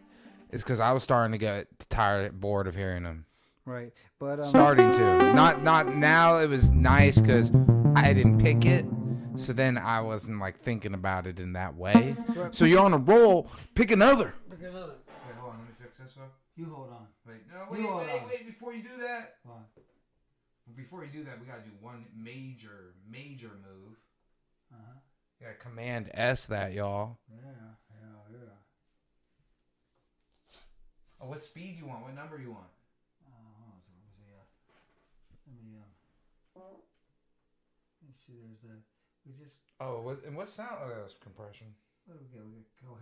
is 0.52 0.62
because 0.62 0.80
I 0.80 0.92
was 0.92 1.02
starting 1.02 1.32
to 1.32 1.38
get 1.38 1.66
tired, 1.90 2.40
bored 2.40 2.66
of 2.66 2.74
hearing 2.74 3.02
them. 3.02 3.26
Right, 3.66 3.92
but 4.18 4.40
um. 4.40 4.46
Starting 4.46 4.90
to. 4.92 5.32
Not 5.32 5.62
not 5.62 5.96
now. 5.96 6.38
It 6.38 6.48
was 6.48 6.70
nice 6.70 7.18
because 7.18 7.50
I 7.96 8.12
didn't 8.12 8.38
pick 8.38 8.64
it. 8.66 8.84
So 9.36 9.52
then 9.52 9.78
I 9.78 10.00
wasn't 10.00 10.38
like 10.38 10.60
thinking 10.60 10.94
about 10.94 11.26
it 11.26 11.40
in 11.40 11.54
that 11.54 11.74
way. 11.74 12.16
So 12.52 12.64
you're 12.66 12.82
on 12.82 12.92
a 12.92 12.98
roll. 12.98 13.48
Pick 13.74 13.90
another. 13.90 14.34
Look 14.50 14.62
at 14.62 14.68
another. 14.68 14.94
Wait, 15.26 15.34
hold 15.40 15.52
on. 15.54 15.58
Let 15.60 15.68
me 15.68 15.74
fix 15.82 15.96
this 15.98 16.16
one. 16.16 16.28
You 16.56 16.66
hold 16.66 16.90
on. 16.90 17.06
Wait, 17.26 17.38
no, 17.50 17.66
wait, 17.70 17.82
wait, 17.82 18.22
wait. 18.28 18.46
Before 18.46 18.72
you 18.74 18.82
do 18.82 18.96
that, 19.00 19.36
Hold 19.46 19.58
on. 19.58 19.64
before 20.76 21.04
you 21.04 21.10
do 21.10 21.24
that, 21.24 21.40
we 21.40 21.46
gotta 21.46 21.62
do 21.62 21.72
one 21.80 22.04
major, 22.16 22.94
major 23.10 23.50
move. 23.64 23.96
Uh 24.72 24.76
huh. 24.86 24.98
Yeah, 25.40 25.48
Command 25.58 26.10
S 26.14 26.46
that, 26.46 26.74
y'all. 26.74 27.18
Yeah, 27.28 27.38
yeah, 27.42 27.96
yeah. 28.30 28.38
Oh, 31.20 31.26
what 31.28 31.40
speed 31.42 31.76
you 31.78 31.86
want? 31.86 32.02
What 32.04 32.14
number 32.14 32.38
you 32.38 32.50
want? 32.52 32.70
Uh, 33.26 33.34
hold 33.58 33.72
on, 33.74 33.80
so 33.82 33.90
let 33.90 34.04
me 34.04 34.10
see. 34.14 34.30
Uh, 34.30 34.46
let 35.48 35.58
me 35.58 35.74
um. 35.74 35.90
Let 36.54 38.08
me 38.08 38.13
see. 38.26 38.40
There's 38.40 38.60
the. 38.64 38.80
We 39.26 39.32
just. 39.36 39.56
Oh, 39.80 40.00
what, 40.00 40.24
and 40.24 40.36
what 40.36 40.48
sound? 40.48 40.78
Oh, 40.80 40.88
that's 40.88 41.14
compression. 41.20 41.68
What 42.06 42.18
do 42.18 42.24
we 42.24 42.30
get? 42.32 42.44
We 42.44 42.52
get. 42.60 42.66
Oh, 42.88 42.96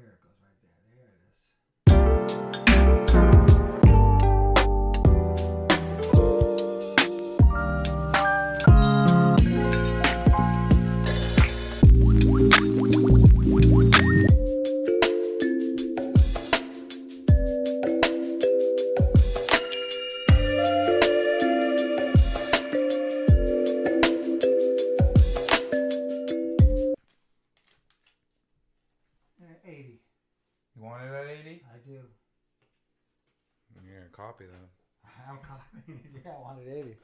180. 36.64 36.96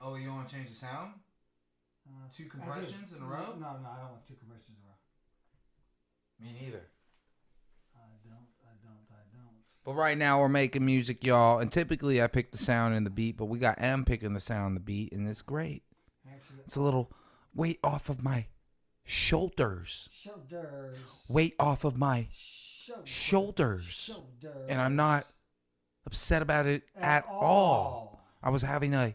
Oh, 0.00 0.16
you 0.16 0.28
want 0.28 0.48
to 0.48 0.54
change 0.54 0.68
the 0.68 0.74
sound? 0.74 1.14
Uh, 2.06 2.28
two 2.36 2.44
compressions 2.44 3.12
in 3.16 3.22
a 3.22 3.24
row? 3.24 3.54
No, 3.58 3.78
no, 3.80 3.88
I 3.88 4.00
don't 4.00 4.10
want 4.10 4.26
two 4.26 4.34
compressions 4.34 4.76
in 4.76 4.82
a 4.82 4.88
row. 4.90 4.98
Me 6.40 6.52
neither. 6.60 6.93
But 9.84 9.94
right 9.94 10.16
now 10.16 10.40
we're 10.40 10.48
making 10.48 10.84
music, 10.84 11.24
y'all, 11.24 11.58
and 11.58 11.70
typically 11.70 12.22
I 12.22 12.26
pick 12.26 12.52
the 12.52 12.58
sound 12.58 12.94
and 12.94 13.04
the 13.04 13.10
beat, 13.10 13.36
but 13.36 13.46
we 13.46 13.58
got 13.58 13.76
M 13.78 14.04
picking 14.04 14.32
the 14.32 14.40
sound 14.40 14.68
and 14.68 14.76
the 14.76 14.80
beat, 14.80 15.12
and 15.12 15.28
it's 15.28 15.42
great. 15.42 15.82
Actually, 16.26 16.60
It's 16.66 16.76
a 16.76 16.80
little 16.80 17.12
weight 17.54 17.80
off 17.84 18.08
of 18.08 18.22
my 18.22 18.46
shoulders. 19.04 20.08
shoulders. 20.10 20.96
Weight 21.28 21.54
off 21.60 21.84
of 21.84 21.98
my 21.98 22.28
Shoulders. 22.32 23.08
shoulders. 23.08 23.84
Shoulders. 23.84 24.66
And 24.70 24.80
I'm 24.80 24.96
not 24.96 25.26
upset 26.06 26.40
about 26.40 26.64
it 26.66 26.82
at, 26.96 27.26
all. 27.28 28.22
I 28.42 28.48
was 28.50 28.62
having 28.62 28.94
a 28.94 29.14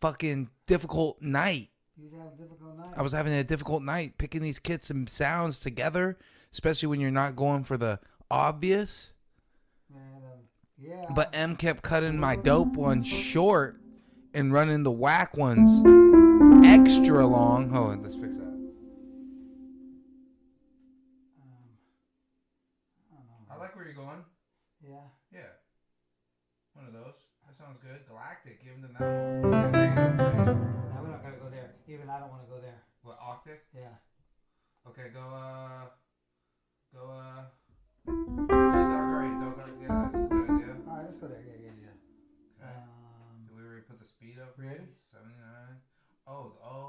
fucking 0.00 0.50
difficult 0.66 1.20
night. 1.20 1.70
You 1.96 2.10
have 2.18 2.32
a 2.34 2.36
difficult 2.36 2.76
night. 2.76 2.94
I 2.96 3.02
was 3.02 3.12
having 3.12 3.32
a 3.32 3.42
difficult 3.44 3.82
night 3.82 4.18
picking 4.18 4.42
these 4.42 4.58
kits 4.58 4.90
and 4.90 5.08
sounds 5.08 5.58
together, 5.60 6.18
especially 6.52 6.88
when 6.88 7.00
you're 7.00 7.10
not 7.10 7.34
going 7.36 7.64
for 7.64 7.76
the 7.76 7.98
obvious. 8.30 9.12
Man, 9.92 10.22
um, 10.24 10.40
yeah. 10.78 11.04
But 11.14 11.30
M 11.32 11.56
kept 11.56 11.82
cutting 11.82 12.18
my 12.18 12.36
dope 12.36 12.74
ones 12.74 13.06
short 13.06 13.80
and 14.34 14.52
running 14.52 14.82
the 14.82 14.92
whack 14.92 15.36
ones 15.36 15.82
extra 16.64 17.26
long. 17.26 17.70
Hold 17.70 17.90
on, 17.90 18.02
let's 18.02 18.14
fix 18.14 18.36
that. 18.36 18.42
Um, 18.42 18.68
I. 23.50 23.54
I 23.54 23.58
like 23.58 23.74
where 23.76 23.84
you're 23.84 23.94
going. 23.94 24.24
Yeah. 24.82 25.08
Yeah. 25.32 25.40
One 26.74 26.86
of 26.86 26.92
those. 26.92 27.14
That 27.46 27.56
sounds 27.56 27.78
good. 27.82 28.06
Galactic, 28.08 28.62
give 28.64 28.82
them 28.82 28.92
that 28.98 29.06
one. 29.42 29.54
Okay, 29.54 29.70
there 29.72 29.88
you 29.88 29.94
go, 29.94 30.16
there 30.16 30.26
you 30.26 30.44
go. 30.44 30.52
Now 30.92 31.00
we're 31.02 31.10
not 31.10 31.22
gonna 31.22 31.36
go 31.36 31.48
there. 31.50 31.74
Even 31.88 32.10
I 32.10 32.18
don't 32.20 32.30
want 32.30 32.42
to 32.44 32.50
go 32.50 32.60
there. 32.60 32.82
What, 33.02 33.18
Octic? 33.20 33.60
Yeah. 33.74 33.96
Okay, 34.88 35.08
go, 35.14 35.20
uh. 35.20 35.86
Go, 36.94 37.10
uh. 37.10 37.44
Dark 38.06 39.40
Don't 39.40 39.56
go. 39.56 39.66
Yeah, 39.82 39.88
that's 39.90 40.14
a 40.14 40.26
good 40.26 40.50
idea. 40.50 40.76
All 40.86 40.94
right, 40.96 41.04
let's 41.04 41.18
go 41.18 41.26
there. 41.26 41.42
Yeah, 41.42 41.58
yeah, 41.58 41.74
yeah. 41.82 41.94
Okay. 42.62 42.70
Um, 42.70 43.42
Did 43.44 43.54
we 43.54 43.62
already 43.62 43.82
put 43.82 43.98
the 43.98 44.04
speed 44.04 44.38
up? 44.38 44.54
Ready? 44.56 44.86
79. 45.10 45.34
Oh, 46.26 46.54
oh, 46.62 46.85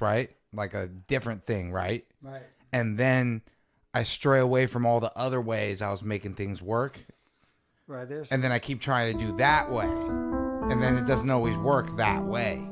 right, 0.00 0.30
like 0.52 0.74
a 0.74 0.86
different 0.86 1.42
thing, 1.44 1.72
right? 1.72 2.04
Right. 2.22 2.42
And 2.72 2.98
then 2.98 3.42
I 3.94 4.02
stray 4.04 4.38
away 4.40 4.66
from 4.66 4.84
all 4.86 5.00
the 5.00 5.12
other 5.16 5.40
ways 5.40 5.80
I 5.82 5.90
was 5.90 6.02
making 6.02 6.34
things 6.34 6.60
work, 6.62 6.98
Right. 7.86 8.08
There's. 8.08 8.32
and 8.32 8.42
then 8.42 8.52
I 8.52 8.58
keep 8.58 8.80
trying 8.80 9.16
to 9.16 9.24
do 9.26 9.36
that 9.36 9.70
way, 9.70 9.86
and 9.86 10.82
then 10.82 10.96
it 10.96 11.06
doesn't 11.06 11.30
always 11.30 11.56
work 11.56 11.96
that 11.96 12.22
way. 12.24 12.66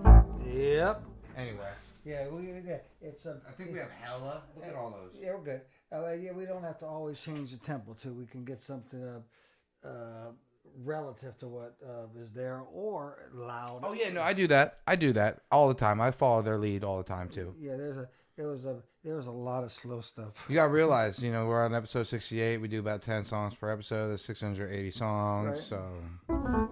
yep. 0.46 1.02
Anyway, 1.36 1.70
Yeah. 2.04 2.28
We. 2.28 2.46
Yeah, 2.66 2.78
it's 3.00 3.26
a. 3.26 3.40
I 3.48 3.52
think 3.52 3.72
we 3.72 3.78
have 3.78 3.90
hella. 3.90 4.42
Look 4.56 4.66
at 4.66 4.74
all 4.74 4.90
those. 4.90 5.12
Yeah, 5.20 5.34
we're 5.34 5.42
good. 5.44 5.60
Uh, 5.92 6.10
yeah, 6.12 6.32
we 6.32 6.44
don't 6.44 6.62
have 6.62 6.78
to 6.80 6.86
always 6.86 7.20
change 7.20 7.50
the 7.52 7.56
temple 7.58 7.94
too. 7.94 8.12
We 8.12 8.26
can 8.26 8.44
get 8.44 8.62
something 8.62 9.02
up. 9.08 9.22
uh, 9.84 10.30
relative 10.82 11.38
to 11.38 11.46
what 11.48 11.76
uh, 11.86 12.06
is 12.20 12.32
there 12.32 12.62
or 12.72 13.30
loud. 13.34 13.80
Oh 13.82 13.92
yeah, 13.92 14.10
no, 14.10 14.22
I 14.22 14.32
do 14.32 14.46
that. 14.48 14.78
I 14.86 14.96
do 14.96 15.12
that 15.12 15.40
all 15.52 15.68
the 15.68 15.74
time. 15.74 16.00
I 16.00 16.10
follow 16.10 16.42
their 16.42 16.58
lead 16.58 16.84
all 16.84 16.98
the 16.98 17.04
time 17.04 17.28
too. 17.28 17.54
Yeah, 17.60 17.76
there's 17.76 17.96
a 17.96 18.08
there 18.36 18.48
was 18.48 18.64
a 18.66 18.82
there 19.04 19.14
was 19.16 19.26
a 19.26 19.30
lot 19.32 19.62
of 19.64 19.70
slow 19.70 20.00
stuff. 20.00 20.44
You 20.48 20.56
gotta 20.56 20.72
realize, 20.72 21.20
you 21.22 21.30
know, 21.30 21.46
we're 21.46 21.64
on 21.64 21.74
episode 21.74 22.04
sixty-eight. 22.08 22.56
We 22.58 22.68
do 22.68 22.80
about 22.80 23.02
ten 23.02 23.22
songs 23.24 23.54
per 23.54 23.70
episode. 23.70 24.08
That's 24.10 24.24
six 24.24 24.40
hundred 24.40 24.72
eighty 24.72 24.90
songs. 24.90 25.48
Right. 25.48 25.58
So 25.58 25.82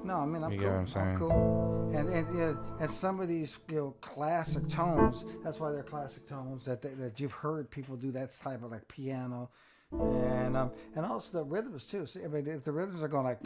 No, 0.05 0.17
I 0.17 0.25
mean 0.27 0.43
I'm 0.43 0.53
You 0.53 0.59
cool. 0.59 0.67
get 0.67 0.73
what 0.73 0.81
I'm 0.81 0.87
saying? 0.89 1.17
cool. 1.19 1.93
And 1.95 2.09
and 2.09 2.37
yeah, 2.39 2.55
and 2.81 2.91
some 2.91 3.21
of 3.21 3.29
these 3.29 3.59
you 3.69 3.77
know 3.77 3.95
classic 4.01 4.67
tones. 4.69 5.25
That's 5.45 5.61
why 5.61 5.71
they're 5.71 5.83
classic 5.83 6.27
tones 6.27 6.65
that 6.65 6.81
they, 6.83 6.89
that 6.95 7.21
you've 7.21 7.33
heard 7.33 7.71
people 7.71 7.97
do 7.97 8.11
that 8.13 8.33
type 8.33 8.65
of 8.65 8.71
like 8.73 8.89
piano, 8.89 9.51
and 10.01 10.57
um 10.57 10.71
and 10.97 11.05
also 11.05 11.39
the 11.39 11.45
rhythms 11.45 11.85
too. 11.85 12.07
See, 12.07 12.23
I 12.25 12.29
mean 12.29 12.47
if 12.47 12.65
the 12.65 12.73
rhythms 12.73 13.03
are 13.03 13.09
going 13.09 13.25
like 13.25 13.41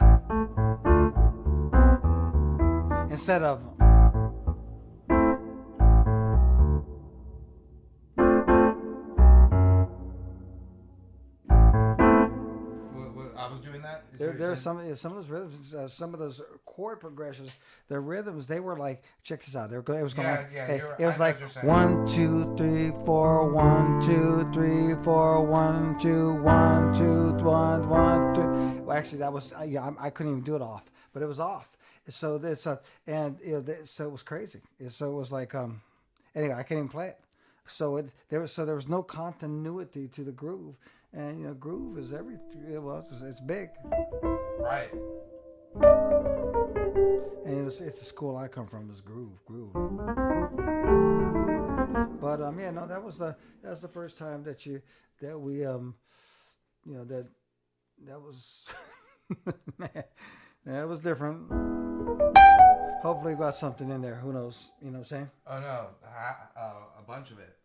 instead 3.11 3.43
of 3.43 3.63
There, 14.17 14.31
there's 14.33 14.61
some 14.61 14.95
some 14.95 15.11
of 15.11 15.17
those 15.17 15.29
rhythms, 15.29 15.73
uh, 15.73 15.87
some 15.87 16.13
of 16.13 16.19
those 16.19 16.41
chord 16.65 16.99
progressions, 16.99 17.57
the 17.87 17.99
rhythms 17.99 18.47
they 18.47 18.59
were 18.59 18.77
like, 18.77 19.03
check 19.23 19.43
this 19.43 19.55
out. 19.55 19.69
They 19.69 19.75
were 19.75 19.81
going, 19.81 19.99
it 19.99 20.03
was 20.03 20.13
going 20.13 20.27
Yeah, 20.27 20.37
like, 20.37 20.49
yeah, 20.53 20.67
hey, 20.67 20.81
it 20.99 21.05
was 21.05 21.15
I 21.15 21.19
like 21.19 21.35
what 21.35 21.39
you're 21.41 21.49
saying. 21.49 21.67
one 21.67 22.07
two 22.07 22.55
three 22.57 22.91
four, 23.05 23.49
one 23.51 24.01
two 24.01 24.49
three 24.53 24.95
four, 25.03 25.43
one 25.45 25.97
two 25.99 26.33
one 26.41 26.93
two 26.93 27.33
one 27.43 27.87
one 27.89 28.35
two. 28.35 28.81
Well, 28.83 28.97
actually, 28.97 29.19
that 29.19 29.31
was 29.33 29.53
uh, 29.53 29.63
yeah, 29.63 29.89
I, 29.99 30.07
I 30.07 30.09
couldn't 30.09 30.31
even 30.33 30.43
do 30.43 30.55
it 30.55 30.61
off, 30.61 30.89
but 31.13 31.21
it 31.21 31.27
was 31.27 31.39
off. 31.39 31.77
So 32.09 32.37
this 32.37 32.65
uh, 32.65 32.77
and 33.05 33.37
you 33.45 33.63
know, 33.67 33.75
so 33.83 34.05
it 34.05 34.11
was 34.11 34.23
crazy. 34.23 34.61
So 34.87 35.11
it 35.11 35.15
was 35.15 35.31
like 35.31 35.53
um, 35.55 35.81
anyway, 36.35 36.53
I 36.53 36.63
can't 36.63 36.77
even 36.77 36.89
play 36.89 37.09
it. 37.09 37.19
So 37.67 37.97
it 37.97 38.11
there 38.29 38.39
was 38.39 38.51
so 38.53 38.65
there 38.65 38.75
was 38.75 38.87
no 38.87 39.03
continuity 39.03 40.07
to 40.09 40.23
the 40.23 40.31
groove, 40.31 40.75
and 41.13 41.39
you 41.39 41.47
know, 41.47 41.53
groove 41.53 41.97
is 41.97 42.13
every 42.13 42.37
well, 42.69 43.05
it's, 43.11 43.21
it's 43.21 43.39
big. 43.39 43.69
right. 44.59 44.89
And 47.45 47.59
it 47.59 47.63
was, 47.63 47.81
it's 47.81 47.99
the 47.99 48.05
school 48.05 48.35
I 48.35 48.47
come 48.47 48.67
from 48.67 48.89
is 48.91 49.01
groove, 49.01 49.43
groove. 49.45 49.73
But 52.19 52.41
um, 52.41 52.59
yeah, 52.59 52.71
no, 52.71 52.87
that 52.87 53.01
was 53.03 53.17
the 53.17 53.35
that 53.63 53.69
was 53.69 53.81
the 53.81 53.87
first 53.87 54.17
time 54.17 54.43
that 54.43 54.65
you 54.65 54.81
that 55.21 55.39
we 55.39 55.65
um, 55.65 55.95
you 56.85 56.95
know 56.95 57.05
that 57.05 57.27
that 58.05 58.19
was 58.19 58.65
man, 59.77 60.03
that 60.65 60.87
was 60.87 61.01
different. 61.01 61.49
Hopefully, 63.01 63.35
we 63.35 63.39
got 63.39 63.55
something 63.55 63.89
in 63.91 64.01
there. 64.01 64.15
Who 64.15 64.33
knows? 64.33 64.71
You 64.81 64.87
know 64.87 64.93
what 64.93 64.99
I'm 64.99 65.05
saying? 65.05 65.29
Oh 65.47 65.59
no, 65.59 65.87
ha- 66.03 66.49
uh, 66.57 66.99
a 66.99 67.03
bunch 67.03 67.31
of 67.31 67.39
it, 67.39 67.55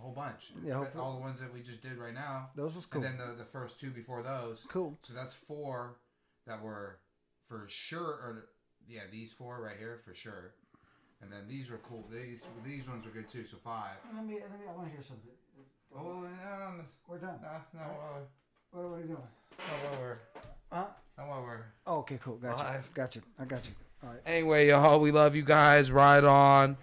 a 0.00 0.02
whole 0.02 0.12
bunch. 0.14 0.52
Yeah, 0.64 0.74
hopefully- 0.74 1.02
all 1.04 1.14
the 1.14 1.20
ones 1.20 1.40
that 1.40 1.52
we 1.52 1.62
just 1.62 1.82
did 1.82 1.98
right 1.98 2.14
now, 2.14 2.50
Those 2.54 2.74
was 2.74 2.86
cool. 2.86 3.04
and 3.04 3.18
then 3.20 3.28
the 3.28 3.34
the 3.34 3.44
first 3.44 3.78
two 3.78 3.90
before 3.90 4.22
those. 4.22 4.64
Cool. 4.68 4.98
So 5.02 5.12
that's 5.14 5.34
four 5.34 5.96
that 6.46 6.60
were 6.62 6.98
for 7.48 7.66
sure. 7.68 8.02
Or 8.24 8.48
yeah, 8.88 9.02
these 9.12 9.32
four 9.32 9.60
right 9.60 9.76
here 9.78 10.00
for 10.04 10.14
sure. 10.14 10.54
And 11.22 11.30
then 11.30 11.46
these 11.48 11.68
were 11.70 11.78
cool. 11.78 12.04
These 12.10 12.42
these 12.64 12.88
ones 12.88 13.04
were 13.04 13.10
good 13.12 13.28
too. 13.28 13.44
So 13.44 13.58
five. 13.62 13.96
Let 14.14 14.24
me 14.24 14.34
let 14.40 14.50
me. 14.58 14.66
I 14.68 14.72
want 14.72 14.88
to 14.88 14.92
hear 14.92 15.02
something. 15.02 15.30
Oh 15.94 16.20
no, 16.20 16.84
We're 17.08 17.18
done. 17.18 17.40
no, 17.42 17.50
no, 17.74 17.80
no, 17.80 18.26
What 18.70 18.82
are 18.82 18.96
we 18.96 19.02
doing? 19.02 19.16
no, 19.58 19.98
we're, 20.00 20.18
Huh? 20.72 20.86
no, 21.18 21.24
we're. 21.42 21.64
Oh, 21.86 21.98
okay, 21.98 22.18
cool. 22.22 22.36
Got 22.36 22.58
you. 22.58 22.64
Live. 22.64 22.94
Got 22.94 23.16
you. 23.16 23.22
I 23.40 23.44
got 23.44 23.66
you. 23.66 23.74
All 24.04 24.10
right. 24.10 24.20
Anyway, 24.24 24.68
y'all, 24.68 25.00
we 25.00 25.10
love 25.10 25.34
you 25.34 25.42
guys. 25.42 25.90
Ride 25.90 26.22
on. 26.24 26.76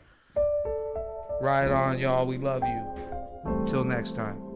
Ride 1.40 1.72
on, 1.72 2.00
y'all. 2.00 2.26
We 2.26 2.38
love 2.38 2.64
you. 2.64 3.66
Till 3.68 3.84
next 3.84 4.16
time. 4.16 4.47